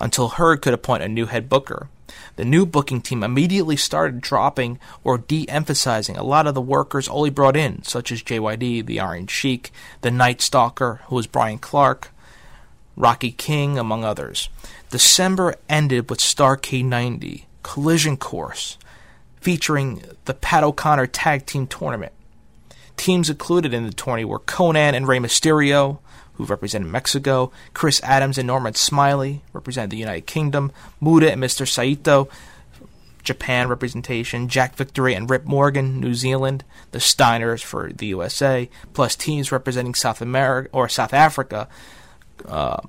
until 0.00 0.28
Herd 0.28 0.62
could 0.62 0.72
appoint 0.72 1.02
a 1.02 1.08
new 1.08 1.26
head 1.26 1.48
booker. 1.48 1.88
The 2.36 2.44
new 2.44 2.64
booking 2.64 3.02
team 3.02 3.22
immediately 3.22 3.76
started 3.76 4.20
dropping 4.20 4.78
or 5.04 5.18
de 5.18 5.48
emphasizing 5.48 6.16
a 6.16 6.24
lot 6.24 6.46
of 6.46 6.54
the 6.54 6.60
workers 6.60 7.08
Ole 7.08 7.30
brought 7.30 7.56
in, 7.56 7.82
such 7.82 8.10
as 8.10 8.22
JYD, 8.22 8.86
the 8.86 8.98
Iron 8.98 9.26
Sheik, 9.26 9.70
the 10.00 10.10
Night 10.10 10.40
Stalker, 10.40 11.00
who 11.06 11.16
was 11.16 11.26
Bryan 11.26 11.58
Clark, 11.58 12.10
Rocky 12.96 13.30
King, 13.30 13.78
among 13.78 14.04
others. 14.04 14.48
December 14.90 15.54
ended 15.68 16.10
with 16.10 16.18
Starcade 16.18 16.84
90, 16.84 17.46
Collision 17.62 18.16
Course, 18.16 18.76
featuring 19.40 20.02
the 20.24 20.34
Pat 20.34 20.64
O'Connor 20.64 21.06
Tag 21.08 21.46
Team 21.46 21.66
Tournament. 21.66 22.12
Teams 22.96 23.30
included 23.30 23.72
in 23.72 23.86
the 23.86 23.92
tourney 23.92 24.24
were 24.24 24.38
Konnan 24.38 24.94
and 24.94 25.08
Rey 25.08 25.18
Mysterio, 25.18 25.98
who 26.34 26.44
represented 26.44 26.88
Mexico, 26.88 27.50
Chris 27.74 28.00
Adams 28.02 28.38
and 28.38 28.46
Norman 28.46 28.74
Smiley 28.74 29.42
represented 29.52 29.90
the 29.90 29.96
United 29.96 30.26
Kingdom, 30.26 30.72
Muta 31.00 31.32
and 31.32 31.42
Mr. 31.42 31.66
Saito, 31.66 32.28
Japan 33.22 33.68
representation, 33.68 34.48
Jack 34.48 34.74
Victory 34.76 35.14
and 35.14 35.28
Rip 35.28 35.44
Morgan, 35.44 36.00
New 36.00 36.14
Zealand, 36.14 36.64
the 36.92 36.98
Steiners 36.98 37.62
for 37.62 37.92
the 37.92 38.06
USA, 38.06 38.68
plus 38.94 39.14
teams 39.14 39.52
representing 39.52 39.94
South 39.94 40.20
America 40.20 40.68
or 40.72 40.88
South 40.88 41.12
Africa, 41.12 41.68
uh, 42.46 42.80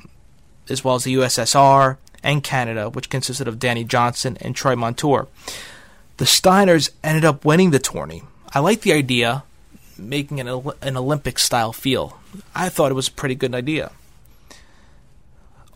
as 0.69 0.83
well 0.83 0.95
as 0.95 1.03
the 1.03 1.15
USSR 1.15 1.97
and 2.23 2.43
Canada, 2.43 2.89
which 2.89 3.09
consisted 3.09 3.47
of 3.47 3.59
Danny 3.59 3.83
Johnson 3.83 4.37
and 4.41 4.55
Troy 4.55 4.75
Montour. 4.75 5.27
The 6.21 6.27
Steiners 6.27 6.91
ended 7.03 7.25
up 7.25 7.45
winning 7.45 7.71
the 7.71 7.79
tourney. 7.79 8.21
I 8.53 8.59
like 8.59 8.81
the 8.81 8.93
idea, 8.93 9.43
making 9.97 10.39
an, 10.39 10.47
an 10.79 10.95
Olympic 10.95 11.39
style 11.39 11.73
feel. 11.73 12.19
I 12.53 12.69
thought 12.69 12.91
it 12.91 12.93
was 12.93 13.07
a 13.07 13.13
pretty 13.13 13.33
good 13.33 13.55
idea. 13.55 13.91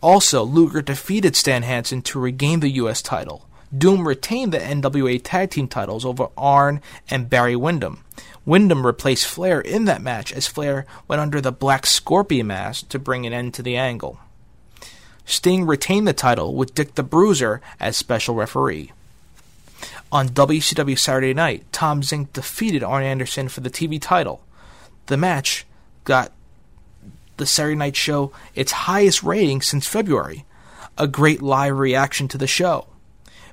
Also, 0.00 0.44
Luger 0.44 0.82
defeated 0.82 1.34
Stan 1.34 1.64
Hansen 1.64 2.00
to 2.02 2.20
regain 2.20 2.60
the 2.60 2.68
U.S. 2.68 3.02
title. 3.02 3.48
Doom 3.76 4.06
retained 4.06 4.52
the 4.52 4.60
NWA 4.60 5.20
Tag 5.20 5.50
Team 5.50 5.66
titles 5.66 6.04
over 6.04 6.28
Arn 6.36 6.80
and 7.10 7.28
Barry 7.28 7.56
Windham. 7.56 8.04
Windham 8.44 8.86
replaced 8.86 9.26
Flair 9.26 9.60
in 9.60 9.86
that 9.86 10.00
match 10.00 10.32
as 10.32 10.46
Flair 10.46 10.86
went 11.08 11.20
under 11.20 11.40
the 11.40 11.50
Black 11.50 11.86
Scorpion 11.86 12.46
mask 12.46 12.88
to 12.90 13.00
bring 13.00 13.26
an 13.26 13.32
end 13.32 13.52
to 13.54 13.64
the 13.64 13.76
angle. 13.76 14.20
Sting 15.24 15.66
retained 15.66 16.06
the 16.06 16.12
title 16.12 16.54
with 16.54 16.72
Dick 16.72 16.94
the 16.94 17.02
Bruiser 17.02 17.60
as 17.80 17.96
special 17.96 18.36
referee. 18.36 18.92
On 20.12 20.28
WCW 20.28 20.98
Saturday 20.98 21.34
Night, 21.34 21.64
Tom 21.72 22.00
Zenk 22.02 22.32
defeated 22.32 22.82
Arn 22.82 23.04
Anderson 23.04 23.48
for 23.48 23.60
the 23.60 23.70
TV 23.70 24.00
title. 24.00 24.40
The 25.06 25.16
match 25.16 25.66
got 26.04 26.32
the 27.36 27.46
Saturday 27.46 27.76
Night 27.76 27.96
Show 27.96 28.32
its 28.54 28.72
highest 28.72 29.22
rating 29.22 29.60
since 29.60 29.86
February, 29.86 30.44
a 30.96 31.06
great 31.06 31.42
live 31.42 31.78
reaction 31.78 32.28
to 32.28 32.38
the 32.38 32.46
show. 32.46 32.86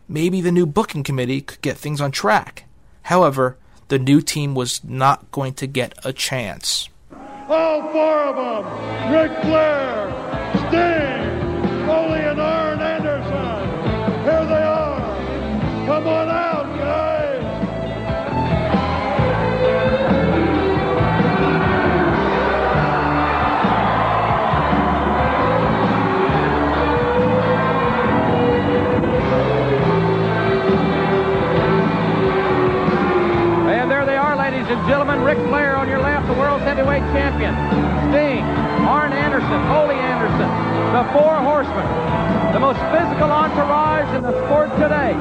Maybe 0.08 0.42
the 0.42 0.52
new 0.52 0.66
booking 0.66 1.04
committee 1.04 1.42
could 1.42 1.62
get 1.62 1.78
things 1.78 2.02
on 2.02 2.12
track. 2.12 2.66
However, 3.04 3.58
the 3.88 4.00
new 4.00 4.22
team 4.22 4.56
was 4.56 4.84
not 4.84 5.32
going 5.32 5.54
to 5.56 5.68
get 5.68 5.94
a 6.04 6.14
chance. 6.14 6.90
All 7.50 7.82
four 7.92 8.20
of 8.20 8.36
them 8.36 9.12
Ric 9.12 9.32
Flair, 9.42 10.10
Sting, 10.70 11.23
and 34.84 34.92
gentlemen. 34.92 35.24
Ric 35.24 35.38
Flair 35.48 35.78
on 35.78 35.88
your 35.88 36.00
left, 36.00 36.28
the 36.28 36.34
world's 36.34 36.64
heavyweight 36.64 37.04
champion. 37.16 37.56
Sting, 38.12 38.44
Arn 38.84 39.14
Anderson, 39.14 39.60
Ole 39.72 39.96
Anderson, 39.96 40.50
the 40.92 41.04
Four 41.16 41.40
Horsemen, 41.40 41.88
the 42.52 42.60
most 42.60 42.80
physical 42.92 43.32
entourage 43.32 44.12
in 44.16 44.24
the 44.24 44.36
sport 44.44 44.68
today. 44.76 45.16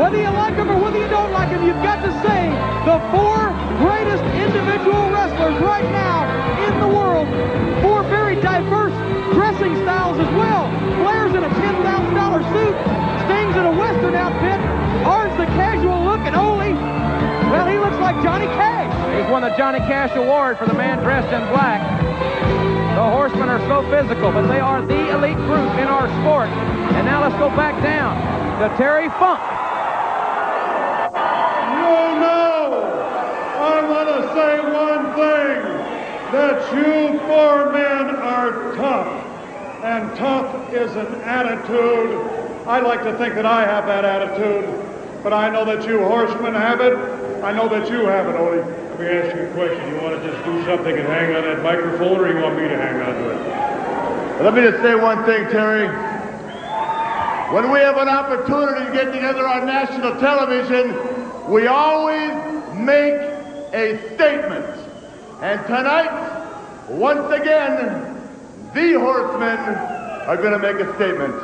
Whether 0.00 0.16
you 0.16 0.32
like 0.32 0.56
them 0.56 0.70
or 0.70 0.80
whether 0.80 0.96
you 0.96 1.08
don't 1.08 1.32
like 1.32 1.50
them, 1.50 1.60
you've 1.66 1.84
got 1.84 2.00
to 2.00 2.12
say 2.24 2.48
the 2.88 2.96
four 3.12 3.52
greatest 3.84 4.24
individual 4.40 5.12
wrestlers 5.12 5.60
right 5.60 5.88
now 5.92 6.24
in 6.64 6.72
the 6.80 6.88
world. 6.88 7.28
Four 7.84 8.02
very 8.08 8.36
diverse 8.40 8.96
dressing 9.36 9.76
styles 9.84 10.16
as 10.16 10.30
well. 10.40 10.72
Flair's 11.04 11.34
in 11.36 11.44
a 11.44 11.52
$10,000 11.52 11.84
suit. 11.84 12.76
Sting's 13.28 13.56
in 13.60 13.64
a 13.68 13.74
Western 13.76 14.14
outfit. 14.16 14.58
Arn's 15.04 15.36
the 15.36 15.46
casual 15.52 16.00
look, 16.02 16.20
and 16.24 16.34
Ole, 16.34 16.99
Johnny 18.22 18.46
Cash. 18.46 18.90
He's 19.14 19.30
won 19.30 19.42
the 19.42 19.54
Johnny 19.56 19.78
Cash 19.80 20.16
Award 20.16 20.58
for 20.58 20.66
the 20.66 20.74
man 20.74 20.98
dressed 21.02 21.32
in 21.32 21.40
black. 21.50 21.80
The 22.96 23.10
Horsemen 23.10 23.48
are 23.48 23.60
so 23.68 23.88
physical, 23.88 24.32
but 24.32 24.46
they 24.48 24.60
are 24.60 24.82
the 24.82 25.10
elite 25.16 25.36
group 25.36 25.70
in 25.78 25.86
our 25.86 26.08
sport. 26.20 26.48
And 26.96 27.06
now 27.06 27.22
let's 27.22 27.36
go 27.36 27.48
back 27.50 27.80
down 27.82 28.16
to 28.60 28.76
Terry 28.76 29.08
Funk. 29.10 29.40
No, 31.80 32.18
no. 32.20 32.82
I 33.56 33.80
want 33.88 34.08
to 34.08 34.22
say 34.34 34.60
one 34.60 35.14
thing. 35.14 35.80
That 36.30 36.72
you 36.74 37.18
four 37.20 37.72
men 37.72 38.16
are 38.16 38.76
tough. 38.76 39.26
And 39.82 40.16
tough 40.16 40.72
is 40.72 40.94
an 40.96 41.06
attitude. 41.22 42.20
I 42.66 42.80
like 42.80 43.02
to 43.04 43.16
think 43.18 43.34
that 43.34 43.46
I 43.46 43.62
have 43.62 43.86
that 43.86 44.04
attitude. 44.04 44.68
But 45.22 45.32
I 45.32 45.48
know 45.48 45.64
that 45.64 45.86
you 45.86 46.00
horsemen 46.00 46.54
have 46.54 46.80
it. 46.80 47.29
I 47.42 47.52
know 47.52 47.68
that 47.68 47.90
you 47.90 48.04
have 48.04 48.28
it, 48.28 48.36
Ole. 48.36 48.56
Let 48.56 49.00
me 49.00 49.06
ask 49.06 49.34
you 49.34 49.42
a 49.48 49.52
question. 49.54 49.88
You 49.88 50.00
want 50.02 50.20
to 50.20 50.30
just 50.30 50.44
do 50.44 50.62
something 50.66 50.94
and 50.94 51.08
hang 51.08 51.34
on 51.34 51.42
that 51.42 51.62
microphone, 51.62 52.20
or 52.20 52.28
you 52.28 52.42
want 52.42 52.56
me 52.56 52.68
to 52.68 52.76
hang 52.76 53.00
on 53.00 53.14
to 53.14 53.30
it? 53.30 54.44
Let 54.44 54.54
me 54.54 54.60
just 54.60 54.82
say 54.82 54.94
one 54.94 55.24
thing, 55.24 55.48
Terry. 55.48 55.88
When 57.54 57.72
we 57.72 57.80
have 57.80 57.96
an 57.96 58.08
opportunity 58.08 58.84
to 58.84 58.92
get 58.92 59.12
together 59.12 59.46
on 59.48 59.66
national 59.66 60.20
television, 60.20 60.94
we 61.50 61.66
always 61.66 62.30
make 62.76 63.14
a 63.72 63.98
statement. 64.14 64.66
And 65.40 65.64
tonight, 65.66 66.90
once 66.90 67.32
again, 67.32 68.20
the 68.74 69.00
horsemen 69.00 69.58
are 70.28 70.36
going 70.36 70.52
to 70.52 70.58
make 70.58 70.76
a 70.76 70.94
statement. 70.96 71.34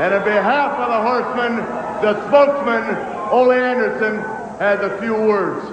And 0.00 0.14
on 0.14 0.24
behalf 0.24 0.72
of 0.78 0.88
the 0.88 1.00
horsemen, 1.00 1.56
the 2.02 2.28
spokesman, 2.28 2.96
Ole 3.30 3.52
Anderson, 3.52 4.39
has 4.60 4.78
a 4.80 5.00
few 5.00 5.14
words. 5.14 5.64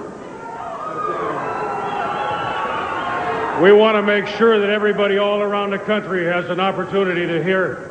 We 3.62 3.70
want 3.70 3.96
to 3.96 4.02
make 4.02 4.26
sure 4.26 4.58
that 4.58 4.70
everybody 4.70 5.18
all 5.18 5.42
around 5.42 5.72
the 5.72 5.78
country 5.78 6.24
has 6.24 6.48
an 6.48 6.58
opportunity 6.58 7.26
to 7.26 7.44
hear 7.44 7.90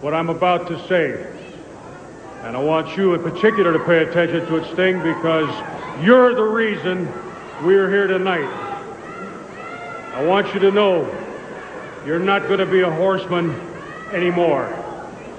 what 0.00 0.14
I'm 0.14 0.30
about 0.30 0.66
to 0.68 0.88
say. 0.88 1.30
And 2.42 2.56
I 2.56 2.60
want 2.60 2.96
you 2.96 3.12
in 3.12 3.22
particular 3.22 3.74
to 3.74 3.78
pay 3.80 3.98
attention 3.98 4.46
to 4.46 4.56
it, 4.56 4.72
Sting, 4.72 5.02
because 5.02 5.50
you're 6.02 6.34
the 6.34 6.42
reason 6.42 7.06
we're 7.62 7.90
here 7.90 8.06
tonight. 8.06 8.48
I 10.14 10.24
want 10.24 10.54
you 10.54 10.60
to 10.60 10.70
know 10.70 11.04
you're 12.06 12.18
not 12.18 12.44
going 12.44 12.60
to 12.60 12.66
be 12.66 12.80
a 12.80 12.90
horseman 12.90 13.50
anymore. 14.14 14.72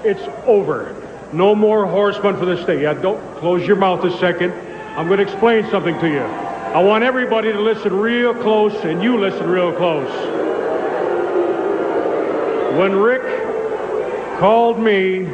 It's 0.04 0.22
over. 0.46 0.94
No 1.32 1.56
more 1.56 1.86
horsemen 1.86 2.36
for 2.36 2.44
the 2.44 2.62
state. 2.62 2.82
Yeah, 2.82 2.94
don't 2.94 3.36
close 3.38 3.66
your 3.66 3.74
mouth 3.74 4.04
a 4.04 4.16
second. 4.18 4.65
I'm 4.96 5.08
going 5.08 5.18
to 5.18 5.24
explain 5.24 5.68
something 5.70 5.98
to 6.00 6.08
you. 6.08 6.22
I 6.22 6.82
want 6.82 7.04
everybody 7.04 7.52
to 7.52 7.60
listen 7.60 7.94
real 7.94 8.32
close, 8.32 8.72
and 8.82 9.02
you 9.02 9.18
listen 9.18 9.46
real 9.46 9.70
close. 9.74 10.10
when 12.78 12.94
Ric 12.96 13.20
called 14.38 14.78
me 14.78 15.26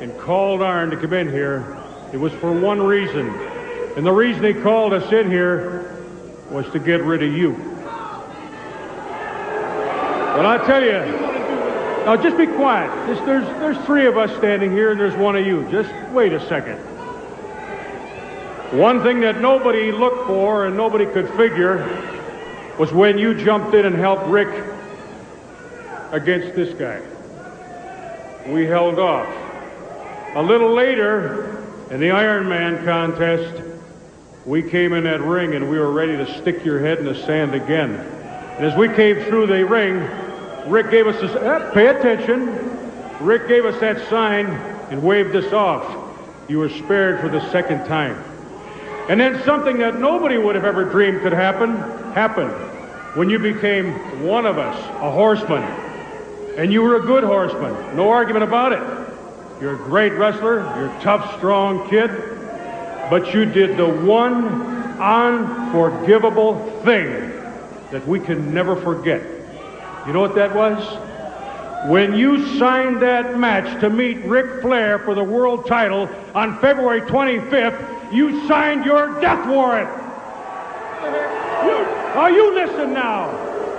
and 0.00 0.18
called 0.18 0.60
Arn 0.60 0.90
to 0.90 0.98
come 0.98 1.14
in 1.14 1.30
here, 1.30 1.78
it 2.12 2.18
was 2.18 2.34
for 2.34 2.52
one 2.52 2.82
reason. 2.82 3.30
And 3.96 4.04
the 4.04 4.12
reason 4.12 4.44
he 4.44 4.52
called 4.52 4.92
us 4.92 5.10
in 5.10 5.30
here 5.30 6.04
was 6.50 6.70
to 6.72 6.78
get 6.78 7.02
rid 7.02 7.22
of 7.22 7.32
you. 7.32 7.52
But 10.36 10.44
I 10.44 10.62
tell 10.66 10.82
you, 10.82 10.90
now 12.04 12.16
just 12.16 12.36
be 12.36 12.46
quiet. 12.46 12.90
There's, 13.24 13.44
there's 13.44 13.78
three 13.86 14.06
of 14.06 14.18
us 14.18 14.30
standing 14.36 14.72
here 14.72 14.90
and 14.90 15.00
there's 15.00 15.16
one 15.16 15.36
of 15.36 15.46
you. 15.46 15.66
Just 15.70 15.90
wait 16.10 16.34
a 16.34 16.46
second. 16.48 16.89
One 18.72 19.02
thing 19.02 19.20
that 19.22 19.40
nobody 19.40 19.90
looked 19.90 20.28
for 20.28 20.66
and 20.66 20.76
nobody 20.76 21.04
could 21.04 21.28
figure 21.30 21.78
was 22.78 22.92
when 22.92 23.18
you 23.18 23.34
jumped 23.34 23.74
in 23.74 23.84
and 23.84 23.96
helped 23.96 24.28
Ric 24.28 24.46
against 26.12 26.54
this 26.54 26.72
guy. 26.74 27.02
We 28.46 28.66
held 28.66 29.00
off. 29.00 29.26
A 30.36 30.42
little 30.42 30.72
later, 30.72 31.66
in 31.90 31.98
the 31.98 32.12
Iron 32.12 32.48
Man 32.48 32.84
contest, 32.84 33.60
we 34.46 34.62
came 34.62 34.92
in 34.92 35.02
that 35.02 35.20
ring 35.20 35.54
and 35.54 35.68
we 35.68 35.76
were 35.76 35.90
ready 35.90 36.16
to 36.16 36.40
stick 36.40 36.64
your 36.64 36.78
head 36.78 36.98
in 36.98 37.06
the 37.06 37.16
sand 37.16 37.56
again. 37.56 37.90
And 37.90 38.64
as 38.64 38.78
we 38.78 38.88
came 38.88 39.16
through 39.24 39.48
the 39.48 39.64
ring, 39.64 40.08
Ric 40.70 40.92
gave 40.92 41.08
us 41.08 41.20
this, 41.20 41.34
eh, 41.34 41.70
pay 41.74 41.88
attention. 41.88 42.70
Ric 43.18 43.48
gave 43.48 43.64
us 43.64 43.80
that 43.80 44.08
sign 44.08 44.46
and 44.90 45.02
waved 45.02 45.34
us 45.34 45.52
off. 45.52 45.84
You 46.48 46.60
were 46.60 46.68
spared 46.68 47.20
for 47.20 47.28
the 47.28 47.40
second 47.50 47.84
time. 47.86 48.29
And 49.10 49.18
then 49.18 49.42
something 49.42 49.78
that 49.78 49.98
nobody 49.98 50.38
would 50.38 50.54
have 50.54 50.64
ever 50.64 50.84
dreamed 50.84 51.22
could 51.22 51.32
happen, 51.32 51.76
happened 52.12 52.52
when 53.16 53.28
you 53.28 53.40
became 53.40 53.92
one 54.24 54.46
of 54.46 54.56
us, 54.56 54.78
a 55.02 55.10
horseman. 55.10 55.64
And 56.56 56.72
you 56.72 56.80
were 56.80 56.94
a 56.94 57.00
good 57.00 57.24
horseman. 57.24 57.96
No 57.96 58.08
argument 58.10 58.44
about 58.44 58.72
it. 58.72 59.60
You're 59.60 59.74
a 59.74 59.78
great 59.78 60.12
wrestler. 60.12 60.60
You're 60.76 60.96
a 60.96 61.00
tough, 61.00 61.36
strong 61.38 61.90
kid. 61.90 62.08
But 63.10 63.34
you 63.34 63.46
did 63.46 63.76
the 63.76 63.88
one 63.88 64.62
unforgivable 65.00 66.60
thing 66.84 67.32
that 67.90 68.06
we 68.06 68.20
can 68.20 68.54
never 68.54 68.76
forget. 68.76 69.22
You 70.06 70.12
know 70.12 70.20
what 70.20 70.36
that 70.36 70.54
was? 70.54 70.86
When 71.90 72.14
you 72.14 72.46
signed 72.58 73.02
that 73.02 73.36
match 73.36 73.80
to 73.80 73.90
meet 73.90 74.18
Ric 74.18 74.62
Flair 74.62 75.00
for 75.00 75.16
the 75.16 75.24
world 75.24 75.66
title 75.66 76.08
on 76.32 76.60
February 76.60 77.00
25th, 77.00 77.89
you 78.12 78.46
signed 78.48 78.84
your 78.84 79.20
death 79.20 79.46
warrant. 79.46 79.88
You, 81.64 82.34
you 82.34 82.54
listen 82.54 82.92
now. 82.92 83.28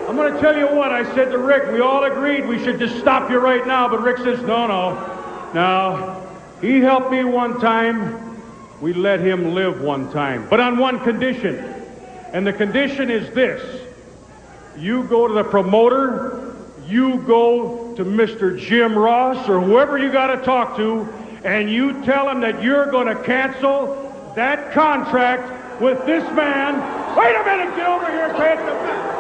I'm 0.07 0.15
going 0.15 0.34
to 0.34 0.39
tell 0.39 0.57
you 0.57 0.67
what 0.67 0.91
I 0.91 1.03
said 1.15 1.32
to 1.32 1.38
Ric. 1.38 1.71
We 1.71 1.79
all 1.79 2.03
agreed 2.03 2.47
we 2.47 2.59
should 2.63 2.79
just 2.79 2.97
stop 2.99 3.29
you 3.29 3.39
right 3.39 3.65
now, 3.65 3.88
but 3.88 4.01
Ric 4.01 4.17
says, 4.17 4.41
no, 4.41 4.67
no. 4.67 5.51
Now, 5.53 6.27
he 6.61 6.79
helped 6.79 7.11
me 7.11 7.23
one 7.23 7.59
time. 7.59 8.41
We 8.82 8.93
let 8.93 9.19
him 9.19 9.53
live 9.53 9.82
one 9.82 10.11
time, 10.11 10.47
but 10.49 10.59
on 10.59 10.77
one 10.77 10.99
condition. 11.01 11.57
And 12.34 12.47
the 12.47 12.53
condition 12.53 13.11
is 13.11 13.34
this. 13.34 13.82
You 14.77 15.03
go 15.03 15.27
to 15.27 15.34
the 15.34 15.43
promoter, 15.43 16.55
you 16.88 17.19
go 17.19 17.93
to 17.95 18.03
Mr. 18.03 18.57
Jim 18.57 18.97
Ross 18.97 19.47
or 19.47 19.59
whoever 19.59 19.97
you 19.97 20.11
got 20.11 20.27
to 20.27 20.43
talk 20.43 20.77
to, 20.77 21.07
and 21.43 21.69
you 21.69 22.03
tell 22.03 22.29
him 22.29 22.41
that 22.41 22.63
you're 22.63 22.89
going 22.89 23.07
to 23.07 23.21
cancel 23.23 24.11
that 24.36 24.71
contract 24.71 25.82
with 25.82 26.05
this 26.05 26.23
man. 26.34 26.75
Wait 27.17 27.36
a 27.36 27.43
minute, 27.43 27.75
get 27.75 27.88
over 27.88 28.09
here, 28.09 28.29
Pat. 28.29 28.57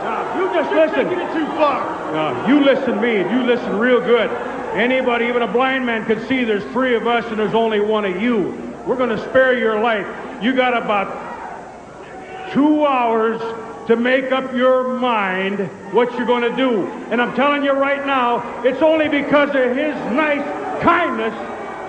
Now, 0.03 0.39
you 0.39 0.53
just 0.53 0.71
listen. 0.71 1.09
Taking 1.09 1.19
it 1.19 1.33
too 1.33 1.45
far. 1.57 2.13
Now, 2.13 2.47
you 2.47 2.63
listen 2.63 2.95
to 2.95 3.01
me, 3.01 3.17
and 3.17 3.31
you 3.31 3.43
listen 3.43 3.77
real 3.77 3.99
good. 3.99 4.29
Anybody, 4.75 5.25
even 5.25 5.41
a 5.41 5.51
blind 5.51 5.85
man, 5.85 6.05
could 6.05 6.25
see 6.27 6.43
there's 6.43 6.63
three 6.71 6.95
of 6.95 7.05
us 7.05 7.25
and 7.25 7.37
there's 7.37 7.53
only 7.53 7.81
one 7.81 8.05
of 8.05 8.21
you. 8.21 8.51
We're 8.87 8.95
going 8.95 9.09
to 9.09 9.21
spare 9.29 9.57
your 9.57 9.81
life. 9.81 10.07
You 10.41 10.55
got 10.55 10.75
about 10.75 12.53
two 12.53 12.85
hours 12.85 13.41
to 13.87 13.95
make 13.97 14.31
up 14.31 14.53
your 14.53 14.97
mind 14.97 15.59
what 15.93 16.13
you're 16.13 16.25
going 16.25 16.49
to 16.49 16.55
do. 16.55 16.85
And 17.11 17.21
I'm 17.21 17.35
telling 17.35 17.63
you 17.63 17.73
right 17.73 18.05
now, 18.05 18.63
it's 18.63 18.81
only 18.81 19.09
because 19.09 19.49
of 19.49 19.75
his 19.75 19.93
nice 20.13 20.81
kindness 20.81 21.33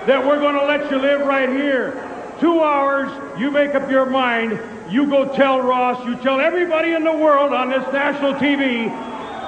that 0.05 0.25
we're 0.25 0.39
going 0.39 0.55
to 0.55 0.65
let 0.65 0.91
you 0.91 0.97
live 0.97 1.25
right 1.25 1.49
here. 1.49 2.12
Two 2.39 2.61
hours, 2.61 3.09
you 3.39 3.51
make 3.51 3.75
up 3.75 3.89
your 3.89 4.05
mind. 4.05 4.59
You 4.89 5.07
go 5.07 5.25
tell 5.35 5.61
Ross, 5.61 6.05
you 6.05 6.15
tell 6.17 6.39
everybody 6.39 6.93
in 6.93 7.03
the 7.03 7.13
world 7.13 7.53
on 7.53 7.69
this 7.69 7.83
national 7.93 8.33
TV 8.35 8.87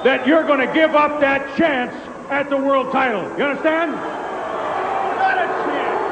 that 0.04 0.26
you're 0.26 0.44
going 0.44 0.66
to 0.66 0.72
give 0.72 0.94
up 0.94 1.20
that 1.20 1.56
chance 1.56 1.94
at 2.30 2.50
the 2.50 2.56
world 2.56 2.92
title. 2.92 3.22
You 3.38 3.44
understand? 3.44 3.92
Not 3.92 5.38
a 5.38 5.46
chance. 5.64 6.02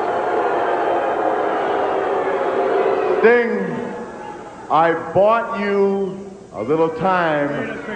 Sting, 3.20 4.70
I 4.70 4.92
bought 5.12 5.60
you 5.60 6.18
a 6.52 6.62
little 6.62 6.90
time 6.90 7.48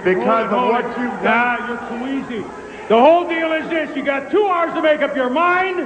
because 0.03 0.53
of 0.53 0.69
what 0.69 0.85
you've 0.85 1.23
done. 1.23 1.25
Nah, 1.25 1.67
you're 1.69 1.79
too 1.89 2.07
easy. 2.19 2.43
The 2.89 2.99
whole 2.99 3.29
deal 3.29 3.53
is 3.53 3.69
this. 3.69 3.95
You 3.97 4.03
got 4.03 4.31
two 4.31 4.47
hours 4.47 4.73
to 4.75 4.83
make 4.83 5.01
up 5.01 5.15
your 5.15 5.31
mind, 5.31 5.79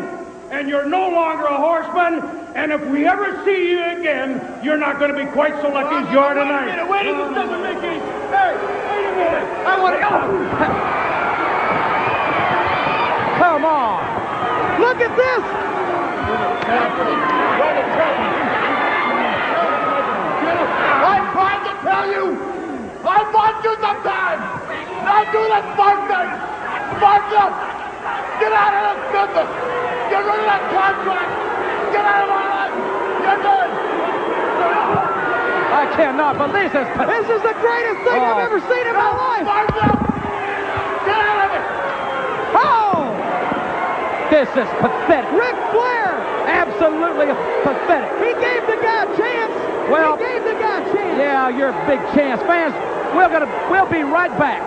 and 0.53 0.69
you're 0.69 0.85
no 0.85 1.09
longer 1.09 1.45
a 1.47 1.57
horseman. 1.57 2.21
And 2.55 2.71
if 2.71 2.85
we 2.87 3.07
ever 3.07 3.43
see 3.45 3.71
you 3.71 3.83
again, 3.99 4.61
you're 4.63 4.77
not 4.77 4.99
going 4.99 5.11
to 5.11 5.17
be 5.17 5.25
quite 5.33 5.61
so 5.63 5.71
lucky 5.73 5.97
as 5.97 6.13
you 6.13 6.19
are 6.21 6.35
tonight. 6.35 6.87
Wait 6.89 7.09
a 7.09 7.13
minute, 7.17 7.33
wait 7.33 7.43
a 7.43 7.47
minute, 7.49 7.83
any... 7.83 7.99
Hey, 8.29 8.53
wait 8.53 9.09
a 9.09 9.17
minute. 9.17 9.49
I 9.65 9.81
want 9.81 9.97
to... 9.97 10.01
Come 13.41 13.65
on. 13.65 14.05
Look 14.79 15.01
at 15.01 15.17
this. 15.17 15.43
I 21.03 21.17
tried 21.33 21.65
to 21.65 21.75
tell 21.81 22.07
you. 22.13 22.37
I 23.03 23.19
bought 23.33 23.65
you 23.65 23.73
sometimes. 23.81 24.45
Now 25.03 25.24
do 25.33 25.41
thing. 26.12 26.29
Smarten 27.01 27.41
up. 27.41 27.53
Get 28.39 28.53
out 28.53 28.74
of 28.77 29.01
this 29.01 29.09
business. 29.16 29.91
Get 30.12 30.20
rid 30.28 30.40
of 30.44 30.48
that 30.52 30.64
contract. 30.76 31.30
Get 31.97 32.05
out 32.05 32.22
of 32.24 32.30
my 32.36 32.44
life. 32.52 32.74
You're 33.24 33.40
done. 33.40 33.70
I 35.72 35.84
cannot 35.97 36.36
believe 36.36 36.68
this. 36.72 36.84
This 36.84 37.26
is 37.32 37.40
the 37.40 37.56
greatest 37.64 37.98
thing 38.05 38.20
Oh. 38.20 38.28
I've 38.28 38.44
ever 38.44 38.60
seen 38.60 38.84
in 38.86 38.93
my 38.93 39.12
life. 39.16 39.47
Get 41.09 41.16
out 41.16 41.40
of 41.48 41.51
it. 41.56 41.64
Oh! 42.60 43.09
This 44.28 44.48
is 44.52 44.68
pathetic. 44.84 45.32
Ric 45.32 45.56
Flair, 45.72 46.12
absolutely 46.44 47.32
pathetic. 47.64 48.12
He 48.20 48.32
gave 48.36 48.62
the 48.68 48.76
guy 48.84 49.09
a 49.09 49.16
chance. 49.16 49.55
Well- 49.90 50.16
he 50.20 50.24
gave 50.28 50.44
the 50.44 50.55
guy 50.60 50.76
a 50.80 50.93
chance. 50.93 51.16
Yeah, 51.18 51.48
you're 51.48 51.72
a 51.72 51.86
big 51.89 52.01
chance. 52.12 52.40
Fans, 52.44 52.74
we're 53.16 53.28
gonna 53.32 53.48
we'll 53.72 53.89
be 53.89 54.02
right 54.05 54.32
back. 54.39 54.60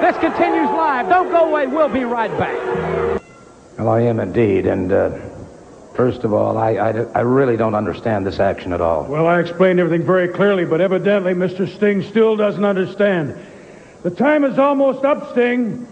This 0.00 0.16
continues 0.18 0.70
live. 0.70 1.08
Don't 1.08 1.30
go 1.30 1.46
away. 1.50 1.66
We'll 1.66 1.88
be 1.88 2.04
right 2.04 2.30
back. 2.38 2.54
Well, 3.84 3.92
I 3.92 4.00
am 4.00 4.18
indeed. 4.18 4.64
And 4.64 4.90
uh, 4.90 5.10
first 5.92 6.24
of 6.24 6.32
all, 6.32 6.56
I, 6.56 6.70
I, 6.70 6.90
I 7.16 7.20
really 7.20 7.58
don't 7.58 7.74
understand 7.74 8.26
this 8.26 8.40
action 8.40 8.72
at 8.72 8.80
all. 8.80 9.04
Well, 9.04 9.26
I 9.26 9.40
explained 9.40 9.78
everything 9.78 10.06
very 10.06 10.28
clearly, 10.28 10.64
but 10.64 10.80
evidently 10.80 11.34
Mr. 11.34 11.68
Sting 11.68 12.02
still 12.02 12.34
doesn't 12.34 12.64
understand. 12.64 13.38
The 14.02 14.10
time 14.10 14.44
is 14.44 14.58
almost 14.58 15.04
up, 15.04 15.32
Sting. 15.32 15.86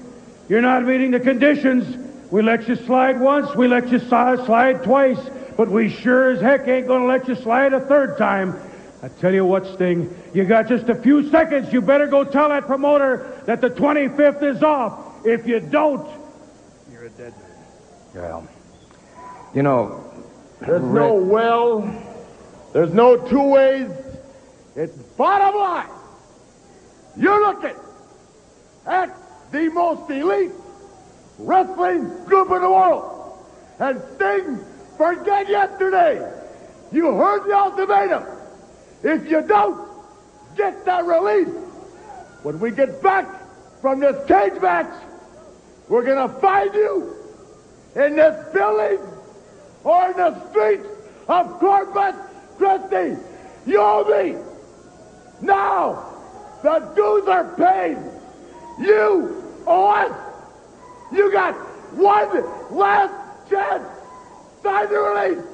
You're 0.48 0.62
not 0.62 0.84
meeting 0.84 1.10
the 1.10 1.20
conditions. 1.20 1.98
We 2.30 2.40
let 2.40 2.66
you 2.66 2.76
slide 2.76 3.20
once, 3.20 3.54
we 3.54 3.68
let 3.68 3.92
you 3.92 3.98
slide 3.98 4.84
twice, 4.84 5.20
but 5.58 5.68
we 5.68 5.90
sure 5.90 6.30
as 6.30 6.40
heck 6.40 6.66
ain't 6.66 6.86
gonna 6.86 7.04
let 7.04 7.28
you 7.28 7.34
slide 7.34 7.74
a 7.74 7.80
third 7.80 8.16
time. 8.16 8.58
I 9.02 9.08
tell 9.08 9.34
you 9.34 9.44
what, 9.44 9.66
Sting, 9.66 10.08
you 10.32 10.46
got 10.46 10.66
just 10.66 10.88
a 10.88 10.94
few 10.94 11.28
seconds. 11.28 11.70
You 11.74 11.82
better 11.82 12.06
go 12.06 12.24
tell 12.24 12.48
that 12.48 12.66
promoter 12.66 13.42
that 13.44 13.60
the 13.60 13.68
25th 13.68 14.42
is 14.42 14.62
off. 14.62 15.26
If 15.26 15.46
you 15.46 15.60
don't, 15.60 16.08
you're 16.90 17.04
a 17.04 17.10
dead 17.10 17.34
man. 17.38 17.51
Well, 18.14 18.46
you 19.54 19.62
know, 19.62 20.04
There's 20.60 20.82
no 20.82 21.14
well. 21.14 21.80
There's 22.72 22.92
no 22.92 23.16
two 23.16 23.42
ways. 23.42 23.90
It's 24.76 24.96
bottom 25.16 25.58
line. 25.58 25.88
You're 27.16 27.40
looking 27.40 27.76
at 28.86 29.14
the 29.50 29.68
most 29.70 30.10
elite 30.10 30.52
wrestling 31.38 32.24
group 32.24 32.50
in 32.50 32.62
the 32.62 32.70
world. 32.70 33.44
And 33.78 34.00
Sting, 34.16 34.64
forget 34.96 35.48
yesterday. 35.48 36.32
You 36.92 37.14
heard 37.14 37.44
the 37.44 37.54
ultimatum. 37.54 38.24
If 39.02 39.30
you 39.30 39.42
don't 39.42 39.88
get 40.56 40.84
that 40.84 41.04
release, 41.04 41.48
when 42.42 42.60
we 42.60 42.70
get 42.70 43.02
back 43.02 43.26
from 43.80 44.00
this 44.00 44.16
cage 44.26 44.60
match, 44.60 44.92
we're 45.88 46.04
going 46.04 46.28
to 46.28 46.34
find 46.40 46.72
you 46.74 47.21
in 47.94 48.16
this 48.16 48.52
building 48.54 48.98
or 49.84 50.10
in 50.10 50.16
the 50.16 50.50
streets 50.50 50.86
of 51.28 51.58
Corpus 51.58 52.14
Christi. 52.56 53.20
You 53.66 53.80
owe 53.80 54.04
me. 54.04 54.36
Now, 55.40 56.12
the 56.62 56.78
dues 56.94 57.28
are 57.28 57.54
paid. 57.56 57.98
You 58.80 59.62
owe 59.66 59.90
us. 59.90 60.12
You 61.12 61.30
got 61.32 61.54
one 61.94 62.76
last 62.76 63.50
chance. 63.50 63.84
Sign 64.62 64.88
the 64.88 64.98
release. 64.98 65.44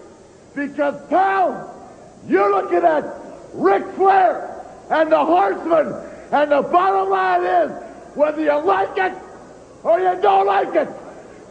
Because, 0.55 0.95
pal, 1.09 1.75
you're 2.27 2.51
looking 2.51 2.85
at 2.85 3.05
Ric 3.55 3.85
Flair 3.97 4.65
and 4.91 5.11
the 5.11 5.25
Horseman. 5.25 5.95
And 6.31 6.53
the 6.53 6.63
bottom 6.63 7.11
line 7.11 7.45
is, 7.45 7.71
whether 8.15 8.41
you 8.41 8.55
like 8.65 8.97
it 8.99 9.13
or 9.83 9.99
you 9.99 10.21
don't 10.21 10.47
like 10.47 10.75
it, 10.75 10.89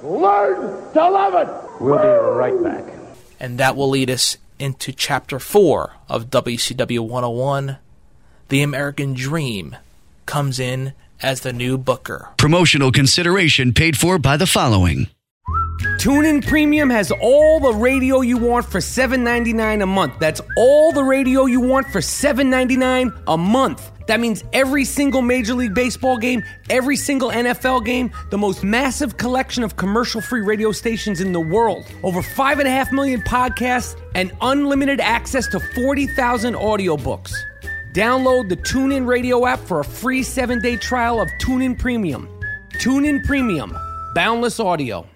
learn 0.03 0.93
to 0.93 1.09
love 1.09 1.33
it. 1.35 1.81
We'll 1.81 1.97
be 1.97 2.07
right 2.07 2.63
back. 2.63 2.93
And 3.39 3.59
that 3.59 3.75
will 3.75 3.89
lead 3.89 4.09
us 4.09 4.37
into 4.59 4.91
chapter 4.91 5.39
4 5.39 5.93
of 6.09 6.29
WCW 6.29 6.99
101. 6.99 7.77
The 8.49 8.61
American 8.61 9.13
Dream 9.13 9.75
comes 10.25 10.59
in 10.59 10.93
as 11.21 11.41
the 11.41 11.53
new 11.53 11.77
booker. 11.77 12.29
Promotional 12.37 12.91
consideration 12.91 13.73
paid 13.73 13.97
for 13.97 14.17
by 14.19 14.37
the 14.37 14.47
following. 14.47 15.07
TuneIn 15.77 16.45
Premium 16.47 16.89
has 16.89 17.11
all 17.11 17.59
the 17.59 17.73
radio 17.73 18.21
you 18.21 18.37
want 18.37 18.65
for 18.65 18.79
$7.99 18.79 19.83
a 19.83 19.85
month. 19.85 20.13
That's 20.19 20.41
all 20.55 20.91
the 20.91 21.03
radio 21.03 21.45
you 21.45 21.59
want 21.59 21.87
for 21.89 21.99
$7.99 21.99 23.21
a 23.27 23.37
month. 23.37 23.91
That 24.07 24.19
means 24.19 24.43
every 24.53 24.85
single 24.85 25.21
Major 25.21 25.53
League 25.53 25.75
Baseball 25.75 26.17
game, 26.17 26.43
every 26.69 26.95
single 26.95 27.29
NFL 27.29 27.85
game, 27.85 28.11
the 28.31 28.37
most 28.37 28.63
massive 28.63 29.17
collection 29.17 29.63
of 29.63 29.75
commercial 29.75 30.21
free 30.21 30.41
radio 30.41 30.71
stations 30.71 31.21
in 31.21 31.31
the 31.31 31.41
world, 31.41 31.85
over 32.03 32.21
5.5 32.21 32.91
million 32.91 33.21
podcasts, 33.21 33.99
and 34.15 34.31
unlimited 34.41 34.99
access 34.99 35.47
to 35.47 35.59
40,000 35.59 36.55
audiobooks. 36.55 37.33
Download 37.93 38.47
the 38.47 38.57
TuneIn 38.57 39.05
Radio 39.05 39.45
app 39.45 39.59
for 39.59 39.81
a 39.81 39.83
free 39.83 40.23
seven 40.23 40.59
day 40.61 40.77
trial 40.77 41.19
of 41.19 41.27
TuneIn 41.41 41.77
Premium. 41.77 42.29
TuneIn 42.73 43.25
Premium, 43.25 43.75
boundless 44.13 44.59
audio. 44.59 45.07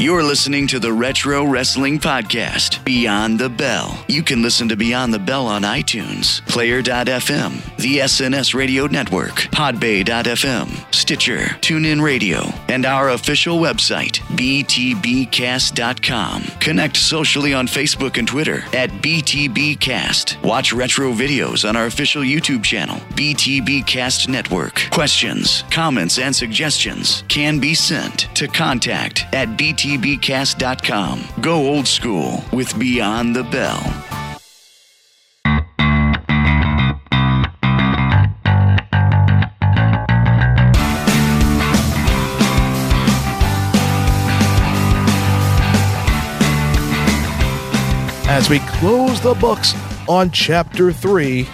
You're 0.00 0.22
listening 0.22 0.68
to 0.68 0.78
the 0.78 0.92
Retro 0.92 1.44
Wrestling 1.44 1.98
Podcast, 1.98 2.84
Beyond 2.84 3.40
the 3.40 3.48
Bell. 3.48 4.04
You 4.06 4.22
can 4.22 4.42
listen 4.42 4.68
to 4.68 4.76
Beyond 4.76 5.12
the 5.12 5.18
Bell 5.18 5.48
on 5.48 5.62
iTunes, 5.62 6.40
Player.fm, 6.46 7.76
the 7.78 7.98
SNS 7.98 8.54
Radio 8.54 8.86
Network, 8.86 9.34
Podbay.fm, 9.50 10.94
Stitcher, 10.94 11.38
TuneIn 11.38 12.00
Radio, 12.00 12.42
and 12.68 12.86
our 12.86 13.08
official 13.08 13.58
website, 13.58 14.20
BTBcast.com. 14.38 16.42
Connect 16.60 16.96
socially 16.96 17.52
on 17.52 17.66
Facebook 17.66 18.18
and 18.18 18.28
Twitter 18.28 18.62
at 18.72 18.90
BTBcast. 19.02 20.40
Watch 20.44 20.72
retro 20.72 21.12
videos 21.12 21.68
on 21.68 21.74
our 21.74 21.86
official 21.86 22.22
YouTube 22.22 22.62
channel, 22.62 22.98
BTBcast 23.16 24.28
Network. 24.28 24.80
Questions, 24.92 25.64
comments, 25.72 26.20
and 26.20 26.36
suggestions 26.36 27.24
can 27.26 27.58
be 27.58 27.74
sent 27.74 28.28
to 28.36 28.46
contact 28.46 29.26
at 29.32 29.48
BTBcast.com. 29.58 29.87
Go 31.40 31.66
old 31.66 31.86
school 31.86 32.44
with 32.52 32.78
Beyond 32.78 33.34
the 33.34 33.44
Bell. 33.44 33.80
As 48.28 48.50
we 48.50 48.58
close 48.58 49.22
the 49.22 49.34
books 49.40 49.74
on 50.06 50.30
Chapter 50.30 50.92
3, 50.92 51.48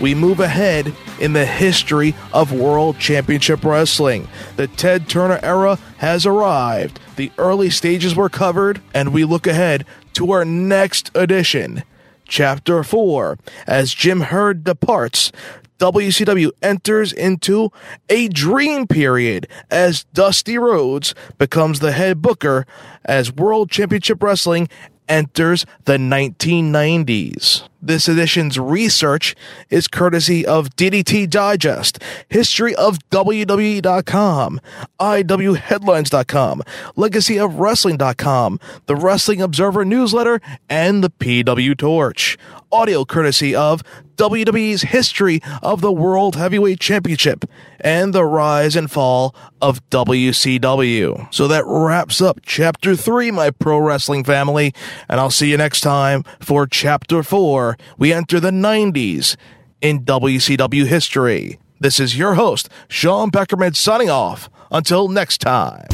we 0.00 0.14
move 0.14 0.40
ahead 0.40 0.94
in 1.18 1.32
the 1.32 1.46
history 1.46 2.14
of 2.32 2.52
World 2.52 2.98
Championship 2.98 3.64
Wrestling. 3.64 4.28
The 4.56 4.66
Ted 4.66 5.08
Turner 5.08 5.40
era 5.42 5.78
has 5.98 6.26
arrived, 6.26 7.00
the 7.16 7.32
early 7.38 7.70
stages 7.70 8.14
were 8.14 8.28
covered, 8.28 8.80
and 8.94 9.12
we 9.12 9.24
look 9.24 9.46
ahead 9.46 9.84
to 10.14 10.32
our 10.32 10.44
next 10.44 11.10
edition, 11.14 11.82
Chapter 12.26 12.82
4. 12.82 13.38
As 13.66 13.94
Jim 13.94 14.20
Herd 14.22 14.64
departs, 14.64 15.32
WCW 15.78 16.50
enters 16.60 17.12
into 17.12 17.70
a 18.08 18.28
dream 18.28 18.86
period 18.86 19.46
as 19.70 20.04
Dusty 20.12 20.58
Rhodes 20.58 21.14
becomes 21.38 21.80
the 21.80 21.92
head 21.92 22.20
booker 22.20 22.66
as 23.04 23.32
World 23.32 23.70
Championship 23.70 24.22
Wrestling 24.22 24.68
enters 25.08 25.64
the 25.84 25.96
1990s. 25.96 27.68
This 27.80 28.08
edition's 28.08 28.58
research 28.58 29.36
is 29.70 29.86
courtesy 29.86 30.44
of 30.44 30.70
DDT 30.70 31.30
Digest, 31.30 32.02
History 32.28 32.74
of 32.74 32.98
WWE.com, 33.10 34.60
IWHeadlines.com, 35.00 36.62
Legacy 36.96 37.38
of 37.38 37.54
Wrestling.com, 37.54 38.58
the 38.86 38.96
Wrestling 38.96 39.40
Observer 39.40 39.84
Newsletter, 39.84 40.40
and 40.68 41.04
the 41.04 41.10
PW 41.10 41.76
Torch. 41.78 42.36
Audio 42.72 43.04
courtesy 43.04 43.54
of 43.54 43.84
WWE's 44.16 44.82
History 44.82 45.40
of 45.62 45.80
the 45.80 45.92
World 45.92 46.34
Heavyweight 46.34 46.80
Championship 46.80 47.44
and 47.80 48.12
the 48.12 48.24
Rise 48.24 48.76
and 48.76 48.90
Fall 48.90 49.34
of 49.60 49.88
WCW. 49.90 51.32
So 51.32 51.48
that 51.48 51.64
wraps 51.66 52.20
up 52.20 52.40
Chapter 52.42 52.96
3, 52.96 53.30
my 53.30 53.50
pro 53.50 53.78
wrestling 53.78 54.24
family, 54.24 54.74
and 55.08 55.20
I'll 55.20 55.30
see 55.30 55.50
you 55.50 55.56
next 55.56 55.80
time 55.80 56.24
for 56.40 56.66
Chapter 56.66 57.22
4. 57.22 57.76
We 57.96 58.12
enter 58.12 58.40
the 58.40 58.50
90s 58.50 59.36
in 59.80 60.04
WCW 60.04 60.86
history. 60.86 61.58
This 61.80 62.00
is 62.00 62.18
your 62.18 62.34
host, 62.34 62.68
Sean 62.88 63.30
Beckerman, 63.30 63.76
signing 63.76 64.10
off. 64.10 64.50
Until 64.70 65.08
next 65.08 65.38
time. 65.38 65.86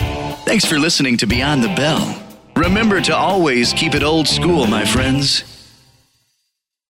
Thanks 0.44 0.64
for 0.64 0.78
listening 0.78 1.16
to 1.18 1.26
Beyond 1.26 1.62
the 1.62 1.68
Bell. 1.68 2.20
Remember 2.56 3.00
to 3.00 3.14
always 3.14 3.72
keep 3.72 3.94
it 3.94 4.02
old 4.02 4.26
school, 4.26 4.66
my 4.66 4.84
friends. 4.84 5.53